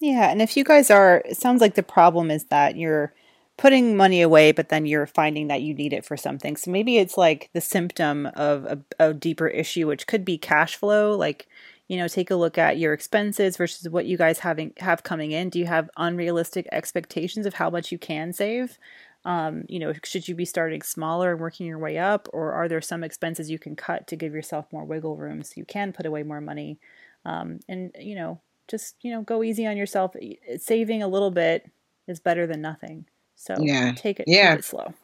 Yeah, 0.00 0.30
and 0.30 0.42
if 0.42 0.56
you 0.56 0.64
guys 0.64 0.90
are, 0.90 1.22
it 1.24 1.37
sounds 1.37 1.61
like 1.61 1.74
the 1.74 1.82
problem 1.82 2.30
is 2.30 2.44
that 2.44 2.76
you're 2.76 3.14
putting 3.56 3.96
money 3.96 4.20
away, 4.20 4.52
but 4.52 4.68
then 4.68 4.85
you're 4.85 5.06
finding 5.06 5.48
that 5.48 5.62
you 5.62 5.72
need 5.72 5.94
it 5.94 6.04
for 6.04 6.16
something. 6.16 6.56
So 6.56 6.70
maybe 6.70 6.98
it's 6.98 7.16
like 7.16 7.48
the 7.54 7.62
symptom 7.62 8.26
of 8.35 8.64
a, 8.66 8.78
a 8.98 9.14
deeper 9.14 9.48
issue, 9.48 9.87
which 9.87 10.06
could 10.06 10.24
be 10.24 10.37
cash 10.37 10.76
flow. 10.76 11.16
Like, 11.16 11.48
you 11.88 11.96
know, 11.96 12.09
take 12.09 12.30
a 12.30 12.37
look 12.37 12.59
at 12.59 12.78
your 12.78 12.92
expenses 12.92 13.56
versus 13.56 13.88
what 13.88 14.04
you 14.04 14.18
guys 14.18 14.40
having 14.40 14.74
have 14.78 15.02
coming 15.02 15.32
in. 15.32 15.48
Do 15.48 15.59
you 15.59 15.66
have 15.66 15.88
unrealistic 15.96 16.68
expectations 16.72 17.46
of 17.46 17.54
how 17.54 17.70
much 17.70 17.90
you 17.90 17.98
can 17.98 18.35
save? 18.35 18.78
Um, 19.24 19.64
you 19.68 19.78
know, 19.78 19.94
should 20.04 20.28
you 20.28 20.35
be 20.35 20.44
starting 20.44 20.82
smaller 20.82 21.32
and 21.32 21.40
working 21.40 21.66
your 21.66 21.78
way 21.78 21.98
up, 21.98 22.28
or 22.32 22.52
are 22.52 22.68
there 22.68 22.80
some 22.82 23.02
expenses 23.02 23.50
you 23.50 23.59
can 23.59 23.74
cut 23.74 24.06
to 24.09 24.16
give 24.16 24.35
yourself 24.35 24.66
more 24.72 24.85
wiggle 24.85 25.16
room 25.16 25.42
so 25.42 25.54
you 25.56 25.64
can 25.64 25.92
put 25.92 26.06
away 26.06 26.22
more 26.22 26.40
money? 26.40 26.78
Um, 27.24 27.61
and 27.68 27.92
you 27.98 28.14
know, 28.14 28.40
just 28.68 28.96
you 29.02 29.11
know 29.11 29.22
go 29.22 29.42
easy 29.42 29.66
on 29.66 29.76
yourself. 29.76 30.14
Saving 30.59 31.02
a 31.02 31.09
little 31.09 31.31
bit 31.31 31.70
is 32.07 32.20
better 32.20 32.46
than 32.46 32.61
nothing. 32.61 33.07
So 33.35 33.55
yeah. 33.59 33.92
take 33.94 34.20
it 34.20 34.26
yeah. 34.26 34.50
take 34.50 34.61
it 34.61 34.64
slow. 34.64 34.94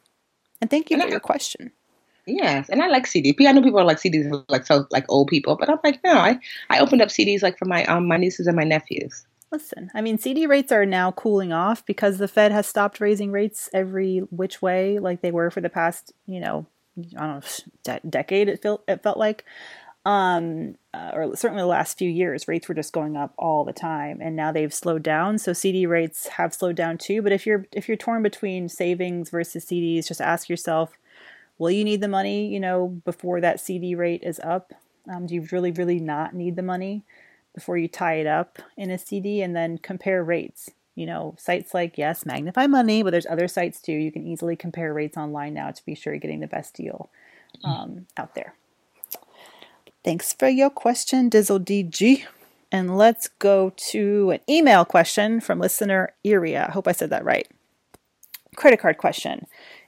And 0.61 0.69
thank 0.69 0.89
you 0.89 0.95
and 0.95 1.03
for 1.03 1.07
I, 1.07 1.11
your 1.11 1.19
question. 1.19 1.71
Yes 2.25 2.69
and 2.69 2.81
i 2.81 2.87
like 2.87 3.05
CDP. 3.05 3.47
i 3.47 3.51
know 3.51 3.61
people 3.61 3.79
are 3.79 3.85
like 3.85 3.97
cds 3.97 4.45
like 4.47 4.65
so 4.65 4.87
like 4.91 5.05
old 5.09 5.27
people 5.27 5.57
but 5.57 5.69
i'm 5.69 5.79
like 5.83 6.01
no 6.05 6.13
i 6.13 6.39
i 6.69 6.79
opened 6.79 7.01
up 7.01 7.09
cds 7.09 7.43
like 7.43 7.57
for 7.57 7.65
my 7.65 7.83
um 7.85 8.07
my 8.07 8.17
nieces 8.17 8.47
and 8.47 8.55
my 8.55 8.63
nephews. 8.63 9.25
Listen 9.51 9.91
i 9.93 10.01
mean 10.01 10.17
cd 10.17 10.47
rates 10.47 10.71
are 10.71 10.85
now 10.85 11.11
cooling 11.11 11.51
off 11.51 11.85
because 11.85 12.19
the 12.19 12.29
fed 12.29 12.53
has 12.53 12.65
stopped 12.65 13.01
raising 13.01 13.31
rates 13.31 13.69
every 13.73 14.19
which 14.31 14.61
way 14.61 14.99
like 14.99 15.21
they 15.21 15.31
were 15.31 15.51
for 15.51 15.59
the 15.59 15.69
past 15.69 16.13
you 16.25 16.39
know 16.39 16.65
i 17.17 17.27
don't 17.27 17.35
know 17.35 17.41
de- 17.83 18.09
decade 18.09 18.47
it 18.47 18.61
felt 18.61 18.83
it 18.87 19.03
felt 19.03 19.17
like 19.17 19.43
um, 20.05 20.75
uh, 20.93 21.11
or 21.13 21.35
certainly 21.35 21.61
the 21.61 21.67
last 21.67 21.97
few 21.97 22.09
years, 22.09 22.47
rates 22.47 22.67
were 22.67 22.75
just 22.75 22.91
going 22.91 23.15
up 23.15 23.33
all 23.37 23.63
the 23.63 23.73
time, 23.73 24.19
and 24.21 24.35
now 24.35 24.51
they've 24.51 24.73
slowed 24.73 25.03
down. 25.03 25.37
So 25.37 25.53
CD 25.53 25.85
rates 25.85 26.27
have 26.27 26.53
slowed 26.53 26.75
down 26.75 26.97
too. 26.97 27.21
But 27.21 27.31
if 27.31 27.45
you're 27.45 27.65
if 27.71 27.87
you're 27.87 27.97
torn 27.97 28.21
between 28.21 28.67
savings 28.67 29.29
versus 29.29 29.65
CDs, 29.65 30.07
just 30.07 30.21
ask 30.21 30.49
yourself, 30.49 30.97
will 31.57 31.71
you 31.71 31.85
need 31.85 32.01
the 32.01 32.09
money? 32.09 32.47
You 32.47 32.59
know, 32.59 33.01
before 33.05 33.39
that 33.41 33.61
CD 33.61 33.95
rate 33.95 34.23
is 34.23 34.39
up, 34.41 34.73
um, 35.09 35.25
do 35.25 35.35
you 35.35 35.47
really 35.51 35.71
really 35.71 35.99
not 35.99 36.33
need 36.33 36.57
the 36.57 36.63
money 36.63 37.03
before 37.55 37.77
you 37.77 37.87
tie 37.87 38.15
it 38.15 38.27
up 38.27 38.59
in 38.75 38.91
a 38.91 38.97
CD? 38.97 39.41
And 39.41 39.55
then 39.55 39.77
compare 39.77 40.23
rates. 40.23 40.69
You 40.95 41.05
know, 41.07 41.33
sites 41.39 41.73
like 41.73 41.97
yes, 41.97 42.25
Magnify 42.25 42.67
Money, 42.67 43.03
but 43.03 43.11
there's 43.11 43.25
other 43.25 43.47
sites 43.47 43.81
too. 43.81 43.93
You 43.93 44.11
can 44.11 44.27
easily 44.27 44.55
compare 44.55 44.93
rates 44.93 45.17
online 45.17 45.53
now 45.53 45.71
to 45.71 45.85
be 45.85 45.95
sure 45.95 46.13
you're 46.13 46.19
getting 46.19 46.41
the 46.41 46.47
best 46.47 46.75
deal 46.75 47.09
um, 47.63 48.05
out 48.15 48.35
there. 48.35 48.53
Thanks 50.03 50.33
for 50.33 50.49
your 50.49 50.69
question, 50.69 51.29
Dizzle 51.29 51.63
DG. 51.63 52.25
And 52.71 52.97
let's 52.97 53.29
go 53.39 53.71
to 53.91 54.31
an 54.31 54.39
email 54.49 54.83
question 54.83 55.39
from 55.39 55.59
listener 55.59 56.13
Iria. 56.25 56.65
I 56.67 56.71
hope 56.71 56.87
I 56.87 56.91
said 56.91 57.09
that 57.11 57.23
right. 57.23 57.47
Credit 58.55 58.79
card 58.79 58.97
question. 58.97 59.47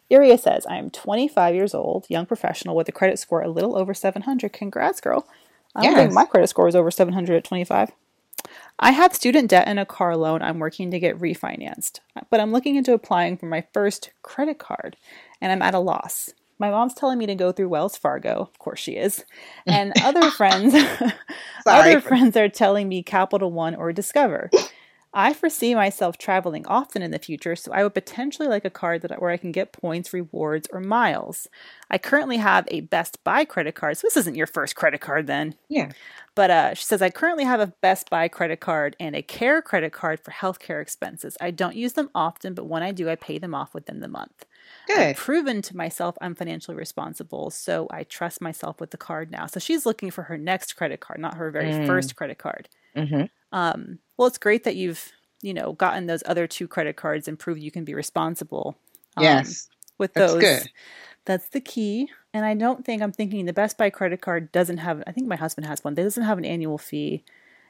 Iria 0.09 0.37
says, 0.37 0.65
I 0.67 0.77
am 0.77 0.89
25 0.89 1.55
years 1.55 1.73
old, 1.73 2.05
young 2.09 2.25
professional 2.25 2.75
with 2.75 2.87
a 2.87 2.91
credit 2.91 3.19
score 3.19 3.41
a 3.41 3.49
little 3.49 3.75
over 3.75 3.93
700. 3.93 4.53
Congrats, 4.53 5.01
girl. 5.01 5.27
I 5.75 5.81
don't 5.81 5.91
yes. 5.91 6.01
think 6.01 6.13
my 6.13 6.25
credit 6.25 6.47
score 6.47 6.65
was 6.65 6.75
over 6.75 6.91
700 6.91 7.35
at 7.35 7.43
25. 7.43 7.91
I 8.79 8.91
have 8.91 9.15
student 9.15 9.49
debt 9.49 9.67
and 9.67 9.79
a 9.79 9.85
car 9.85 10.15
loan 10.15 10.41
I'm 10.41 10.59
working 10.59 10.91
to 10.91 10.99
get 10.99 11.19
refinanced, 11.19 11.99
but 12.29 12.39
I'm 12.39 12.51
looking 12.51 12.75
into 12.75 12.93
applying 12.93 13.35
for 13.35 13.47
my 13.47 13.65
first 13.73 14.11
credit 14.21 14.59
card 14.59 14.95
and 15.41 15.51
I'm 15.51 15.61
at 15.61 15.73
a 15.73 15.79
loss 15.79 16.33
my 16.59 16.69
mom's 16.69 16.93
telling 16.93 17.17
me 17.17 17.25
to 17.25 17.35
go 17.35 17.51
through 17.51 17.69
Wells 17.69 17.97
Fargo. 17.97 18.39
Of 18.39 18.59
course 18.59 18.79
she 18.79 18.93
is. 18.93 19.23
And 19.67 19.93
other 20.03 20.29
friends 20.31 20.75
other 21.65 21.99
friends 21.99 22.37
are 22.37 22.49
telling 22.49 22.87
me 22.87 23.03
Capital 23.03 23.51
One 23.51 23.75
or 23.75 23.91
Discover. 23.91 24.49
I 25.17 25.33
foresee 25.33 25.73
myself 25.73 26.17
traveling 26.17 26.67
often 26.67 27.01
in 27.01 27.11
the 27.11 27.19
future, 27.19 27.55
so 27.55 27.71
I 27.71 27.83
would 27.83 27.93
potentially 27.93 28.49
like 28.49 28.65
a 28.65 28.69
card 28.69 29.01
that 29.01 29.21
where 29.21 29.31
I 29.31 29.37
can 29.37 29.53
get 29.53 29.71
points, 29.71 30.11
rewards, 30.11 30.67
or 30.73 30.81
miles. 30.81 31.47
I 31.89 31.97
currently 31.97 32.35
have 32.35 32.67
a 32.67 32.81
Best 32.81 33.23
Buy 33.23 33.45
credit 33.45 33.75
card, 33.75 33.97
so 33.97 34.05
this 34.05 34.17
isn't 34.17 34.35
your 34.35 34.45
first 34.45 34.75
credit 34.75 34.99
card 34.99 35.25
then. 35.25 35.55
Yeah. 35.69 35.93
But 36.35 36.51
uh, 36.51 36.73
she 36.73 36.83
says, 36.83 37.01
I 37.01 37.11
currently 37.11 37.45
have 37.45 37.61
a 37.61 37.73
Best 37.79 38.09
Buy 38.09 38.27
credit 38.27 38.59
card 38.59 38.97
and 38.99 39.15
a 39.15 39.21
Care 39.21 39.61
credit 39.61 39.93
card 39.93 40.19
for 40.19 40.31
healthcare 40.31 40.81
expenses. 40.81 41.37
I 41.39 41.51
don't 41.51 41.77
use 41.77 41.93
them 41.93 42.09
often, 42.13 42.53
but 42.53 42.65
when 42.65 42.83
I 42.83 42.91
do, 42.91 43.09
I 43.09 43.15
pay 43.15 43.37
them 43.37 43.55
off 43.55 43.73
within 43.73 44.01
the 44.01 44.09
month. 44.09 44.45
Good. 44.87 44.97
I've 44.97 45.17
proven 45.17 45.61
to 45.63 45.77
myself 45.77 46.15
I'm 46.21 46.35
financially 46.35 46.77
responsible, 46.77 47.49
so 47.49 47.87
I 47.89 48.03
trust 48.03 48.41
myself 48.41 48.79
with 48.79 48.91
the 48.91 48.97
card 48.97 49.31
now. 49.31 49.47
So 49.47 49.59
she's 49.59 49.85
looking 49.85 50.11
for 50.11 50.23
her 50.23 50.37
next 50.37 50.73
credit 50.73 50.99
card, 50.99 51.19
not 51.19 51.35
her 51.35 51.51
very 51.51 51.71
mm. 51.71 51.87
first 51.87 52.15
credit 52.15 52.37
card. 52.37 52.69
Mm-hmm. 52.95 53.23
Um, 53.51 53.99
well, 54.17 54.27
it's 54.27 54.37
great 54.37 54.63
that 54.63 54.75
you've 54.75 55.11
you 55.41 55.53
know 55.53 55.73
gotten 55.73 56.07
those 56.07 56.23
other 56.25 56.47
two 56.47 56.67
credit 56.67 56.95
cards 56.95 57.27
and 57.27 57.37
proved 57.37 57.61
you 57.61 57.71
can 57.71 57.85
be 57.85 57.93
responsible. 57.93 58.77
Um, 59.17 59.23
yes, 59.23 59.69
with 59.97 60.13
those. 60.13 60.39
That's 60.39 60.63
good. 60.63 60.71
That's 61.25 61.47
the 61.49 61.61
key. 61.61 62.09
And 62.33 62.45
I 62.45 62.53
don't 62.53 62.85
think 62.85 63.01
I'm 63.01 63.11
thinking 63.11 63.45
the 63.45 63.53
Best 63.53 63.77
Buy 63.77 63.89
credit 63.89 64.21
card 64.21 64.51
doesn't 64.51 64.77
have. 64.77 65.03
I 65.07 65.11
think 65.11 65.27
my 65.27 65.35
husband 65.35 65.65
has 65.67 65.83
one. 65.83 65.93
It 65.93 66.03
doesn't 66.03 66.23
have 66.23 66.37
an 66.37 66.45
annual 66.45 66.77
fee. 66.77 67.23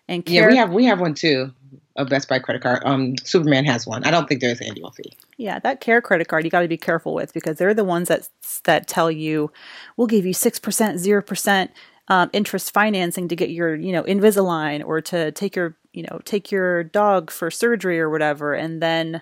And 0.07 0.25
Care- 0.25 0.43
yeah, 0.43 0.47
we 0.49 0.57
have 0.57 0.71
we 0.71 0.85
have 0.85 0.99
one 0.99 1.13
too, 1.13 1.51
a 1.95 2.05
Best 2.05 2.29
Buy 2.29 2.39
credit 2.39 2.61
card. 2.61 2.81
Um, 2.85 3.17
Superman 3.23 3.65
has 3.65 3.87
one. 3.87 4.03
I 4.03 4.11
don't 4.11 4.27
think 4.27 4.41
there's 4.41 4.59
an 4.61 4.67
annual 4.67 4.91
fee. 4.91 5.17
Yeah, 5.37 5.59
that 5.59 5.81
Care 5.81 6.01
credit 6.01 6.27
card 6.27 6.43
you 6.43 6.49
got 6.49 6.61
to 6.61 6.67
be 6.67 6.77
careful 6.77 7.13
with 7.13 7.33
because 7.33 7.57
they're 7.57 7.73
the 7.73 7.83
ones 7.83 8.07
that 8.09 8.29
that 8.65 8.87
tell 8.87 9.09
you 9.09 9.51
we'll 9.97 10.07
give 10.07 10.25
you 10.25 10.33
six 10.33 10.59
percent, 10.59 10.99
zero 10.99 11.21
percent 11.21 11.71
um, 12.07 12.29
interest 12.33 12.73
financing 12.73 13.27
to 13.27 13.35
get 13.35 13.49
your 13.49 13.75
you 13.75 13.91
know 13.91 14.03
Invisalign 14.03 14.85
or 14.85 15.01
to 15.01 15.31
take 15.31 15.55
your 15.55 15.75
you 15.93 16.03
know 16.03 16.21
take 16.25 16.51
your 16.51 16.83
dog 16.83 17.31
for 17.31 17.49
surgery 17.49 17.99
or 17.99 18.09
whatever, 18.09 18.53
and 18.53 18.81
then 18.81 19.21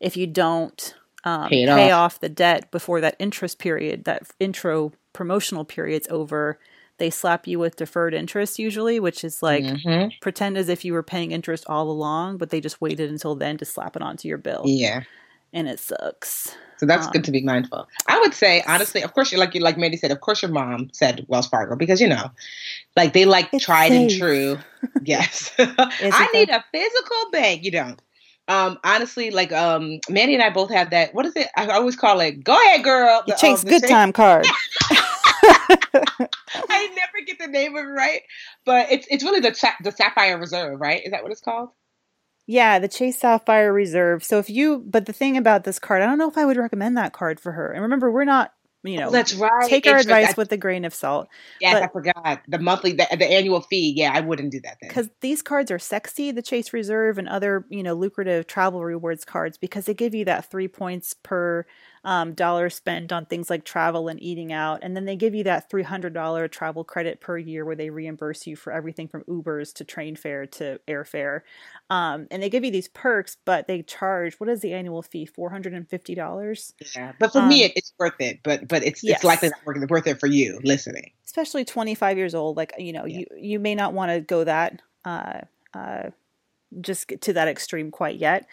if 0.00 0.16
you 0.16 0.26
don't 0.26 0.94
um, 1.24 1.48
pay, 1.48 1.64
pay 1.66 1.90
off. 1.90 2.14
off 2.14 2.20
the 2.20 2.28
debt 2.28 2.70
before 2.70 3.00
that 3.00 3.16
interest 3.18 3.58
period, 3.58 4.04
that 4.04 4.24
intro 4.40 4.92
promotional 5.12 5.64
period's 5.64 6.08
over 6.10 6.58
they 6.98 7.10
slap 7.10 7.46
you 7.46 7.58
with 7.58 7.76
deferred 7.76 8.14
interest 8.14 8.58
usually, 8.58 9.00
which 9.00 9.24
is 9.24 9.42
like 9.42 9.64
mm-hmm. 9.64 10.08
pretend 10.20 10.56
as 10.56 10.68
if 10.68 10.84
you 10.84 10.92
were 10.92 11.02
paying 11.02 11.32
interest 11.32 11.64
all 11.66 11.90
along, 11.90 12.38
but 12.38 12.50
they 12.50 12.60
just 12.60 12.80
waited 12.80 13.10
until 13.10 13.34
then 13.34 13.56
to 13.58 13.64
slap 13.64 13.96
it 13.96 14.02
onto 14.02 14.28
your 14.28 14.38
bill. 14.38 14.62
Yeah. 14.64 15.02
And 15.52 15.68
it 15.68 15.78
sucks. 15.78 16.56
So 16.78 16.86
that's 16.86 17.06
um, 17.06 17.12
good 17.12 17.24
to 17.24 17.30
be 17.30 17.42
mindful. 17.42 17.88
I 18.08 18.18
would 18.20 18.34
say 18.34 18.62
honestly, 18.66 19.02
of 19.02 19.14
course, 19.14 19.32
you 19.32 19.38
like 19.38 19.54
you 19.54 19.60
like 19.60 19.78
Mandi 19.78 19.96
said, 19.96 20.10
of 20.10 20.20
course 20.20 20.42
your 20.42 20.50
mom 20.50 20.90
said 20.92 21.24
Wells 21.28 21.46
Fargo 21.46 21.76
because 21.76 22.00
you 22.00 22.08
know, 22.08 22.30
like 22.96 23.12
they 23.12 23.24
like 23.24 23.50
tried 23.58 23.88
safe. 23.88 24.10
and 24.10 24.20
true. 24.20 24.58
Yes, 25.02 25.50
I 25.58 26.28
need 26.34 26.50
a 26.50 26.62
physical 26.70 27.30
bank. 27.32 27.64
You 27.64 27.70
don't. 27.70 28.02
Um, 28.46 28.78
honestly, 28.84 29.30
like 29.30 29.52
um, 29.52 30.00
Mandi 30.10 30.34
and 30.34 30.42
I 30.42 30.50
both 30.50 30.70
have 30.70 30.90
that. 30.90 31.14
What 31.14 31.24
is 31.24 31.34
it? 31.36 31.48
I 31.56 31.66
always 31.68 31.96
call 31.96 32.20
it. 32.20 32.44
Go 32.44 32.52
ahead, 32.52 32.84
girl. 32.84 33.22
The, 33.26 33.34
Chase 33.34 33.64
um, 33.64 33.70
Good 33.70 33.88
Time 33.88 34.12
card. 34.12 34.46
I 35.44 36.88
never 36.94 37.24
get 37.26 37.38
the 37.38 37.46
name 37.46 37.76
of 37.76 37.84
it 37.84 37.88
right, 37.88 38.22
but 38.64 38.90
it's 38.90 39.06
it's 39.10 39.24
really 39.24 39.40
the 39.40 39.50
the 39.82 39.92
Sapphire 39.92 40.38
Reserve, 40.38 40.80
right? 40.80 41.02
Is 41.04 41.12
that 41.12 41.22
what 41.22 41.32
it's 41.32 41.40
called? 41.40 41.70
Yeah, 42.46 42.78
the 42.78 42.88
Chase 42.88 43.18
Sapphire 43.18 43.72
Reserve. 43.72 44.22
So 44.22 44.38
if 44.38 44.50
you, 44.50 44.84
but 44.86 45.06
the 45.06 45.12
thing 45.12 45.36
about 45.36 45.64
this 45.64 45.78
card, 45.78 46.02
I 46.02 46.06
don't 46.06 46.18
know 46.18 46.28
if 46.28 46.36
I 46.36 46.44
would 46.44 46.58
recommend 46.58 46.96
that 46.98 47.12
card 47.12 47.40
for 47.40 47.52
her. 47.52 47.72
And 47.72 47.82
remember, 47.82 48.10
we're 48.10 48.24
not, 48.24 48.52
you 48.82 48.98
know, 48.98 49.08
oh, 49.08 49.10
that's 49.10 49.32
right. 49.32 49.66
Take 49.66 49.86
our 49.86 49.96
advice 49.96 50.36
with 50.36 50.52
a 50.52 50.58
grain 50.58 50.84
of 50.84 50.94
salt. 50.94 51.28
Yes, 51.58 51.72
but, 51.72 51.82
I 51.84 51.86
forgot 51.88 52.42
the 52.46 52.58
monthly, 52.58 52.92
the, 52.92 53.06
the 53.18 53.24
annual 53.24 53.62
fee. 53.62 53.94
Yeah, 53.96 54.12
I 54.12 54.20
wouldn't 54.20 54.52
do 54.52 54.60
that 54.60 54.78
thing. 54.78 54.90
because 54.90 55.08
these 55.22 55.40
cards 55.40 55.70
are 55.70 55.78
sexy, 55.78 56.32
the 56.32 56.42
Chase 56.42 56.74
Reserve 56.74 57.16
and 57.16 57.26
other, 57.26 57.64
you 57.70 57.82
know, 57.82 57.94
lucrative 57.94 58.46
travel 58.46 58.84
rewards 58.84 59.24
cards 59.24 59.56
because 59.56 59.86
they 59.86 59.94
give 59.94 60.14
you 60.14 60.26
that 60.26 60.50
three 60.50 60.68
points 60.68 61.14
per 61.22 61.64
um, 62.04 62.34
dollars 62.34 62.74
spent 62.74 63.12
on 63.12 63.24
things 63.24 63.48
like 63.48 63.64
travel 63.64 64.08
and 64.08 64.22
eating 64.22 64.52
out. 64.52 64.80
And 64.82 64.94
then 64.94 65.06
they 65.06 65.16
give 65.16 65.34
you 65.34 65.44
that 65.44 65.70
$300 65.70 66.50
travel 66.50 66.84
credit 66.84 67.20
per 67.20 67.38
year 67.38 67.64
where 67.64 67.76
they 67.76 67.88
reimburse 67.88 68.46
you 68.46 68.56
for 68.56 68.72
everything 68.72 69.08
from 69.08 69.22
Ubers 69.22 69.72
to 69.74 69.84
train 69.84 70.14
fare 70.14 70.46
to 70.46 70.78
airfare. 70.86 71.40
Um, 71.88 72.26
and 72.30 72.42
they 72.42 72.50
give 72.50 72.62
you 72.62 72.70
these 72.70 72.88
perks, 72.88 73.38
but 73.44 73.66
they 73.66 73.82
charge, 73.82 74.34
what 74.34 74.50
is 74.50 74.60
the 74.60 74.74
annual 74.74 75.02
fee? 75.02 75.26
$450? 75.26 76.72
Yeah. 76.94 77.12
But 77.18 77.32
for 77.32 77.40
um, 77.40 77.48
me, 77.48 77.64
it's 77.64 77.94
worth 77.98 78.20
it. 78.20 78.40
But 78.42 78.68
but 78.68 78.84
it's, 78.84 79.02
yes. 79.02 79.16
it's 79.16 79.24
likely 79.24 79.48
not 79.48 79.90
worth 79.90 80.06
it 80.06 80.20
for 80.20 80.26
you 80.26 80.60
listening. 80.62 81.10
Especially 81.24 81.64
25 81.64 82.18
years 82.18 82.34
old. 82.34 82.56
Like, 82.56 82.74
you 82.78 82.92
know, 82.92 83.06
yeah. 83.06 83.20
you, 83.20 83.26
you 83.36 83.58
may 83.58 83.74
not 83.74 83.94
want 83.94 84.12
to 84.12 84.20
go 84.20 84.44
that, 84.44 84.82
uh, 85.06 85.40
uh, 85.72 86.10
just 86.80 87.12
to 87.20 87.32
that 87.32 87.48
extreme 87.48 87.90
quite 87.90 88.18
yet. 88.18 88.46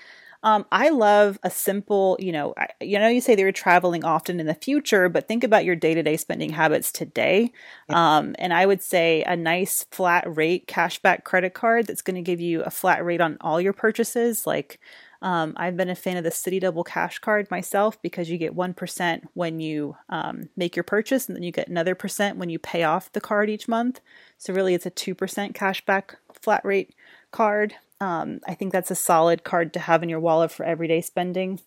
Um, 0.44 0.66
I 0.72 0.89
love 0.89 1.38
a 1.44 1.52
simple, 1.52 2.18
you 2.20 2.32
know, 2.32 2.56
I, 2.58 2.68
you 2.82 2.98
know, 2.98 3.08
you 3.08 3.22
say 3.22 3.36
they 3.36 3.44
were 3.44 3.52
traveling 3.52 4.04
often 4.04 4.39
in 4.39 4.48
the 4.48 4.56
future, 4.56 5.08
but 5.08 5.28
think 5.28 5.44
about 5.44 5.66
your 5.66 5.76
day 5.76 5.94
to 5.94 6.02
day 6.02 6.18
spending 6.18 6.50
habits 6.50 6.92
today. 6.92 7.52
Um, 7.89 8.36
and 8.39 8.52
I 8.52 8.66
would 8.66 8.82
say 8.82 9.22
a 9.24 9.36
nice 9.36 9.86
flat 9.92 10.24
rate 10.28 10.66
cashback 10.68 11.26
credit 11.26 11.54
card 11.54 11.86
that's 11.86 12.02
going 12.02 12.16
to 12.16 12.24
give 12.24 12.42
you 12.42 12.64
a 12.64 12.72
flat 12.72 13.06
rate 13.06 13.22
on 13.22 13.38
all 13.42 13.62
your 13.62 13.74
purchases. 13.74 14.48
Like, 14.48 14.80
um, 15.22 15.54
I've 15.58 15.78
been 15.78 15.89
a 15.89 15.96
fan 15.96 16.18
of 16.18 16.24
the 16.24 16.32
Citi 16.32 16.60
Double 16.60 16.84
Cash 16.84 17.20
card 17.20 17.52
myself 17.52 18.02
because 18.02 18.32
you 18.32 18.39
get 18.39 18.56
1% 18.56 19.22
when 19.36 19.60
you 19.60 19.96
um, 20.10 20.50
make 20.58 20.76
your 20.76 20.84
purchase, 20.84 21.28
and 21.28 21.36
then 21.36 21.44
you 21.44 21.52
get 21.52 21.68
another 21.68 21.94
percent 21.94 22.38
when 22.38 22.50
you 22.50 22.58
pay 22.58 22.82
off 22.82 23.12
the 23.12 23.22
card 23.22 23.48
each 23.48 23.68
month. 23.68 24.02
So, 24.39 24.52
really, 24.52 24.74
it's 24.74 24.88
a 24.88 24.92
2% 24.92 25.54
cashback 25.54 26.16
flat 26.34 26.66
rate 26.66 26.96
card. 27.30 27.76
Um, 28.02 28.41
I 28.47 28.56
think 28.56 28.74
that's 28.74 28.91
a 28.91 28.95
solid 28.95 29.43
card 29.43 29.74
to 29.74 29.80
have 29.80 30.02
in 30.02 30.10
your 30.10 30.20
wallet 30.20 30.52
for 30.52 30.66
everyday 30.66 31.02
spending. 31.02 31.62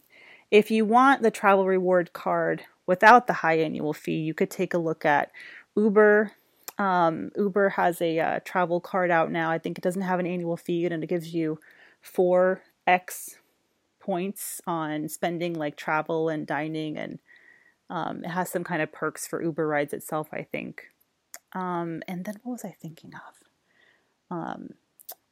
If 0.51 0.71
you 0.71 0.85
want 0.85 1.23
the 1.23 1.31
travel 1.31 1.65
reward 1.65 2.13
card 2.13 2.65
without 2.87 3.27
the 3.27 3.35
high 3.35 3.59
annual 3.59 3.93
fee, 3.93 4.19
you 4.19 4.35
could 4.35 4.51
take 4.51 4.75
a 4.75 4.79
look 4.79 5.05
at 5.05 5.31
Uber. 5.77 6.33
Um, 6.77 7.31
Uber 7.37 7.71
has 7.71 8.03
a 8.03 8.19
uh, 8.19 8.41
travel 8.45 8.81
card 8.81 9.13
out 9.13 9.31
now. 9.31 9.51
I 9.51 9.59
think 9.59 9.79
it 9.79 9.85
doesn't 9.85 10.03
have 10.03 10.19
an 10.19 10.27
annual 10.27 10.57
fee 10.57 10.85
and 10.85 11.05
it 11.05 11.07
gives 11.07 11.33
you 11.33 11.61
4x 12.05 13.37
points 14.01 14.61
on 14.67 15.09
spending 15.09 15.55
like 15.55 15.77
travel 15.77 16.29
and 16.29 16.47
dining, 16.47 16.99
and 16.99 17.21
um, 17.89 18.23
it 18.25 18.29
has 18.31 18.51
some 18.51 18.65
kind 18.65 18.83
of 18.83 18.93
perks 18.93 19.27
for 19.27 19.43
Uber 19.43 19.67
rides 19.67 19.95
itself, 19.95 20.29
I 20.33 20.43
think. 20.43 20.91
Um, 21.53 22.03
and 22.07 22.25
then 22.25 22.37
what 22.43 22.53
was 22.53 22.65
I 22.65 22.77
thinking 22.81 23.13
of? 23.15 24.37
Um, 24.37 24.71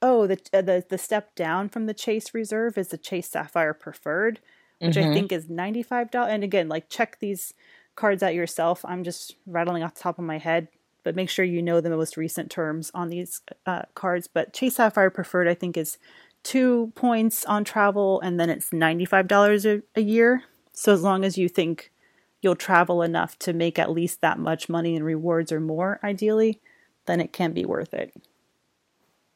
oh, 0.03 0.26
the, 0.26 0.38
uh, 0.53 0.61
the 0.61 0.84
the 0.88 0.98
step 0.98 1.34
down 1.34 1.68
from 1.68 1.86
the 1.86 1.94
Chase 1.94 2.34
Reserve 2.34 2.76
is 2.76 2.88
the 2.88 2.98
Chase 2.98 3.30
Sapphire 3.30 3.72
Preferred, 3.72 4.40
which 4.80 4.96
mm-hmm. 4.96 5.11
I 5.11 5.14
think 5.14 5.32
is 5.32 5.48
ninety 5.48 5.82
five 5.82 6.11
dollars. 6.11 6.32
And 6.32 6.44
again, 6.44 6.68
like 6.68 6.88
check 6.88 7.20
these 7.20 7.55
cards 7.94 8.22
out 8.22 8.34
yourself. 8.34 8.84
I'm 8.84 9.05
just 9.05 9.36
rattling 9.46 9.82
off 9.82 9.94
the 9.94 10.00
top 10.00 10.18
of 10.18 10.24
my 10.24 10.38
head, 10.38 10.68
but 11.05 11.14
make 11.14 11.30
sure 11.30 11.44
you 11.44 11.62
know 11.62 11.80
the 11.80 11.90
most 11.90 12.16
recent 12.16 12.50
terms 12.50 12.90
on 12.94 13.09
these 13.09 13.40
uh, 13.64 13.82
cards. 13.94 14.26
But 14.26 14.53
Chase 14.53 14.76
Sapphire 14.76 15.11
Preferred, 15.11 15.48
I 15.48 15.55
think, 15.55 15.76
is 15.76 15.98
two 16.42 16.92
points 16.94 17.44
on 17.44 17.64
travel, 17.64 18.20
and 18.20 18.38
then 18.38 18.50
it's 18.50 18.72
ninety 18.72 19.05
five 19.05 19.28
dollars 19.28 19.64
a 19.64 19.82
year. 19.96 20.42
So 20.72 20.92
as 20.92 21.03
long 21.03 21.24
as 21.24 21.38
you 21.38 21.48
think 21.48 21.92
you'll 22.40 22.57
travel 22.57 23.03
enough 23.03 23.38
to 23.38 23.53
make 23.53 23.78
at 23.78 23.92
least 23.92 24.20
that 24.20 24.38
much 24.38 24.68
money 24.68 24.96
in 24.96 25.05
rewards 25.05 25.53
or 25.53 25.61
more, 25.61 26.00
ideally, 26.03 26.61
then 27.07 27.20
it 27.20 27.32
can 27.32 27.53
be 27.53 27.64
worth 27.64 27.94
it. 27.94 28.12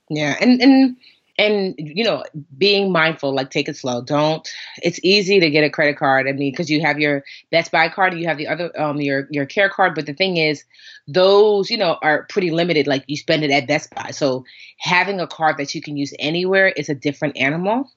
Yeah, 0.09 0.37
and 0.41 0.61
and 0.61 0.97
and 1.39 1.75
you 1.79 2.05
know, 2.05 2.25
being 2.57 2.93
mindful, 2.93 3.35
like 3.35 3.51
take 3.51 3.69
it 3.69 3.77
slow. 3.77 4.03
Don't. 4.03 4.49
It's 4.83 5.01
easy 5.03 5.41
to 5.41 5.51
get 5.51 5.65
a 5.65 5.71
credit 5.71 5.97
card. 5.99 6.29
I 6.29 6.33
mean, 6.33 6.53
because 6.53 6.71
you 6.71 6.81
have 6.81 6.99
your 6.99 7.25
Best 7.51 7.73
Buy 7.73 7.89
card, 7.89 8.13
and 8.13 8.23
you 8.23 8.29
have 8.29 8.39
the 8.39 8.49
other 8.49 8.71
um 8.81 9.01
your 9.01 9.29
your 9.31 9.47
Care 9.47 9.69
card. 9.69 9.95
But 9.95 10.07
the 10.07 10.15
thing 10.15 10.37
is, 10.37 10.65
those 11.09 11.71
you 11.71 11.77
know 11.77 11.99
are 12.03 12.25
pretty 12.29 12.51
limited. 12.51 12.87
Like 12.87 13.05
you 13.07 13.17
spend 13.17 13.45
it 13.45 13.51
at 13.51 13.67
Best 13.67 13.95
Buy, 13.95 14.11
so 14.13 14.45
having 14.79 15.21
a 15.21 15.27
card 15.27 15.59
that 15.59 15.75
you 15.75 15.83
can 15.83 15.97
use 15.97 16.15
anywhere 16.19 16.69
is 16.69 16.89
a 16.89 16.95
different 16.95 17.37
animal. 17.37 17.91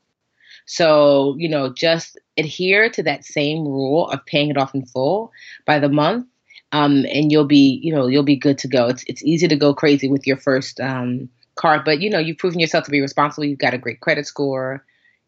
So 0.66 1.36
you 1.38 1.50
know, 1.50 1.72
just 1.72 2.20
adhere 2.38 2.90
to 2.92 3.04
that 3.04 3.26
same 3.26 3.60
rule 3.66 4.10
of 4.10 4.26
paying 4.26 4.50
it 4.50 4.58
off 4.58 4.76
in 4.76 4.86
full 4.86 5.32
by 5.66 5.80
the 5.80 5.90
month. 5.90 6.28
Um, 6.72 7.04
and 7.12 7.32
you'll 7.32 7.46
be, 7.48 7.80
you 7.82 7.92
know, 7.96 8.06
you'll 8.06 8.22
be 8.22 8.36
good 8.36 8.60
to 8.60 8.68
go. 8.68 8.88
It's 8.88 9.04
it's 9.08 9.24
easy 9.24 9.48
to 9.48 9.56
go 9.56 9.74
crazy 9.74 10.08
with 10.08 10.28
your 10.28 10.38
first 10.38 10.80
um, 10.80 11.30
card, 11.60 11.84
but 11.86 12.02
you 12.02 12.10
know, 12.10 12.18
you've 12.18 12.38
proven 12.38 12.60
yourself 12.60 12.86
to 12.86 12.92
be 12.92 13.02
responsible. 13.02 13.46
You've 13.46 13.60
got 13.60 13.76
a 13.76 13.78
great 13.78 14.00
credit 14.00 14.26
score. 14.26 14.84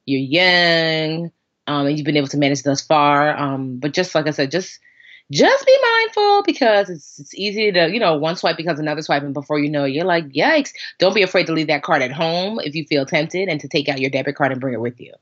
You're 0.05 0.19
young, 0.19 1.31
um, 1.67 1.85
and 1.85 1.97
you've 1.97 2.05
been 2.05 2.17
able 2.17 2.27
to 2.29 2.37
manage 2.37 2.63
thus 2.63 2.81
far. 2.81 3.37
Um, 3.37 3.77
but 3.77 3.93
just 3.93 4.15
like 4.15 4.27
I 4.27 4.31
said, 4.31 4.49
just 4.49 4.79
just 5.31 5.65
be 5.65 5.77
mindful 5.81 6.43
because 6.43 6.89
it's 6.89 7.19
it's 7.19 7.35
easy 7.35 7.71
to 7.71 7.89
you 7.91 7.99
know 7.99 8.17
one 8.17 8.35
swipe 8.35 8.57
becomes 8.57 8.79
another 8.79 9.01
swipe, 9.01 9.23
and 9.23 9.33
before 9.33 9.59
you 9.59 9.69
know, 9.69 9.83
it, 9.83 9.89
you're 9.89 10.05
like, 10.05 10.27
yikes! 10.29 10.71
Don't 10.97 11.13
be 11.13 11.21
afraid 11.21 11.45
to 11.47 11.53
leave 11.53 11.67
that 11.67 11.83
card 11.83 12.01
at 12.01 12.11
home 12.11 12.59
if 12.63 12.73
you 12.73 12.85
feel 12.85 13.05
tempted, 13.05 13.47
and 13.47 13.59
to 13.61 13.67
take 13.67 13.87
out 13.87 13.99
your 13.99 14.09
debit 14.09 14.35
card 14.35 14.51
and 14.51 14.59
bring 14.59 14.73
it 14.73 14.81
with 14.81 14.99
you. 14.99 15.13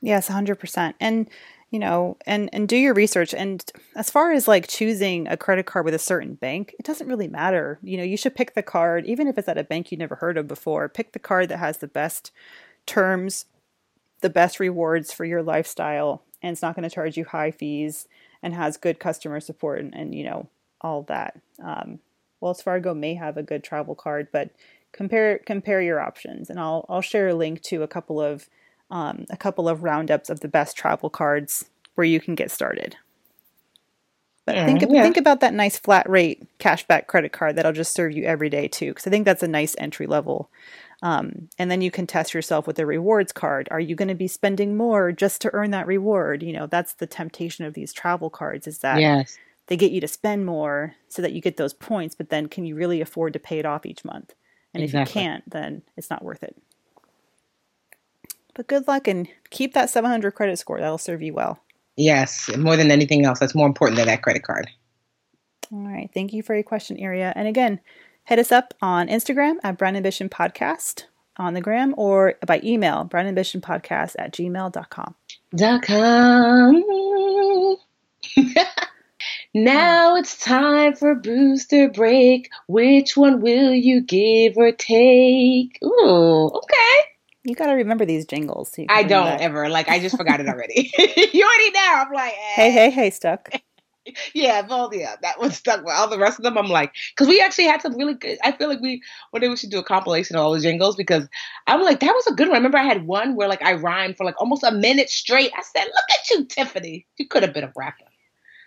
Yes, 0.00 0.28
hundred 0.28 0.56
percent. 0.56 0.94
And 1.00 1.28
you 1.70 1.78
know, 1.78 2.16
and 2.26 2.48
and 2.52 2.68
do 2.68 2.76
your 2.76 2.94
research. 2.94 3.34
And 3.34 3.64
as 3.94 4.10
far 4.10 4.32
as 4.32 4.46
like 4.46 4.68
choosing 4.68 5.26
a 5.28 5.36
credit 5.36 5.66
card 5.66 5.84
with 5.84 5.94
a 5.94 5.98
certain 5.98 6.34
bank, 6.34 6.74
it 6.78 6.86
doesn't 6.86 7.08
really 7.08 7.28
matter. 7.28 7.78
You 7.82 7.96
know, 7.96 8.04
you 8.04 8.16
should 8.16 8.34
pick 8.34 8.54
the 8.54 8.62
card, 8.62 9.06
even 9.06 9.26
if 9.26 9.36
it's 9.36 9.48
at 9.48 9.58
a 9.58 9.64
bank 9.64 9.90
you 9.90 9.98
never 9.98 10.16
heard 10.16 10.38
of 10.38 10.46
before. 10.46 10.88
Pick 10.88 11.12
the 11.12 11.18
card 11.18 11.48
that 11.48 11.58
has 11.58 11.78
the 11.78 11.88
best 11.88 12.30
terms, 12.86 13.46
the 14.20 14.30
best 14.30 14.60
rewards 14.60 15.12
for 15.12 15.24
your 15.24 15.42
lifestyle, 15.42 16.22
and 16.42 16.52
it's 16.52 16.62
not 16.62 16.76
going 16.76 16.88
to 16.88 16.94
charge 16.94 17.16
you 17.16 17.24
high 17.24 17.50
fees 17.50 18.06
and 18.42 18.54
has 18.54 18.76
good 18.76 19.00
customer 19.00 19.40
support 19.40 19.80
and, 19.80 19.94
and 19.94 20.14
you 20.14 20.24
know 20.24 20.48
all 20.80 21.02
that. 21.02 21.40
Um, 21.62 21.98
Wells 22.40 22.62
Fargo 22.62 22.94
may 22.94 23.14
have 23.14 23.36
a 23.36 23.42
good 23.42 23.64
travel 23.64 23.94
card, 23.94 24.28
but 24.30 24.50
compare 24.92 25.38
compare 25.38 25.82
your 25.82 26.00
options, 26.00 26.48
and 26.48 26.60
I'll 26.60 26.86
I'll 26.88 27.02
share 27.02 27.28
a 27.28 27.34
link 27.34 27.60
to 27.62 27.82
a 27.82 27.88
couple 27.88 28.20
of 28.20 28.48
um, 28.90 29.26
a 29.30 29.36
couple 29.36 29.68
of 29.68 29.82
roundups 29.82 30.30
of 30.30 30.40
the 30.40 30.48
best 30.48 30.76
travel 30.76 31.10
cards 31.10 31.66
where 31.94 32.06
you 32.06 32.20
can 32.20 32.34
get 32.34 32.50
started. 32.50 32.96
But 34.44 34.64
think 34.64 34.82
yeah. 34.88 35.02
think 35.02 35.16
about 35.16 35.40
that 35.40 35.54
nice 35.54 35.76
flat 35.76 36.08
rate 36.08 36.46
cashback 36.60 37.08
credit 37.08 37.32
card 37.32 37.56
that'll 37.56 37.72
just 37.72 37.92
serve 37.92 38.12
you 38.12 38.24
every 38.24 38.48
day 38.48 38.68
too, 38.68 38.90
because 38.90 39.06
I 39.06 39.10
think 39.10 39.24
that's 39.24 39.42
a 39.42 39.48
nice 39.48 39.74
entry 39.76 40.06
level. 40.06 40.50
Um, 41.02 41.48
and 41.58 41.68
then 41.68 41.82
you 41.82 41.90
can 41.90 42.06
test 42.06 42.32
yourself 42.32 42.66
with 42.66 42.78
a 42.78 42.86
rewards 42.86 43.32
card. 43.32 43.68
Are 43.70 43.80
you 43.80 43.96
going 43.96 44.08
to 44.08 44.14
be 44.14 44.28
spending 44.28 44.76
more 44.76 45.10
just 45.10 45.42
to 45.42 45.52
earn 45.52 45.72
that 45.72 45.88
reward? 45.88 46.44
You 46.44 46.52
know, 46.52 46.66
that's 46.66 46.94
the 46.94 47.08
temptation 47.08 47.64
of 47.64 47.74
these 47.74 47.92
travel 47.92 48.30
cards 48.30 48.68
is 48.68 48.78
that 48.78 49.00
yes. 49.00 49.36
they 49.66 49.76
get 49.76 49.90
you 49.90 50.00
to 50.00 50.08
spend 50.08 50.46
more 50.46 50.94
so 51.08 51.22
that 51.22 51.32
you 51.32 51.40
get 51.40 51.56
those 51.56 51.74
points, 51.74 52.14
but 52.14 52.30
then 52.30 52.46
can 52.46 52.64
you 52.64 52.76
really 52.76 53.00
afford 53.00 53.32
to 53.32 53.38
pay 53.40 53.58
it 53.58 53.66
off 53.66 53.84
each 53.84 54.04
month? 54.04 54.32
And 54.72 54.82
exactly. 54.82 55.02
if 55.02 55.08
you 55.08 55.20
can't, 55.22 55.50
then 55.50 55.82
it's 55.96 56.08
not 56.08 56.24
worth 56.24 56.42
it. 56.42 56.56
But 58.56 58.68
good 58.68 58.88
luck 58.88 59.06
and 59.06 59.28
keep 59.50 59.74
that 59.74 59.90
700 59.90 60.32
credit 60.32 60.58
score. 60.58 60.80
That'll 60.80 60.96
serve 60.96 61.20
you 61.20 61.34
well. 61.34 61.62
Yes, 61.96 62.50
more 62.56 62.76
than 62.76 62.90
anything 62.90 63.26
else, 63.26 63.38
that's 63.38 63.54
more 63.54 63.66
important 63.66 63.98
than 63.98 64.06
that 64.06 64.22
credit 64.22 64.42
card. 64.42 64.70
All 65.70 65.86
right. 65.86 66.10
Thank 66.12 66.32
you 66.32 66.42
for 66.42 66.54
your 66.54 66.62
question, 66.62 66.98
Aria. 67.02 67.34
And 67.36 67.46
again, 67.48 67.80
hit 68.24 68.38
us 68.38 68.50
up 68.52 68.72
on 68.80 69.08
Instagram 69.08 69.56
at 69.62 69.76
Brown 69.76 69.94
Ambition 69.94 70.30
Podcast 70.30 71.04
on 71.36 71.52
the 71.52 71.60
gram 71.60 71.94
or 71.98 72.36
by 72.46 72.60
email, 72.64 73.04
brownambitionpodcast 73.04 74.14
at 74.18 74.32
gmail.com. 74.32 75.14
Dot 75.54 75.82
com. 75.82 76.74
now 79.54 80.16
it's 80.16 80.38
time 80.38 80.94
for 80.94 81.14
booster 81.14 81.90
break. 81.90 82.48
Which 82.68 83.16
one 83.16 83.42
will 83.42 83.74
you 83.74 84.00
give 84.00 84.56
or 84.56 84.72
take? 84.72 85.78
Ooh, 85.84 86.50
okay. 86.54 87.15
You 87.46 87.54
got 87.54 87.66
to 87.66 87.74
remember 87.74 88.04
these 88.04 88.26
jingles. 88.26 88.72
So 88.72 88.84
I 88.88 89.04
don't 89.04 89.26
that. 89.26 89.40
ever. 89.40 89.68
Like 89.68 89.88
I 89.88 90.00
just 90.00 90.16
forgot 90.16 90.40
it 90.40 90.48
already. 90.48 90.90
you 90.98 91.44
already 91.44 91.70
know. 91.70 91.92
I'm 91.94 92.12
like, 92.12 92.32
eh. 92.32 92.54
hey, 92.56 92.70
hey, 92.72 92.90
hey, 92.90 93.10
stuck. 93.10 93.50
yeah, 94.34 94.66
well, 94.68 94.90
yeah, 94.92 95.14
that 95.22 95.38
one 95.38 95.52
stuck. 95.52 95.84
But 95.84 95.92
all 95.94 96.08
the 96.08 96.18
rest 96.18 96.40
of 96.40 96.42
them, 96.42 96.58
I'm 96.58 96.66
like, 96.66 96.92
because 97.14 97.28
we 97.28 97.40
actually 97.40 97.66
had 97.66 97.82
some 97.82 97.96
really 97.96 98.14
good. 98.14 98.36
I 98.42 98.50
feel 98.50 98.68
like 98.68 98.80
we 98.80 99.00
one 99.30 99.42
day 99.42 99.48
we 99.48 99.56
should 99.56 99.70
do 99.70 99.78
a 99.78 99.84
compilation 99.84 100.34
of 100.34 100.42
all 100.42 100.52
the 100.52 100.60
jingles 100.60 100.96
because 100.96 101.28
I'm 101.68 101.82
like, 101.82 102.00
that 102.00 102.12
was 102.12 102.26
a 102.26 102.34
good 102.34 102.48
one. 102.48 102.56
I 102.56 102.58
remember 102.58 102.78
I 102.78 102.84
had 102.84 103.06
one 103.06 103.36
where 103.36 103.48
like 103.48 103.62
I 103.62 103.74
rhymed 103.74 104.16
for 104.16 104.24
like 104.24 104.40
almost 104.40 104.64
a 104.64 104.72
minute 104.72 105.08
straight. 105.08 105.52
I 105.56 105.62
said, 105.62 105.84
"Look 105.84 106.18
at 106.18 106.30
you, 106.30 106.44
Tiffany. 106.46 107.06
You 107.16 107.28
could 107.28 107.44
have 107.44 107.54
been 107.54 107.64
a 107.64 107.72
rapper." 107.76 108.05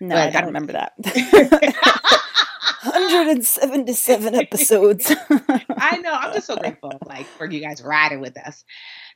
No, 0.02 0.16
I 0.16 0.30
don't 0.30 0.46
remember 0.46 0.74
that. 0.74 0.94
177 2.84 4.36
episodes. 4.36 5.12
I 5.78 5.98
know. 5.98 6.14
I'm 6.14 6.34
just 6.34 6.48
so 6.48 6.56
grateful, 6.60 6.94
like, 7.06 7.26
for 7.26 7.46
you 7.46 7.60
guys 7.60 7.82
riding 7.82 8.22
with 8.22 8.38
us. 8.38 8.64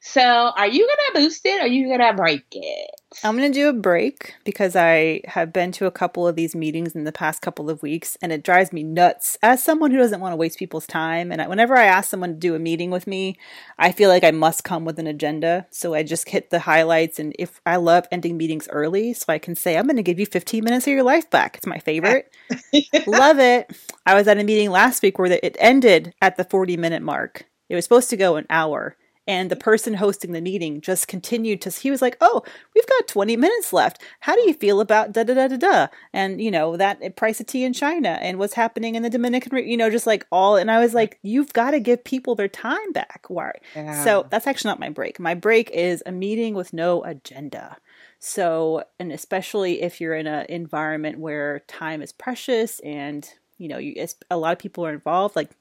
So, 0.06 0.22
are 0.22 0.68
you 0.68 0.86
gonna 0.86 1.26
boost 1.26 1.46
it 1.46 1.60
or 1.60 1.64
are 1.64 1.68
you 1.68 1.88
gonna 1.88 2.14
break 2.14 2.44
it? 2.52 2.92
I'm 3.24 3.38
gonna 3.38 3.50
do 3.50 3.70
a 3.70 3.74
break 3.74 4.36
because 4.44 4.76
I 4.76 5.22
have 5.24 5.54
been 5.54 5.72
to 5.74 5.86
a 5.86 5.92
couple 5.92 6.28
of 6.28 6.36
these 6.36 6.58
meetings 6.58 6.94
in 6.94 7.06
the 7.06 7.14
past 7.14 7.42
couple 7.42 7.70
of 7.70 7.82
weeks, 7.82 8.18
and 8.22 8.34
it 8.34 8.44
drives 8.44 8.74
me 8.74 8.84
nuts. 8.84 9.38
As 9.42 9.64
someone 9.64 9.92
who 9.92 9.98
doesn't 9.98 10.20
want 10.20 10.34
to 10.34 10.38
waste 10.38 10.60
people's 10.60 10.86
time, 10.86 11.32
and 11.32 11.42
I, 11.42 11.48
whenever 11.48 11.78
I 11.78 11.86
ask 11.86 12.10
someone 12.10 12.32
to 12.32 12.36
do 12.36 12.54
a 12.54 12.60
meeting 12.60 12.92
with 12.92 13.08
me, 13.08 13.38
I 13.80 13.94
feel 13.94 14.10
like 14.10 14.26
I 14.26 14.32
must 14.32 14.66
come 14.66 14.84
with 14.84 15.00
an 15.00 15.08
agenda. 15.08 15.68
So 15.72 15.94
I 15.94 16.04
just 16.04 16.28
hit 16.28 16.50
the 16.50 16.60
highlights, 16.60 17.18
and 17.18 17.34
if 17.40 17.62
I 17.66 17.78
love 17.78 18.06
ending 18.12 18.36
meetings 18.36 18.68
early, 18.72 19.14
so 19.14 19.24
I 19.30 19.40
can 19.40 19.56
say 19.56 19.78
I'm 19.78 19.88
gonna 19.88 20.04
give 20.04 20.20
you 20.20 20.26
15 20.26 20.66
minutes 20.66 20.86
of 20.86 20.92
your 20.92 21.04
life 21.04 21.30
back. 21.30 21.56
It's 21.56 21.66
my 21.66 21.80
favorite. 21.80 22.30
love 23.08 23.40
it. 23.40 23.72
I 24.06 24.16
was 24.16 24.28
at 24.28 24.38
a 24.38 24.44
meeting 24.44 24.70
last 24.70 25.02
week 25.02 25.18
where 25.18 25.32
it 25.32 25.56
ended 25.62 26.14
at 26.22 26.36
the 26.36 26.44
40 26.44 26.76
minute 26.76 27.02
mark. 27.02 27.46
It 27.70 27.76
was 27.76 27.86
supposed 27.86 28.10
to 28.10 28.18
go 28.18 28.36
an 28.36 28.46
hour 28.50 28.98
and 29.28 29.50
the 29.50 29.56
person 29.56 29.96
hosting 29.96 30.32
the 30.32 30.42
meeting 30.42 30.82
just 30.82 31.08
continued 31.08 31.62
to 31.62 31.70
he 31.70 31.92
was 31.92 32.02
like 32.02 32.18
oh 32.22 32.44
we've 32.76 32.88
got 32.88 33.08
20 33.08 33.38
minutes 33.38 33.74
left. 33.74 34.02
How 34.22 34.36
do 34.36 34.42
you 34.42 34.54
feel 34.54 34.82
about 34.82 35.12
da 35.12 35.24
da 35.24 35.34
da 35.34 35.48
da 35.48 35.58
da? 35.58 35.88
And 36.12 36.42
you 36.42 36.52
know 36.52 36.78
that 36.78 37.16
price 37.16 37.40
of 37.40 37.48
tea 37.48 37.64
in 37.64 37.74
china 37.74 38.18
and 38.22 38.40
what's 38.40 38.54
happening 38.54 38.96
in 38.96 39.04
the 39.04 39.10
dominican 39.10 39.58
you 39.68 39.78
know 39.78 39.90
just 39.90 40.08
like 40.08 40.26
all 40.32 40.56
and 40.56 40.72
i 40.72 40.80
was 40.80 40.94
like 40.94 41.20
you've 41.22 41.54
got 41.54 41.72
to 41.72 41.80
give 41.80 42.04
people 42.04 42.36
their 42.36 42.48
time 42.48 42.92
back 42.92 43.26
why 43.28 43.54
yeah. 43.76 44.04
so 44.04 44.26
that's 44.30 44.48
actually 44.48 44.70
not 44.70 44.80
my 44.80 44.90
break. 44.90 45.20
My 45.20 45.34
break 45.34 45.70
is 45.72 46.04
a 46.06 46.12
meeting 46.12 46.54
with 46.54 46.74
no 46.74 47.04
agenda. 47.04 47.78
So 48.20 48.84
and 49.00 49.12
especially 49.12 49.82
if 49.82 50.00
you're 50.00 50.16
in 50.16 50.28
an 50.28 50.46
environment 50.50 51.20
where 51.20 51.60
time 51.68 52.02
is 52.02 52.12
precious 52.12 52.80
and 52.80 53.30
you 53.58 53.68
know 53.68 53.78
you, 53.78 54.06
a 54.30 54.38
lot 54.38 54.54
of 54.54 54.60
people 54.60 54.86
are 54.86 54.94
involved 54.94 55.36
like 55.36 55.52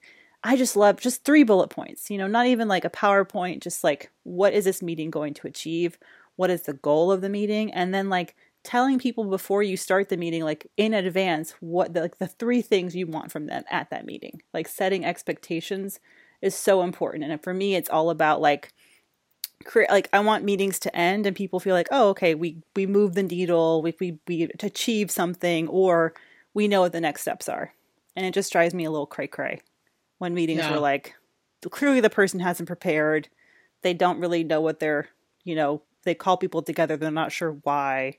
I 0.44 0.56
just 0.56 0.76
love 0.76 1.00
just 1.00 1.24
three 1.24 1.44
bullet 1.44 1.68
points, 1.68 2.10
you 2.10 2.18
know, 2.18 2.26
not 2.26 2.46
even 2.46 2.66
like 2.68 2.84
a 2.84 2.90
PowerPoint, 2.90 3.60
just 3.60 3.84
like 3.84 4.10
what 4.24 4.52
is 4.52 4.64
this 4.64 4.82
meeting 4.82 5.10
going 5.10 5.34
to 5.34 5.46
achieve? 5.46 5.98
What 6.36 6.50
is 6.50 6.62
the 6.62 6.72
goal 6.72 7.12
of 7.12 7.20
the 7.20 7.28
meeting? 7.28 7.72
And 7.72 7.94
then 7.94 8.08
like 8.10 8.34
telling 8.64 8.98
people 8.98 9.24
before 9.24 9.62
you 9.62 9.76
start 9.76 10.08
the 10.08 10.16
meeting, 10.16 10.42
like 10.42 10.66
in 10.76 10.94
advance, 10.94 11.54
what 11.60 11.94
the, 11.94 12.00
like 12.00 12.18
the 12.18 12.26
three 12.26 12.62
things 12.62 12.96
you 12.96 13.06
want 13.06 13.30
from 13.30 13.46
them 13.46 13.62
at 13.70 13.90
that 13.90 14.06
meeting. 14.06 14.42
Like 14.52 14.66
setting 14.66 15.04
expectations 15.04 16.00
is 16.40 16.54
so 16.54 16.82
important. 16.82 17.24
And 17.24 17.42
for 17.42 17.54
me, 17.54 17.76
it's 17.76 17.90
all 17.90 18.10
about 18.10 18.40
like, 18.40 18.72
create 19.64 19.90
like 19.90 20.08
I 20.12 20.18
want 20.18 20.44
meetings 20.44 20.80
to 20.80 20.96
end 20.96 21.24
and 21.24 21.36
people 21.36 21.60
feel 21.60 21.74
like, 21.74 21.88
oh, 21.92 22.08
okay, 22.10 22.34
we 22.34 22.62
we 22.74 22.84
move 22.84 23.14
the 23.14 23.22
needle, 23.22 23.80
we 23.80 23.94
we 24.00 24.18
we 24.26 24.48
achieve 24.60 25.08
something, 25.08 25.68
or 25.68 26.14
we 26.52 26.66
know 26.66 26.80
what 26.80 26.90
the 26.90 27.00
next 27.00 27.22
steps 27.22 27.48
are, 27.48 27.72
and 28.16 28.26
it 28.26 28.34
just 28.34 28.50
drives 28.50 28.74
me 28.74 28.84
a 28.84 28.90
little 28.90 29.06
cray 29.06 29.28
cray 29.28 29.60
when 30.22 30.34
meetings 30.34 30.60
yeah. 30.60 30.70
were 30.70 30.78
like 30.78 31.16
clearly 31.68 31.98
the 31.98 32.08
person 32.08 32.38
hasn't 32.38 32.68
prepared 32.68 33.28
they 33.82 33.92
don't 33.92 34.20
really 34.20 34.44
know 34.44 34.60
what 34.60 34.78
they're 34.78 35.08
you 35.42 35.56
know 35.56 35.82
they 36.04 36.14
call 36.14 36.36
people 36.36 36.62
together 36.62 36.96
they're 36.96 37.10
not 37.10 37.32
sure 37.32 37.58
why 37.64 38.16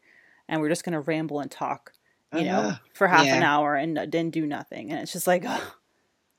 and 0.50 0.60
we're 0.60 0.68
just 0.68 0.84
going 0.84 0.92
to 0.92 1.00
ramble 1.00 1.40
and 1.40 1.50
talk 1.50 1.94
you 2.34 2.42
uh, 2.42 2.44
know 2.44 2.60
uh-huh. 2.60 2.78
for 2.94 3.08
half 3.08 3.26
yeah. 3.26 3.36
an 3.36 3.44
hour 3.44 3.76
and 3.76 3.98
then 4.12 4.30
do 4.30 4.46
nothing 4.46 4.92
and 4.92 5.00
it's 5.00 5.14
just 5.14 5.28
like 5.28 5.46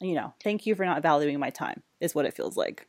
you 0.01 0.15
know 0.15 0.35
thank 0.43 0.67
you 0.67 0.75
for 0.75 0.85
not 0.85 1.01
valuing 1.01 1.41
my 1.41 1.49
time 1.49 1.83
is 1.99 2.15
what 2.15 2.27
it 2.27 2.35
feels 2.35 2.59
like 2.59 2.87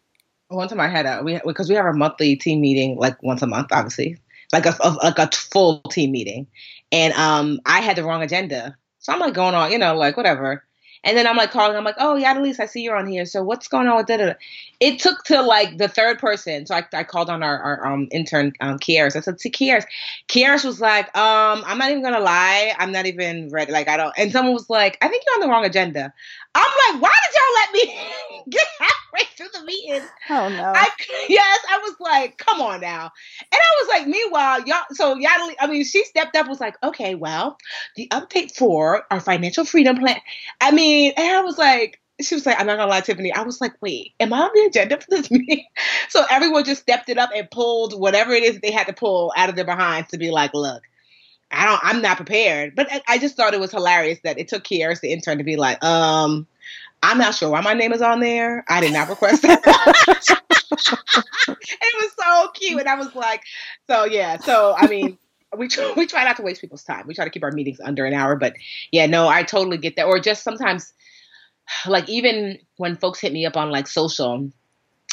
one 0.49 0.67
time 0.67 0.81
i 0.81 0.89
had 0.89 1.05
a 1.05 1.23
we 1.23 1.39
because 1.45 1.69
we 1.69 1.75
have 1.75 1.85
a 1.85 1.93
monthly 1.93 2.35
team 2.35 2.59
meeting 2.59 2.97
like 2.97 3.23
once 3.23 3.41
a 3.41 3.47
month 3.47 3.69
obviously 3.71 4.17
like 4.51 4.65
a, 4.65 4.75
a 4.81 4.91
like 5.01 5.17
a 5.17 5.29
full 5.33 5.81
team 5.83 6.11
meeting 6.11 6.45
and 6.91 7.13
um 7.13 7.57
i 7.65 7.79
had 7.79 7.95
the 7.95 8.03
wrong 8.03 8.21
agenda 8.21 8.75
so 8.99 9.13
i'm 9.13 9.19
like 9.19 9.33
going 9.33 9.55
on 9.55 9.71
you 9.71 9.77
know 9.77 9.95
like 9.95 10.17
whatever 10.17 10.61
and 11.05 11.15
then 11.15 11.27
I'm 11.27 11.37
like 11.37 11.51
calling, 11.51 11.77
I'm 11.77 11.83
like, 11.83 11.95
oh, 11.99 12.15
yeah, 12.15 12.31
at 12.31 12.41
least 12.41 12.59
I 12.59 12.65
see 12.65 12.81
you're 12.81 12.97
on 12.97 13.07
here. 13.07 13.25
So 13.25 13.43
what's 13.43 13.67
going 13.67 13.87
on 13.87 13.95
with 13.95 14.07
that? 14.07 14.39
It 14.79 14.99
took 14.99 15.23
to 15.25 15.43
like 15.43 15.77
the 15.77 15.87
third 15.87 16.17
person. 16.17 16.65
So 16.65 16.73
I, 16.75 16.83
I 16.93 17.03
called 17.03 17.29
on 17.29 17.43
our, 17.43 17.57
our 17.59 17.93
um, 17.93 18.07
intern, 18.11 18.53
um. 18.59 18.79
I 18.89 19.09
said, 19.09 19.37
to 19.37 19.49
Kieras. 19.51 19.85
Kieras 20.27 20.65
was 20.65 20.81
like, 20.81 21.15
um, 21.15 21.63
I'm 21.65 21.77
not 21.77 21.91
even 21.91 22.01
going 22.01 22.15
to 22.15 22.19
lie. 22.19 22.73
I'm 22.77 22.91
not 22.91 23.05
even 23.05 23.49
ready. 23.49 23.71
Like, 23.71 23.87
I 23.87 23.97
don't. 23.97 24.13
And 24.17 24.31
someone 24.31 24.53
was 24.53 24.69
like, 24.69 24.97
I 25.01 25.07
think 25.07 25.23
you're 25.25 25.35
on 25.35 25.41
the 25.41 25.47
wrong 25.47 25.63
agenda. 25.63 26.11
I'm 26.55 26.93
like, 26.93 27.01
why 27.01 27.11
did 27.11 27.35
y'all 27.35 27.55
let 27.55 27.73
me 27.73 28.43
get 28.49 28.67
halfway 28.79 29.25
through 29.35 29.59
the 29.59 29.65
meeting? 29.65 30.07
Oh 30.29 30.49
no. 30.49 30.73
I, 30.75 30.87
yes, 31.27 31.65
I 31.69 31.77
was 31.79 31.95
like, 31.99 32.37
come 32.37 32.61
on 32.61 32.81
now. 32.81 33.11
And 33.41 33.53
I 33.53 33.81
was 33.81 33.89
like, 33.89 34.07
meanwhile, 34.07 34.61
y'all 34.63 34.85
so 34.91 35.15
y'all 35.17 35.51
I 35.59 35.67
mean, 35.67 35.83
she 35.83 36.03
stepped 36.05 36.35
up, 36.35 36.47
was 36.47 36.61
like, 36.61 36.75
okay, 36.81 37.15
well, 37.15 37.57
the 37.95 38.07
update 38.11 38.55
for 38.55 39.03
our 39.11 39.19
financial 39.19 39.65
freedom 39.65 39.97
plan. 39.97 40.17
I 40.61 40.71
mean, 40.71 41.13
and 41.17 41.35
I 41.35 41.41
was 41.41 41.57
like, 41.57 41.99
she 42.21 42.35
was 42.35 42.45
like, 42.45 42.59
I'm 42.59 42.67
not 42.67 42.77
gonna 42.77 42.89
lie, 42.89 43.01
Tiffany. 43.01 43.33
I 43.33 43.41
was 43.41 43.59
like, 43.59 43.73
wait, 43.81 44.13
am 44.19 44.31
I 44.31 44.39
on 44.39 44.51
the 44.53 44.65
agenda 44.67 44.99
for 44.99 45.07
this 45.09 45.29
meeting? 45.31 45.65
So 46.09 46.23
everyone 46.29 46.63
just 46.63 46.81
stepped 46.81 47.09
it 47.09 47.17
up 47.17 47.31
and 47.35 47.51
pulled 47.51 47.99
whatever 47.99 48.31
it 48.31 48.43
is 48.43 48.59
they 48.61 48.71
had 48.71 48.87
to 48.87 48.93
pull 48.93 49.33
out 49.35 49.49
of 49.49 49.55
their 49.55 49.65
behinds 49.65 50.11
to 50.11 50.17
be 50.17 50.31
like, 50.31 50.53
look, 50.53 50.81
I 51.55 51.65
don't, 51.65 51.79
I'm 51.83 52.01
not 52.01 52.17
prepared. 52.17 52.75
But 52.75 52.89
I, 53.07 53.17
just 53.17 53.35
thought 53.35 53.53
it 53.53 53.59
was 53.59 53.71
hilarious 53.71 54.19
that 54.23 54.37
it 54.37 54.47
took 54.47 54.63
Kieras, 54.63 54.99
the 54.99 55.11
intern, 55.11 55.37
to 55.37 55.43
be 55.43 55.55
like, 55.55 55.83
um, 55.83 56.47
I'm 57.01 57.17
not 57.17 57.35
sure 57.35 57.49
why 57.49 57.61
my 57.61 57.73
name 57.73 57.93
is 57.93 58.01
on 58.01 58.19
there. 58.19 58.65
I 58.67 58.81
did 58.81 58.93
not 58.93 59.09
request 59.09 59.41
that. 59.43 59.61
it 60.71 61.95
was 62.01 62.11
so 62.19 62.49
cute. 62.53 62.79
And 62.79 62.89
I 62.89 62.95
was 62.95 63.13
like, 63.15 63.43
so 63.87 64.05
yeah. 64.05 64.37
So, 64.37 64.75
I 64.77 64.87
mean, 64.87 65.17
we 65.57 65.69
we 65.95 66.05
try 66.07 66.23
not 66.23 66.37
to 66.37 66.43
waste 66.43 66.61
people's 66.61 66.83
time. 66.83 67.05
We 67.07 67.13
try 67.13 67.25
to 67.25 67.31
keep 67.31 67.43
our 67.43 67.51
meetings 67.51 67.79
under 67.79 68.05
an 68.05 68.13
hour. 68.13 68.35
But 68.35 68.55
yeah, 68.91 69.05
no, 69.05 69.27
I 69.27 69.43
totally 69.43 69.77
get 69.77 69.95
that. 69.95 70.05
Or 70.05 70.19
just 70.19 70.43
sometimes, 70.43 70.93
like, 71.87 72.09
even 72.09 72.59
when 72.77 72.97
folks 72.97 73.19
hit 73.19 73.33
me 73.33 73.45
up 73.45 73.55
on 73.55 73.69
like 73.69 73.87
social, 73.87 74.49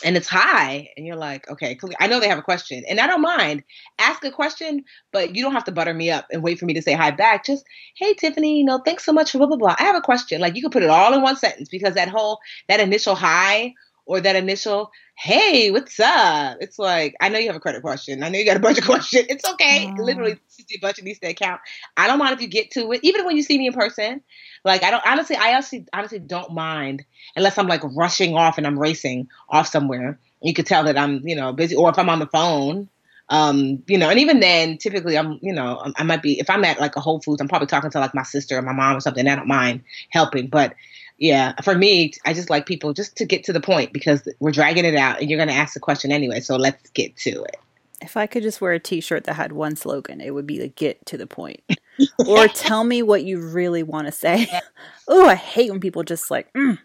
and 0.05 0.16
it's 0.16 0.28
high 0.28 0.88
and 0.96 1.07
you're 1.07 1.16
like 1.16 1.48
okay 1.50 1.78
i 2.00 2.07
know 2.07 2.20
they 2.20 2.28
have 2.28 2.38
a 2.38 2.42
question 2.42 2.82
and 2.88 3.00
i 3.00 3.07
don't 3.07 3.22
mind. 3.22 3.62
Ask 3.98 4.24
a 4.24 4.30
question 4.30 4.84
but 5.12 5.34
you 5.34 5.42
don't 5.42 5.53
have 5.53 5.64
to 5.64 5.72
butter 5.72 5.94
me 5.94 6.11
up 6.11 6.26
and 6.30 6.42
wait 6.42 6.59
for 6.59 6.66
me 6.66 6.74
to 6.74 6.82
say 6.82 6.92
hi 6.92 7.11
back. 7.11 7.44
Just 7.44 7.64
hey 7.96 8.14
tiffany 8.14 8.59
you 8.59 8.64
know 8.64 8.78
thanks 8.84 9.05
so 9.05 9.12
much 9.12 9.32
for 9.32 9.38
blah 9.38 9.46
blah 9.46 9.57
blah. 9.57 9.76
I 9.78 9.84
have 9.84 9.96
a 9.96 10.00
question. 10.00 10.40
Like 10.40 10.57
you 10.57 10.62
can 10.62 10.70
put 10.70 10.82
it 10.82 10.90
all 10.90 11.12
in 11.14 11.22
one 11.22 11.36
sentence 11.36 11.68
because 11.68 11.94
that 11.94 12.09
whole 12.09 12.38
that 12.68 12.80
initial 12.80 13.14
hi 13.14 13.74
or 14.12 14.20
that 14.20 14.36
initial 14.36 14.90
hey 15.16 15.70
what's 15.70 15.98
up 16.00 16.56
it's 16.60 16.78
like 16.78 17.14
i 17.20 17.28
know 17.28 17.38
you 17.38 17.46
have 17.46 17.56
a 17.56 17.60
credit 17.60 17.82
question 17.82 18.22
i 18.22 18.28
know 18.28 18.38
you 18.38 18.44
got 18.44 18.56
a 18.56 18.60
budget 18.60 18.84
question 18.92 19.24
it's 19.28 19.48
okay 19.48 19.86
Aww. 19.86 19.98
literally 19.98 20.38
your 20.68 20.80
budget 20.80 21.04
needs 21.04 21.18
to 21.18 21.28
account 21.28 21.60
i 21.96 22.06
don't 22.06 22.18
mind 22.18 22.34
if 22.34 22.40
you 22.40 22.48
get 22.48 22.70
to 22.72 22.92
it 22.92 23.00
even 23.02 23.24
when 23.24 23.36
you 23.36 23.42
see 23.42 23.58
me 23.58 23.66
in 23.66 23.72
person 23.72 24.22
like 24.64 24.82
I 24.82 24.90
don't 24.90 25.04
honestly, 25.06 25.36
I 25.36 25.52
honestly 25.54 25.86
honestly 25.92 26.18
don't 26.18 26.52
mind 26.52 27.04
unless 27.34 27.58
I'm 27.58 27.66
like 27.66 27.82
rushing 27.96 28.36
off 28.36 28.58
and 28.58 28.66
I'm 28.66 28.78
racing 28.78 29.28
off 29.48 29.66
somewhere. 29.68 30.18
You 30.40 30.54
could 30.54 30.66
tell 30.66 30.84
that 30.84 30.96
I'm 30.96 31.26
you 31.26 31.36
know 31.36 31.52
busy, 31.52 31.74
or 31.74 31.90
if 31.90 31.98
I'm 31.98 32.08
on 32.08 32.18
the 32.18 32.26
phone. 32.26 32.88
Um, 33.28 33.82
you 33.86 33.96
know, 33.96 34.10
and 34.10 34.18
even 34.18 34.40
then, 34.40 34.76
typically 34.76 35.16
I'm, 35.16 35.38
you 35.40 35.54
know, 35.54 35.80
I 35.96 36.02
might 36.02 36.20
be 36.20 36.38
if 36.38 36.50
I'm 36.50 36.64
at 36.64 36.80
like 36.80 36.96
a 36.96 37.00
Whole 37.00 37.20
Foods, 37.20 37.40
I'm 37.40 37.48
probably 37.48 37.66
talking 37.68 37.90
to 37.90 38.00
like 38.00 38.14
my 38.14 38.24
sister 38.24 38.58
or 38.58 38.62
my 38.62 38.72
mom 38.72 38.96
or 38.96 39.00
something. 39.00 39.26
I 39.26 39.36
don't 39.36 39.48
mind 39.48 39.84
helping, 40.10 40.48
but 40.48 40.74
yeah, 41.22 41.52
for 41.62 41.76
me, 41.76 42.12
I 42.26 42.34
just 42.34 42.50
like 42.50 42.66
people 42.66 42.92
just 42.92 43.16
to 43.18 43.24
get 43.24 43.44
to 43.44 43.52
the 43.52 43.60
point 43.60 43.92
because 43.92 44.26
we're 44.40 44.50
dragging 44.50 44.84
it 44.84 44.96
out, 44.96 45.20
and 45.20 45.30
you're 45.30 45.38
going 45.38 45.48
to 45.48 45.54
ask 45.54 45.72
the 45.72 45.80
question 45.80 46.10
anyway. 46.10 46.40
So 46.40 46.56
let's 46.56 46.90
get 46.90 47.16
to 47.18 47.44
it. 47.44 47.56
If 48.00 48.16
I 48.16 48.26
could 48.26 48.42
just 48.42 48.60
wear 48.60 48.72
a 48.72 48.80
T-shirt 48.80 49.22
that 49.24 49.34
had 49.34 49.52
one 49.52 49.76
slogan, 49.76 50.20
it 50.20 50.34
would 50.34 50.48
be 50.48 50.58
the 50.58 50.66
"Get 50.66 51.06
to 51.06 51.16
the 51.16 51.28
point." 51.28 51.62
or 52.26 52.48
tell 52.48 52.82
me 52.82 53.04
what 53.04 53.22
you 53.22 53.40
really 53.40 53.84
want 53.84 54.08
to 54.08 54.12
say. 54.12 54.48
oh, 55.08 55.28
I 55.28 55.36
hate 55.36 55.70
when 55.70 55.78
people 55.78 56.02
just 56.02 56.28
like 56.28 56.52
mm, 56.54 56.76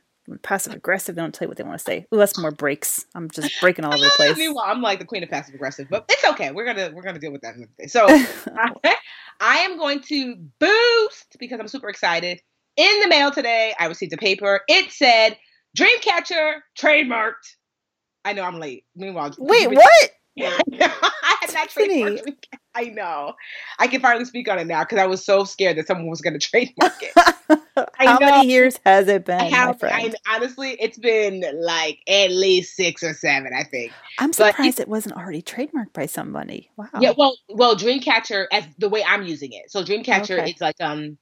passive 0.44 0.74
aggressive. 0.74 1.16
They 1.16 1.22
don't 1.24 1.34
tell 1.34 1.48
you 1.48 1.50
what 1.50 1.58
they 1.58 1.64
want 1.64 1.80
to 1.80 1.84
say. 1.84 2.06
Oh, 2.12 2.18
that's 2.18 2.38
more 2.38 2.52
breaks. 2.52 3.08
I'm 3.16 3.32
just 3.32 3.60
breaking 3.60 3.86
all 3.86 3.94
over 3.96 4.04
the 4.04 4.12
place. 4.18 4.38
Meanwhile, 4.38 4.66
I'm 4.68 4.84
like 4.84 5.00
the 5.00 5.06
queen 5.06 5.24
of 5.24 5.30
passive 5.32 5.56
aggressive, 5.56 5.88
but 5.90 6.06
it's 6.10 6.24
okay. 6.26 6.52
We're 6.52 6.66
gonna 6.66 6.92
we're 6.94 7.02
gonna 7.02 7.18
deal 7.18 7.32
with 7.32 7.42
that. 7.42 7.56
So 7.90 8.06
I, 8.08 8.96
I 9.40 9.58
am 9.62 9.80
going 9.80 10.02
to 10.02 10.36
boost 10.60 11.38
because 11.40 11.60
I'm 11.60 11.68
super 11.68 11.90
excited. 11.90 12.40
In 12.78 13.00
the 13.00 13.08
mail 13.08 13.32
today, 13.32 13.74
I 13.80 13.88
received 13.88 14.14
a 14.14 14.18
paper. 14.18 14.62
It 14.68 14.92
said 14.92 15.38
Dreamcatcher 15.78 16.58
trademarked. 16.80 17.34
I 18.24 18.34
know 18.34 18.44
I'm 18.44 18.60
late. 18.60 18.86
Meanwhile, 18.96 19.36
wait, 19.40 19.70
what? 19.70 20.12
I 20.40 21.38
had 21.42 21.50
that 21.50 21.70
trademark. 21.70 22.20
I 22.76 22.84
know. 22.86 23.34
I 23.80 23.88
can 23.88 24.02
finally 24.02 24.26
speak 24.26 24.48
on 24.48 24.60
it 24.60 24.68
now 24.68 24.84
because 24.84 25.00
I 25.00 25.08
was 25.08 25.26
so 25.26 25.44
scared 25.46 25.78
that 25.78 25.88
someone 25.88 26.08
was 26.08 26.22
going 26.22 26.38
to 26.38 26.40
trademark 26.40 26.94
it. 27.02 27.12
How 27.96 28.20
know. 28.20 28.26
many 28.26 28.48
years 28.50 28.80
has 28.86 29.08
it 29.08 29.26
been, 29.26 29.50
friend? 29.80 30.16
I, 30.28 30.36
honestly, 30.36 30.78
it's 30.80 31.00
been 31.00 31.44
like 31.60 32.00
at 32.08 32.30
least 32.30 32.76
six 32.76 33.02
or 33.02 33.16
seven, 33.16 33.52
I 33.58 33.64
think. 33.64 33.92
I'm 34.20 34.32
surprised 34.34 34.80
it 34.80 34.88
wasn't 34.88 35.16
already 35.16 35.42
trademarked 35.42 35.94
by 35.94 36.06
somebody. 36.06 36.70
Wow. 36.78 36.88
Yeah, 37.00 37.14
well, 37.18 37.36
well, 37.50 37.76
Dreamcatcher 37.76 38.46
as 38.52 38.66
the 38.78 38.90
way 38.90 39.04
I'm 39.04 39.24
using 39.24 39.54
it. 39.54 39.72
So 39.72 39.84
Dreamcatcher, 39.84 40.40
okay. 40.40 40.52
it's 40.52 40.62
like 40.62 40.76
um, 40.80 41.18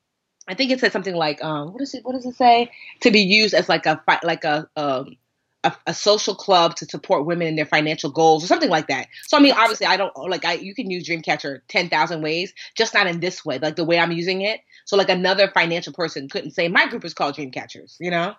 I 0.47 0.53
think 0.53 0.71
it 0.71 0.79
said 0.79 0.91
something 0.91 1.15
like 1.15 1.43
um, 1.43 1.73
what 1.73 1.81
is 1.81 1.93
it? 1.93 2.03
What 2.05 2.13
does 2.13 2.25
it 2.25 2.35
say? 2.35 2.71
To 3.01 3.11
be 3.11 3.21
used 3.21 3.53
as 3.53 3.67
like 3.67 3.85
a 3.85 4.01
like 4.23 4.43
a 4.43 4.67
um 4.75 5.17
a, 5.63 5.75
a, 5.87 5.93
social 5.93 6.35
club 6.35 6.75
to 6.75 6.85
support 6.85 7.25
women 7.25 7.47
in 7.47 7.55
their 7.55 7.65
financial 7.65 8.11
goals 8.11 8.43
or 8.43 8.47
something 8.47 8.69
like 8.69 8.87
that. 8.87 9.07
So 9.27 9.37
I 9.37 9.39
mean, 9.39 9.53
obviously, 9.53 9.87
I 9.87 9.97
don't 9.97 10.15
like 10.29 10.45
I 10.45 10.53
you 10.53 10.75
can 10.75 10.89
use 10.91 11.07
Dreamcatcher 11.07 11.61
ten 11.67 11.89
thousand 11.89 12.21
ways, 12.21 12.53
just 12.75 12.93
not 12.93 13.07
in 13.07 13.19
this 13.19 13.43
way, 13.43 13.57
like 13.57 13.75
the 13.75 13.83
way 13.83 13.97
I'm 13.99 14.11
using 14.11 14.41
it. 14.41 14.61
So 14.85 14.95
like 14.95 15.09
another 15.09 15.49
financial 15.49 15.93
person 15.93 16.29
couldn't 16.29 16.51
say 16.51 16.67
my 16.67 16.87
group 16.87 17.03
is 17.03 17.15
called 17.15 17.35
Dreamcatchers, 17.35 17.95
you 17.99 18.11
know. 18.11 18.35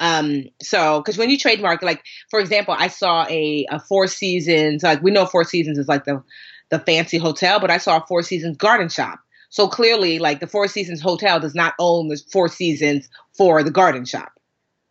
Um, 0.00 0.44
so 0.62 1.00
because 1.00 1.18
when 1.18 1.30
you 1.30 1.38
trademark, 1.38 1.82
like 1.82 2.02
for 2.30 2.40
example, 2.40 2.74
I 2.76 2.88
saw 2.88 3.26
a, 3.28 3.66
a 3.70 3.78
Four 3.80 4.06
Seasons, 4.06 4.82
like 4.82 5.02
we 5.02 5.10
know 5.10 5.26
Four 5.26 5.44
Seasons 5.44 5.78
is 5.78 5.88
like 5.88 6.04
the 6.04 6.22
the 6.70 6.78
fancy 6.80 7.18
hotel, 7.18 7.60
but 7.60 7.70
I 7.70 7.78
saw 7.78 7.98
a 7.98 8.06
Four 8.06 8.22
Seasons 8.22 8.56
garden 8.56 8.88
shop. 8.88 9.20
So 9.56 9.68
clearly, 9.68 10.18
like 10.18 10.40
the 10.40 10.46
Four 10.46 10.68
Seasons 10.68 11.00
hotel 11.00 11.40
does 11.40 11.54
not 11.54 11.72
own 11.78 12.08
the 12.08 12.20
Four 12.30 12.46
Seasons 12.46 13.08
for 13.32 13.62
the 13.62 13.70
garden 13.70 14.04
shop. 14.04 14.38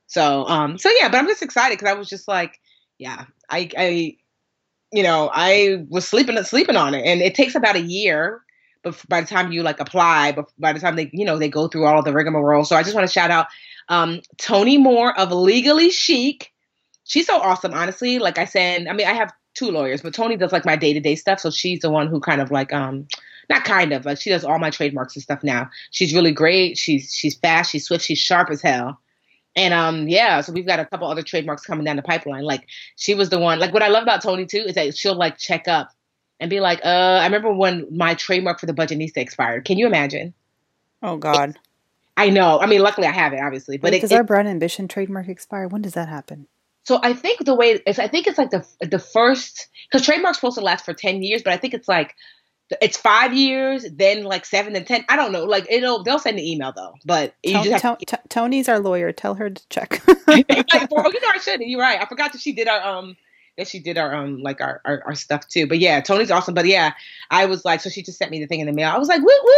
So, 0.07 0.43
um, 0.47 0.80
so 0.80 0.89
yeah, 0.99 1.07
but 1.07 1.20
I'm 1.20 1.28
just 1.28 1.43
excited 1.43 1.78
because 1.78 1.93
I 1.93 1.95
was 1.95 2.09
just 2.09 2.28
like, 2.28 2.59
yeah, 2.97 3.26
I, 3.47 3.70
I, 3.78 4.18
you 4.91 5.03
know, 5.03 5.30
I 5.32 5.86
was 5.89 6.07
sleeping 6.07 6.41
sleeping 6.41 6.78
on 6.78 6.95
it, 6.95 7.05
and 7.05 7.22
it 7.22 7.36
takes 7.36 7.53
about 7.53 7.76
a 7.76 7.82
year. 7.82 8.41
But 8.82 8.99
by 9.07 9.22
the 9.22 9.28
time 9.28 9.51
you 9.51 9.61
like 9.61 9.80
apply, 9.80 10.32
but 10.32 10.49
by 10.57 10.74
the 10.74 10.80
time 10.80 10.95
they, 10.95 11.11
you 11.13 11.26
know, 11.26 11.38
they 11.38 11.47
go 11.47 11.68
through 11.68 11.86
all 11.86 12.01
the 12.01 12.11
rigmarole. 12.11 12.66
So 12.66 12.76
I 12.76 12.82
just 12.82 12.95
want 12.95 13.07
to 13.07 13.13
shout 13.13 13.30
out 13.30 13.45
um, 13.89 14.20
Tony 14.39 14.80
Moore 14.80 15.16
of 15.16 15.32
Legally 15.32 15.91
Chic. 15.91 16.51
She's 17.03 17.28
so 17.28 17.39
awesome, 17.39 17.76
honestly. 17.76 18.18
Like 18.18 18.39
I 18.39 18.45
said, 18.45 18.88
I 18.88 18.93
mean, 18.93 19.05
I 19.05 19.13
have 19.13 19.32
two 19.53 19.70
lawyers, 19.70 20.01
but 20.01 20.16
Tony 20.16 20.38
does 20.38 20.51
like 20.51 20.66
my 20.66 20.76
day 20.76 20.91
to 20.93 20.99
day 20.99 21.13
stuff. 21.13 21.39
So 21.39 21.51
she's 21.51 21.82
the 21.82 21.91
one 21.91 22.07
who 22.07 22.20
kind 22.20 22.41
of 22.41 22.49
like, 22.49 22.74
um, 22.74 23.07
not 23.50 23.64
kind 23.64 23.93
of, 23.93 24.06
like 24.06 24.20
she 24.20 24.30
does 24.30 24.43
all 24.43 24.60
my 24.60 24.70
trademarks 24.70 25.16
and 25.16 25.24
stuff 25.24 25.43
now. 25.43 25.70
She's 25.91 26.14
really 26.14 26.32
great. 26.32 26.78
She's 26.78 27.14
she's 27.14 27.36
fast. 27.36 27.72
She's 27.72 27.86
swift. 27.86 28.04
She's 28.04 28.20
sharp 28.20 28.50
as 28.50 28.62
hell. 28.62 29.00
And 29.56 29.74
um, 29.74 30.08
yeah, 30.08 30.41
so 30.41 30.52
we've 30.52 30.66
got 30.66 30.80
a 30.80 30.86
couple 30.86 31.08
other 31.08 31.24
trademarks 31.24 31.66
coming 31.66 31.86
down 31.86 31.96
the 31.96 32.02
pipeline. 32.02 32.43
Like 32.43 32.68
she 32.98 33.16
was 33.16 33.30
the 33.30 33.39
one. 33.39 33.60
Like 33.60 33.74
what 33.74 33.84
I 33.84 33.88
love 33.88 34.04
about 34.04 34.22
Tony 34.22 34.46
too 34.46 34.66
is 34.68 34.76
that 34.76 34.98
she'll 34.98 35.16
like 35.16 35.38
check 35.38 35.68
up 35.68 35.91
and 36.39 36.50
be 36.50 36.60
like, 36.60 36.82
uh, 36.84 37.20
I 37.22 37.26
remember 37.26 37.54
when 37.54 37.88
my 37.96 38.16
trademark 38.16 38.60
for 38.60 38.66
the 38.66 38.74
Budgetnista 38.74 39.18
expired. 39.18 39.66
Can 39.66 39.78
you 39.78 39.88
imagine? 39.88 40.34
Oh 41.02 41.18
God. 41.18 41.56
I 42.18 42.30
know. 42.30 42.60
I 42.60 42.66
mean, 42.66 42.82
luckily 42.82 43.08
I 43.08 43.12
have 43.12 43.34
it, 43.34 43.39
obviously. 43.41 43.78
But 43.78 44.00
does 44.00 44.12
our 44.12 44.24
Brown 44.24 44.48
Ambition 44.48 44.88
trademark 44.88 45.28
expire? 45.28 45.68
When 45.68 45.82
does 45.82 45.93
that 45.93 46.10
happen? 46.10 46.48
So 46.84 47.00
I 47.02 47.14
think 47.14 47.43
the 47.43 47.56
way 47.56 47.82
is, 47.86 48.00
I 48.00 48.08
think 48.08 48.28
it's 48.28 48.38
like 48.38 48.52
the 48.52 48.66
the 48.80 49.00
first 49.00 49.68
because 49.89 50.06
trademark's 50.06 50.38
supposed 50.38 50.58
to 50.58 50.64
last 50.64 50.86
for 50.86 50.93
ten 50.93 51.24
years, 51.24 51.41
but 51.43 51.52
I 51.52 51.58
think 51.58 51.74
it's 51.74 51.88
like 51.88 52.16
it's 52.82 52.97
five 52.97 53.34
years, 53.34 53.86
then 53.91 54.24
like 54.24 54.45
seven 54.45 54.76
and 54.76 54.88
ten. 54.88 55.05
I 55.07 55.16
don't 55.16 55.32
know. 55.32 55.43
Like 55.43 55.68
it'll 55.70 56.03
they'll 56.03 56.20
send 56.20 56.39
an 56.39 56.45
email 56.45 56.74
though, 56.76 56.95
but 57.05 57.36
you 57.43 57.53
just 57.63 57.84
have 57.84 57.97
to, 57.99 58.20
Tony's 58.30 58.68
our 58.68 58.80
lawyer. 58.80 59.11
Tell 59.11 59.36
her 59.36 59.49
to 59.49 59.68
check. 59.70 60.01
well, 60.07 60.38
you 60.38 60.45
know 60.49 61.30
I 61.34 61.39
should. 61.41 61.61
You're 61.61 61.80
right. 61.80 62.01
I 62.01 62.05
forgot 62.05 62.32
that 62.34 62.41
she 62.41 62.53
did 62.53 62.68
our 62.68 62.82
um 62.82 63.16
that 63.57 63.68
she 63.68 63.80
did 63.80 63.97
our 63.97 64.13
um 64.13 64.41
like 64.41 64.61
our, 64.61 64.82
our, 64.86 65.03
our 65.05 65.16
stuff 65.16 65.47
too. 65.47 65.68
But 65.68 65.80
yeah, 65.80 66.01
Tony's 66.01 66.32
awesome. 66.32 66.55
But 66.55 66.66
yeah, 66.66 66.93
I 67.30 67.45
was 67.45 67.66
like, 67.66 67.82
so 67.82 67.89
she 67.89 68.01
just 68.01 68.18
sent 68.18 68.32
me 68.32 68.39
the 68.39 68.47
thing 68.47 68.61
in 68.61 68.68
the 68.68 68.74
mail. 68.74 68.89
I 68.89 68.97
was 68.97 69.07
like, 69.07 69.22
woo 69.22 69.28
woo, 69.43 69.53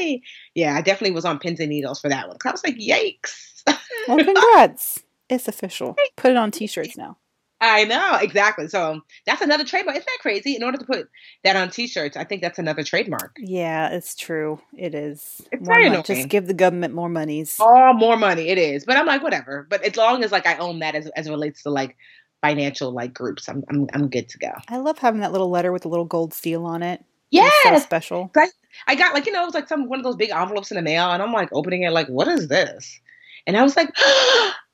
yay! 0.00 0.22
Yeah, 0.54 0.74
I 0.76 0.82
definitely 0.82 1.14
was 1.14 1.24
on 1.24 1.38
pins 1.38 1.60
and 1.60 1.70
needles 1.70 2.00
for 2.00 2.08
that 2.08 2.26
one. 2.26 2.36
I 2.44 2.50
was 2.50 2.64
like, 2.64 2.76
yikes! 2.76 3.62
well, 4.08 4.18
congrats. 4.24 5.04
It's 5.28 5.46
official. 5.46 5.96
Put 6.16 6.32
it 6.32 6.36
on 6.36 6.50
t-shirts 6.50 6.96
now. 6.96 7.16
I 7.60 7.84
know 7.84 8.18
exactly. 8.20 8.68
So 8.68 8.92
um, 8.92 9.02
that's 9.26 9.42
another 9.42 9.64
trademark. 9.64 9.96
Isn't 9.96 10.06
that 10.06 10.22
crazy? 10.22 10.56
In 10.56 10.62
order 10.62 10.78
to 10.78 10.84
put 10.84 11.10
that 11.44 11.56
on 11.56 11.70
T-shirts, 11.70 12.16
I 12.16 12.24
think 12.24 12.40
that's 12.40 12.58
another 12.58 12.82
trademark. 12.82 13.36
Yeah, 13.38 13.90
it's 13.90 14.14
true. 14.14 14.60
It 14.76 14.94
is. 14.94 15.42
It's 15.52 15.68
more. 15.68 16.02
Just 16.02 16.28
give 16.28 16.46
the 16.46 16.54
government 16.54 16.94
more 16.94 17.10
monies. 17.10 17.56
Oh, 17.60 17.92
more 17.92 18.16
money. 18.16 18.48
It 18.48 18.56
is. 18.58 18.86
But 18.86 18.96
I'm 18.96 19.06
like, 19.06 19.22
whatever. 19.22 19.66
But 19.68 19.84
as 19.84 19.96
long 19.96 20.24
as 20.24 20.32
like 20.32 20.46
I 20.46 20.56
own 20.56 20.78
that 20.78 20.94
as 20.94 21.08
as 21.08 21.26
it 21.26 21.30
relates 21.30 21.62
to 21.64 21.70
like 21.70 21.96
financial 22.40 22.92
like 22.92 23.12
groups, 23.12 23.48
I'm 23.48 23.62
I'm 23.68 23.88
I'm 23.92 24.08
good 24.08 24.28
to 24.30 24.38
go. 24.38 24.52
I 24.68 24.78
love 24.78 24.98
having 24.98 25.20
that 25.20 25.32
little 25.32 25.50
letter 25.50 25.70
with 25.72 25.82
the 25.82 25.88
little 25.88 26.06
gold 26.06 26.32
seal 26.32 26.64
on 26.64 26.82
it. 26.82 27.04
Yeah, 27.30 27.48
so 27.62 27.78
special. 27.78 28.30
I, 28.36 28.48
I 28.88 28.94
got 28.94 29.14
like 29.14 29.26
you 29.26 29.32
know 29.32 29.42
it 29.42 29.46
was 29.46 29.54
like 29.54 29.68
some 29.68 29.88
one 29.88 30.00
of 30.00 30.04
those 30.04 30.16
big 30.16 30.30
envelopes 30.30 30.70
in 30.70 30.76
the 30.76 30.82
mail, 30.82 31.10
and 31.10 31.22
I'm 31.22 31.32
like 31.32 31.50
opening 31.52 31.82
it 31.82 31.92
like, 31.92 32.08
what 32.08 32.26
is 32.28 32.48
this? 32.48 32.98
And 33.46 33.56
I 33.56 33.62
was 33.62 33.76
like, 33.76 33.88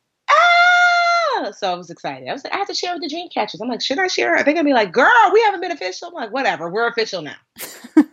So 1.53 1.72
I 1.72 1.74
was 1.74 1.91
excited. 1.91 2.28
I 2.28 2.32
was 2.32 2.45
like, 2.45 2.53
I 2.53 2.57
have 2.57 2.68
to 2.68 2.74
share 2.74 2.93
with 2.93 3.03
the 3.03 3.09
dream 3.09 3.28
catchers. 3.28 3.61
I'm 3.61 3.68
like, 3.68 3.82
should 3.82 3.99
I 3.99 4.07
share? 4.07 4.37
I 4.37 4.43
think 4.43 4.59
I'd 4.59 4.64
be 4.64 4.72
like, 4.72 4.93
girl, 4.93 5.12
we 5.32 5.41
haven't 5.43 5.61
been 5.61 5.72
official. 5.72 6.09
I'm 6.09 6.14
like, 6.14 6.32
whatever, 6.32 6.70
we're 6.70 6.89
official 6.89 7.22
now. 7.22 7.37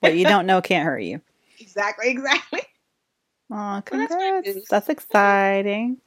what 0.00 0.16
you 0.16 0.24
don't 0.24 0.46
know 0.46 0.60
can't 0.60 0.84
hurt 0.84 1.00
you. 1.00 1.20
Exactly, 1.58 2.10
exactly. 2.10 2.60
Oh, 3.50 3.82
congrats. 3.84 4.46
That's, 4.54 4.68
that's, 4.68 4.88
exciting. 4.88 5.98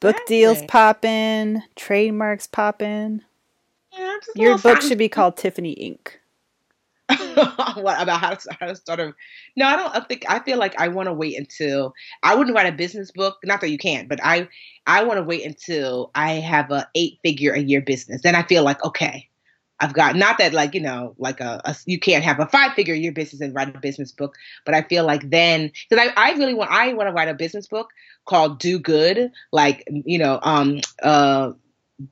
Book 0.00 0.16
deals 0.26 0.62
popping, 0.68 1.62
trademarks 1.76 2.46
popping. 2.46 3.22
Yeah, 3.92 4.16
Your 4.34 4.58
book 4.58 4.80
should 4.82 4.98
be 4.98 5.08
called 5.08 5.36
Tiffany 5.36 5.74
Inc. 5.74 6.12
what 7.74 8.00
about 8.00 8.20
how 8.20 8.34
to, 8.34 8.56
how 8.58 8.66
to 8.66 8.74
start 8.74 8.98
a 8.98 9.14
no 9.56 9.66
i 9.66 9.76
don't 9.76 9.94
I 9.94 10.00
think 10.00 10.24
i 10.28 10.38
feel 10.38 10.58
like 10.58 10.80
i 10.80 10.88
want 10.88 11.06
to 11.08 11.12
wait 11.12 11.36
until 11.36 11.92
i 12.22 12.34
wouldn't 12.34 12.56
write 12.56 12.72
a 12.72 12.76
business 12.76 13.10
book 13.10 13.36
not 13.44 13.60
that 13.60 13.70
you 13.70 13.76
can't 13.76 14.08
but 14.08 14.20
i 14.22 14.48
i 14.86 15.04
want 15.04 15.18
to 15.18 15.22
wait 15.22 15.44
until 15.44 16.10
i 16.14 16.32
have 16.32 16.70
a 16.70 16.88
eight 16.94 17.18
figure 17.22 17.52
a 17.52 17.60
year 17.60 17.82
business 17.82 18.22
then 18.22 18.34
i 18.34 18.42
feel 18.42 18.62
like 18.62 18.82
okay 18.82 19.28
i've 19.80 19.92
got 19.92 20.16
not 20.16 20.38
that 20.38 20.54
like 20.54 20.72
you 20.72 20.80
know 20.80 21.14
like 21.18 21.40
a, 21.40 21.60
a 21.66 21.76
you 21.84 22.00
can't 22.00 22.24
have 22.24 22.40
a 22.40 22.46
five 22.46 22.72
figure 22.72 22.94
year 22.94 23.12
business 23.12 23.42
and 23.42 23.54
write 23.54 23.74
a 23.74 23.80
business 23.80 24.10
book 24.10 24.34
but 24.64 24.74
i 24.74 24.80
feel 24.80 25.04
like 25.04 25.28
then 25.28 25.70
because 25.90 26.08
I, 26.16 26.30
I 26.30 26.32
really 26.38 26.54
want 26.54 26.70
i 26.70 26.94
want 26.94 27.08
to 27.08 27.12
write 27.12 27.28
a 27.28 27.34
business 27.34 27.66
book 27.66 27.90
called 28.24 28.58
do 28.58 28.78
good 28.78 29.30
like 29.52 29.86
you 29.88 30.18
know 30.18 30.38
um 30.42 30.80
uh 31.02 31.52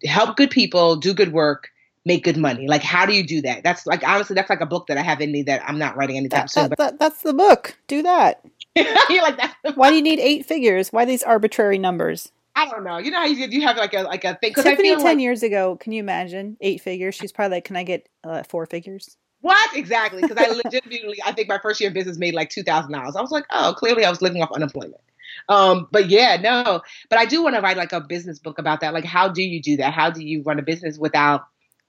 help 0.04 0.36
good 0.36 0.50
people 0.50 0.96
do 0.96 1.14
good 1.14 1.32
work 1.32 1.70
make 2.04 2.24
good 2.24 2.36
money? 2.36 2.66
Like, 2.66 2.82
how 2.82 3.06
do 3.06 3.12
you 3.12 3.26
do 3.26 3.42
that? 3.42 3.62
That's 3.62 3.86
like 3.86 4.06
honestly, 4.06 4.34
that's 4.34 4.50
like 4.50 4.60
a 4.60 4.66
book 4.66 4.86
that 4.88 4.98
I 4.98 5.02
have 5.02 5.20
in 5.20 5.32
me 5.32 5.42
that 5.44 5.62
I'm 5.66 5.78
not 5.78 5.96
writing 5.96 6.16
anytime 6.16 6.42
that, 6.42 6.50
soon. 6.50 6.68
That, 6.70 6.78
that, 6.78 6.98
that's 6.98 7.22
the 7.22 7.34
book. 7.34 7.76
Do 7.86 8.02
that. 8.02 8.44
You're 8.76 9.22
like 9.22 9.36
that. 9.36 9.54
Why 9.74 9.90
do 9.90 9.96
you 9.96 10.02
need 10.02 10.18
eight 10.18 10.46
figures? 10.46 10.92
Why 10.92 11.04
these 11.04 11.22
arbitrary 11.22 11.78
numbers? 11.78 12.32
I 12.54 12.68
don't 12.68 12.84
know. 12.84 12.98
You 12.98 13.10
know 13.10 13.18
how 13.18 13.26
you, 13.26 13.46
you 13.46 13.62
have 13.62 13.76
like 13.76 13.94
a 13.94 14.02
like 14.02 14.24
a 14.24 14.34
thing. 14.36 14.54
Tiffany 14.54 14.94
ten 14.96 15.04
like, 15.04 15.18
years 15.18 15.42
ago. 15.42 15.76
Can 15.76 15.92
you 15.92 16.00
imagine 16.00 16.56
eight 16.60 16.80
figures? 16.80 17.14
She's 17.14 17.32
probably 17.32 17.56
like, 17.56 17.64
can 17.64 17.76
I 17.76 17.84
get 17.84 18.08
uh, 18.24 18.42
four 18.42 18.66
figures? 18.66 19.16
What 19.40 19.76
exactly? 19.76 20.22
Because 20.22 20.36
I 20.36 20.48
legitimately, 20.64 21.18
I 21.24 21.32
think 21.32 21.48
my 21.48 21.58
first 21.58 21.80
year 21.80 21.88
of 21.88 21.94
business 21.94 22.18
made 22.18 22.34
like 22.34 22.50
two 22.50 22.62
thousand 22.62 22.92
dollars. 22.92 23.16
I 23.16 23.20
was 23.20 23.30
like, 23.30 23.44
oh, 23.50 23.74
clearly 23.76 24.04
I 24.04 24.10
was 24.10 24.22
living 24.22 24.42
off 24.42 24.52
unemployment. 24.52 25.00
Um, 25.48 25.88
but 25.90 26.08
yeah, 26.08 26.36
no. 26.40 26.82
But 27.08 27.18
I 27.18 27.24
do 27.24 27.42
want 27.42 27.56
to 27.56 27.60
write 27.60 27.76
like 27.76 27.92
a 27.92 28.00
business 28.00 28.38
book 28.38 28.58
about 28.58 28.80
that. 28.80 28.94
Like, 28.94 29.04
how 29.04 29.28
do 29.28 29.42
you 29.42 29.60
do 29.60 29.76
that? 29.78 29.92
How 29.92 30.10
do 30.10 30.24
you 30.24 30.42
run 30.42 30.58
a 30.58 30.62
business 30.62 30.98
without 30.98 31.46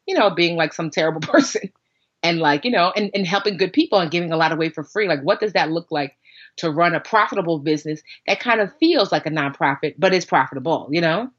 you 0.08 0.16
know, 0.16 0.30
being 0.30 0.56
like 0.56 0.74
some 0.74 0.90
terrible 0.90 1.22
person 1.28 1.72
and 2.22 2.40
like, 2.40 2.66
you 2.66 2.72
know, 2.72 2.92
and, 2.96 3.12
and 3.14 3.28
helping 3.28 3.58
good 3.58 3.74
people 3.74 4.00
and 4.00 4.12
giving 4.12 4.32
a 4.32 4.38
lot 4.38 4.52
away 4.52 4.70
for 4.70 4.84
free. 4.84 5.08
Like, 5.08 5.22
what 5.22 5.40
does 5.40 5.54
that 5.54 5.72
look 5.72 5.92
like 5.92 6.16
to 6.58 6.70
run 6.70 6.96
a 6.96 7.00
profitable 7.00 7.60
business 7.60 8.02
that 8.28 8.40
kind 8.40 8.62
of 8.62 8.72
feels 8.80 9.12
like 9.12 9.26
a 9.26 9.32
nonprofit, 9.32 9.96
but 9.98 10.14
is 10.14 10.26
profitable, 10.26 10.88
you 10.92 11.02
know? 11.02 11.30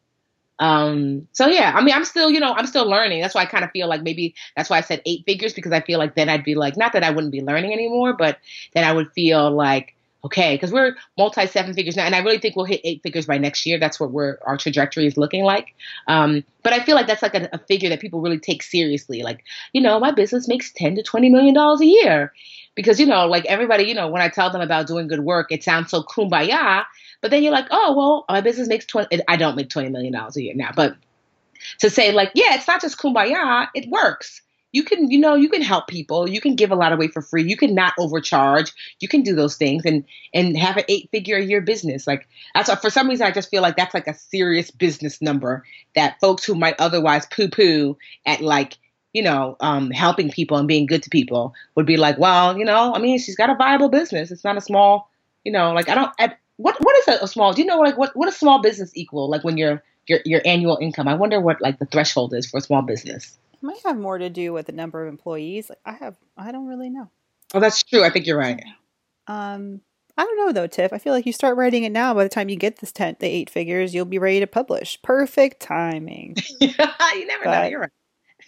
Um, 0.61 1.27
so 1.33 1.49
yeah, 1.49 1.73
I 1.75 1.83
mean, 1.83 1.95
I'm 1.95 2.05
still, 2.05 2.31
you 2.31 2.39
know, 2.41 2.53
I'm 2.55 2.67
still 2.67 2.89
learning. 2.89 3.21
That's 3.21 3.35
why 3.35 3.43
I 3.43 3.47
kind 3.47 3.65
of 3.65 3.71
feel 3.73 3.89
like 3.89 4.03
maybe 4.03 4.35
that's 4.57 4.71
why 4.71 4.79
I 4.79 4.83
said 4.83 5.03
eight 5.05 5.25
figures 5.27 5.53
because 5.53 5.73
I 5.73 5.81
feel 5.81 5.99
like 5.99 6.15
then 6.15 6.29
I'd 6.29 6.45
be 6.45 6.55
like, 6.55 6.77
not 6.77 6.93
that 6.93 7.03
I 7.03 7.11
wouldn't 7.11 7.33
be 7.33 7.43
learning 7.43 7.73
anymore, 7.73 8.15
but 8.17 8.39
then 8.73 8.85
I 8.85 8.93
would 8.93 9.13
feel 9.13 9.51
like, 9.51 9.94
okay, 10.25 10.55
because 10.55 10.73
we're 10.73 10.97
multi 11.19 11.47
seven 11.47 11.75
figures 11.75 11.97
now, 11.97 12.05
and 12.05 12.15
I 12.15 12.21
really 12.21 12.39
think 12.39 12.57
we'll 12.57 12.65
hit 12.65 12.81
eight 12.83 13.03
figures 13.03 13.27
by 13.27 13.39
next 13.39 13.67
year. 13.67 13.79
That's 13.79 14.01
what 14.01 14.11
we're 14.11 14.39
our 14.43 14.57
trajectory 14.57 15.07
is 15.07 15.17
looking 15.17 15.45
like. 15.45 15.75
Um, 16.09 16.45
but 16.63 16.73
I 16.73 16.83
feel 16.83 16.97
like 16.97 17.07
that's 17.07 17.23
like 17.23 17.35
a, 17.35 17.49
a, 17.53 17.59
figure 17.59 17.91
that 17.91 18.01
people 18.01 18.21
really 18.21 18.39
take 18.39 18.63
seriously. 18.63 19.23
Like, 19.23 19.45
you 19.73 19.81
know, 19.81 20.01
my 20.01 20.13
business 20.13 20.49
makes 20.49 20.73
ten 20.73 20.97
to 20.97 21.03
twenty 21.03 21.29
million 21.29 21.55
dollars 21.55 21.81
a 21.81 21.87
year, 21.87 22.33
because 22.75 22.99
you 22.99 23.07
know, 23.07 23.27
like 23.27 23.45
everybody, 23.47 23.85
you 23.85 23.95
know, 23.95 24.09
when 24.09 24.23
I 24.23 24.29
tell 24.29 24.51
them 24.51 24.63
about 24.63 24.87
doing 24.87 25.09
good 25.09 25.21
work, 25.21 25.53
it 25.53 25.63
sounds 25.63 25.91
so 25.91 26.03
kumbaya. 26.03 26.85
But 27.21 27.31
then 27.31 27.43
you're 27.43 27.53
like, 27.53 27.67
oh 27.71 27.95
well, 27.97 28.25
my 28.29 28.41
business 28.41 28.69
makes 28.69 28.87
twenty. 28.87 29.21
I 29.29 29.37
don't 29.37 29.57
make 29.57 29.69
twenty 29.69 29.91
million 29.91 30.13
dollars 30.13 30.37
a 30.37 30.43
year 30.43 30.55
now, 30.55 30.71
but 30.75 30.97
to 31.81 31.91
say 31.91 32.13
like, 32.13 32.33
yeah, 32.35 32.55
it's 32.55 32.67
not 32.67 32.81
just 32.81 32.99
kumbaya, 32.99 33.69
it 33.75 33.89
works 33.89 34.43
you 34.75 34.83
can 34.83 35.11
you 35.11 35.19
know 35.19 35.35
you 35.35 35.49
can 35.49 35.63
help 35.63 35.87
people. 35.87 36.29
You 36.29 36.41
can 36.41 36.57
give 36.57 36.73
a 36.73 36.77
lot 36.77 36.93
away 36.93 37.09
for 37.09 37.23
free. 37.23 37.45
You 37.45 37.57
can 37.57 37.75
not 37.75 37.95
overcharge. 37.99 38.73
You 39.01 39.09
can 39.09 39.23
do 39.23 39.35
those 39.35 39.57
things 39.57 39.85
and 39.87 40.05
and 40.35 40.57
have 40.59 40.77
an 40.77 40.85
eight 40.89 41.09
figure 41.11 41.37
a 41.37 41.45
year 41.45 41.61
business. 41.61 42.07
Like 42.07 42.27
that's 42.55 42.73
for 42.81 42.91
some 42.91 43.09
reason 43.09 43.27
i 43.27 43.31
just 43.31 43.51
feel 43.51 43.63
like 43.63 43.77
that's 43.77 43.95
like 43.95 44.07
a 44.07 44.15
serious 44.15 44.71
business 44.71 45.21
number 45.21 45.65
that 45.95 46.19
folks 46.21 46.45
who 46.45 46.55
might 46.55 46.75
otherwise 46.79 47.27
poo 47.27 47.49
poo 47.49 47.97
at 48.27 48.41
like 48.41 48.77
you 49.13 49.23
know 49.23 49.57
um, 49.61 49.91
helping 49.91 50.31
people 50.31 50.57
and 50.57 50.69
being 50.69 50.87
good 50.87 51.03
to 51.03 51.11
people 51.11 51.55
would 51.75 51.87
be 51.87 51.97
like 51.97 52.19
well 52.19 52.59
you 52.59 52.65
know 52.65 52.95
i 52.95 52.99
mean 52.99 53.19
she's 53.19 53.37
got 53.37 53.51
a 53.51 53.55
viable 53.55 53.89
business. 53.89 54.31
It's 54.31 54.45
not 54.45 54.57
a 54.57 54.61
small 54.61 55.11
you 55.45 55.53
know 55.53 55.73
like 55.73 55.89
i 55.89 55.95
don't 55.95 56.13
I, 56.19 56.35
what 56.57 56.77
what 56.81 56.99
is 56.99 57.09
a, 57.09 57.25
a 57.25 57.29
small 57.29 57.53
do 57.53 57.63
you 57.63 57.67
know 57.67 57.79
like 57.79 57.99
what 57.99 58.17
what 58.17 58.29
a 58.29 58.33
small 58.33 58.61
business 58.61 58.91
equal? 58.95 59.29
Like 59.29 59.45
when 59.45 59.57
you're 59.57 59.83
your 60.07 60.21
your 60.25 60.43
annual 60.45 60.79
income. 60.81 61.09
I 61.09 61.15
wonder 61.15 61.41
what 61.41 61.61
like 61.61 61.79
the 61.79 61.87
threshold 61.87 62.35
is 62.35 62.47
for 62.47 62.59
a 62.59 62.61
small 62.61 62.83
business 62.83 63.39
might 63.65 63.81
have 63.85 63.99
more 63.99 64.19
to 64.19 64.31
do 64.31 64.53
with 64.53 64.67
the 64.67 64.73
number 64.73 65.03
of 65.03 65.09
employees. 65.09 65.69
Like, 65.69 65.79
I 65.85 65.93
have, 65.95 66.17
I 66.37 66.53
don't 66.53 66.67
really 66.67 66.91
know. 66.91 67.11
Oh, 67.53 67.61
that's 67.61 67.83
true. 67.83 68.05
I 68.05 68.11
think 68.11 68.27
you're 68.27 68.39
right. 68.39 68.63
Um, 69.27 69.81
I 70.17 70.25
don't 70.25 70.37
know 70.37 70.53
though, 70.53 70.67
Tiff. 70.67 70.93
I 70.93 70.99
feel 70.99 71.13
like 71.13 71.27
you 71.27 71.33
start 71.33 71.57
writing 71.57 71.85
it 71.85 71.93
now. 71.93 72.15
By 72.15 72.23
the 72.23 72.31
time 72.31 72.49
you 72.49 72.57
get 72.57 72.79
this 72.79 72.93
ten, 72.93 73.17
the 73.19 73.27
eight 73.27 73.51
figures, 73.51 73.95
you'll 73.95 74.05
be 74.05 74.19
ready 74.19 74.41
to 74.41 74.47
publish. 74.47 75.01
Perfect 75.03 75.61
timing. 75.61 76.37
you 76.61 77.27
never 77.27 77.45
know. 77.45 77.65
You're 77.65 77.81
right. 77.81 77.91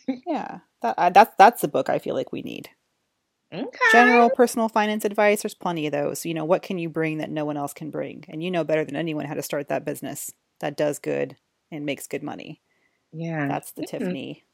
yeah, 0.27 0.59
that, 0.83 0.95
uh, 0.97 1.11
that's 1.11 1.35
that's 1.39 1.63
the 1.63 1.69
book 1.69 1.89
I 1.89 1.99
feel 1.99 2.15
like 2.15 2.31
we 2.31 2.43
need. 2.43 2.69
Okay. 3.53 3.79
General 3.93 4.31
personal 4.31 4.69
finance 4.69 5.05
advice. 5.05 5.43
There's 5.43 5.55
plenty 5.55 5.87
of 5.87 5.93
those. 5.93 6.27
You 6.27 6.35
know, 6.35 6.45
what 6.45 6.63
can 6.63 6.79
you 6.79 6.89
bring 6.89 7.19
that 7.19 7.31
no 7.31 7.45
one 7.45 7.57
else 7.57 7.73
can 7.73 7.91
bring? 7.91 8.25
And 8.29 8.43
you 8.43 8.51
know 8.51 8.65
better 8.65 8.85
than 8.85 8.97
anyone 8.97 9.25
how 9.25 9.35
to 9.35 9.43
start 9.43 9.69
that 9.69 9.85
business 9.85 10.33
that 10.61 10.77
does 10.77 10.99
good 10.99 11.37
and 11.71 11.87
makes 11.87 12.07
good 12.07 12.23
money. 12.23 12.61
Yeah. 13.13 13.47
That's 13.49 13.73
the 13.73 13.83
mm-hmm. 13.83 13.99
Tiffany. 13.99 14.45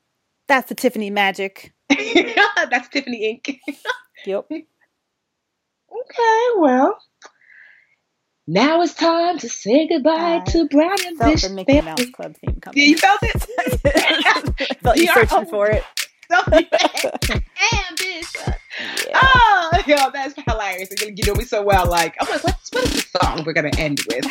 That's 0.49 0.69
the 0.69 0.75
Tiffany 0.75 1.11
magic. 1.11 1.73
That's 1.89 2.89
Tiffany 2.89 3.43
Inc. 3.47 3.59
yep. 4.27 4.47
Okay, 4.51 6.49
well. 6.57 6.99
Now 8.47 8.83
it's 8.83 8.95
time 8.95 9.39
to 9.39 9.49
say 9.49 9.87
goodbye 9.87 10.41
to 10.49 10.67
Brown 10.69 10.97
and 11.07 11.17
felt 11.17 11.41
the 11.41 11.49
Mickey 11.51 11.75
Family. 11.75 11.91
Mouse 11.91 12.11
Club 12.11 12.35
theme 12.45 12.61
coming. 12.61 12.77
Yeah, 12.77 12.89
you 12.89 12.99
felt 12.99 13.21
it? 13.23 14.79
felt 14.83 14.97
you 14.97 15.07
searching 15.07 15.47
for 15.47 15.69
it. 15.69 15.85
and 16.31 17.97
Bishop. 17.97 18.55
Yeah. 19.07 19.21
Oh, 19.23 19.71
yo, 19.87 20.11
that's 20.13 20.35
hilarious. 20.49 20.89
You 21.01 21.25
know 21.27 21.35
me 21.35 21.45
so 21.45 21.63
well. 21.63 21.87
Like, 21.89 22.17
I'm 22.21 22.29
like, 22.29 22.43
what's 22.43 22.73
what 22.73 22.85
is 22.85 22.93
the 23.13 23.19
song 23.21 23.45
we're 23.45 23.53
gonna 23.53 23.71
end 23.79 24.01
with? 24.09 24.25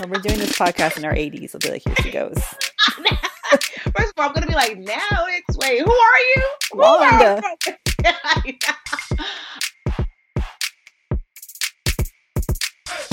when 0.00 0.10
we're 0.10 0.20
doing 0.20 0.38
this 0.38 0.58
podcast 0.58 0.96
in 0.96 1.04
our 1.04 1.14
80s, 1.14 1.54
I'll 1.54 1.60
be 1.60 1.70
like, 1.70 1.82
here 1.84 1.96
she 2.02 2.10
goes. 2.10 2.42
First 3.96 4.12
of 4.12 4.14
all, 4.18 4.28
I'm 4.28 4.34
gonna 4.34 4.46
be 4.46 4.54
like, 4.54 4.78
now 4.78 5.26
it's 5.28 5.56
wait, 5.56 5.80
who 5.80 5.90
are 5.92 6.18
you? 6.36 6.48
Wanda. 6.74 7.42
Who 7.64 7.72
are 8.06 8.42
you? 8.44 8.54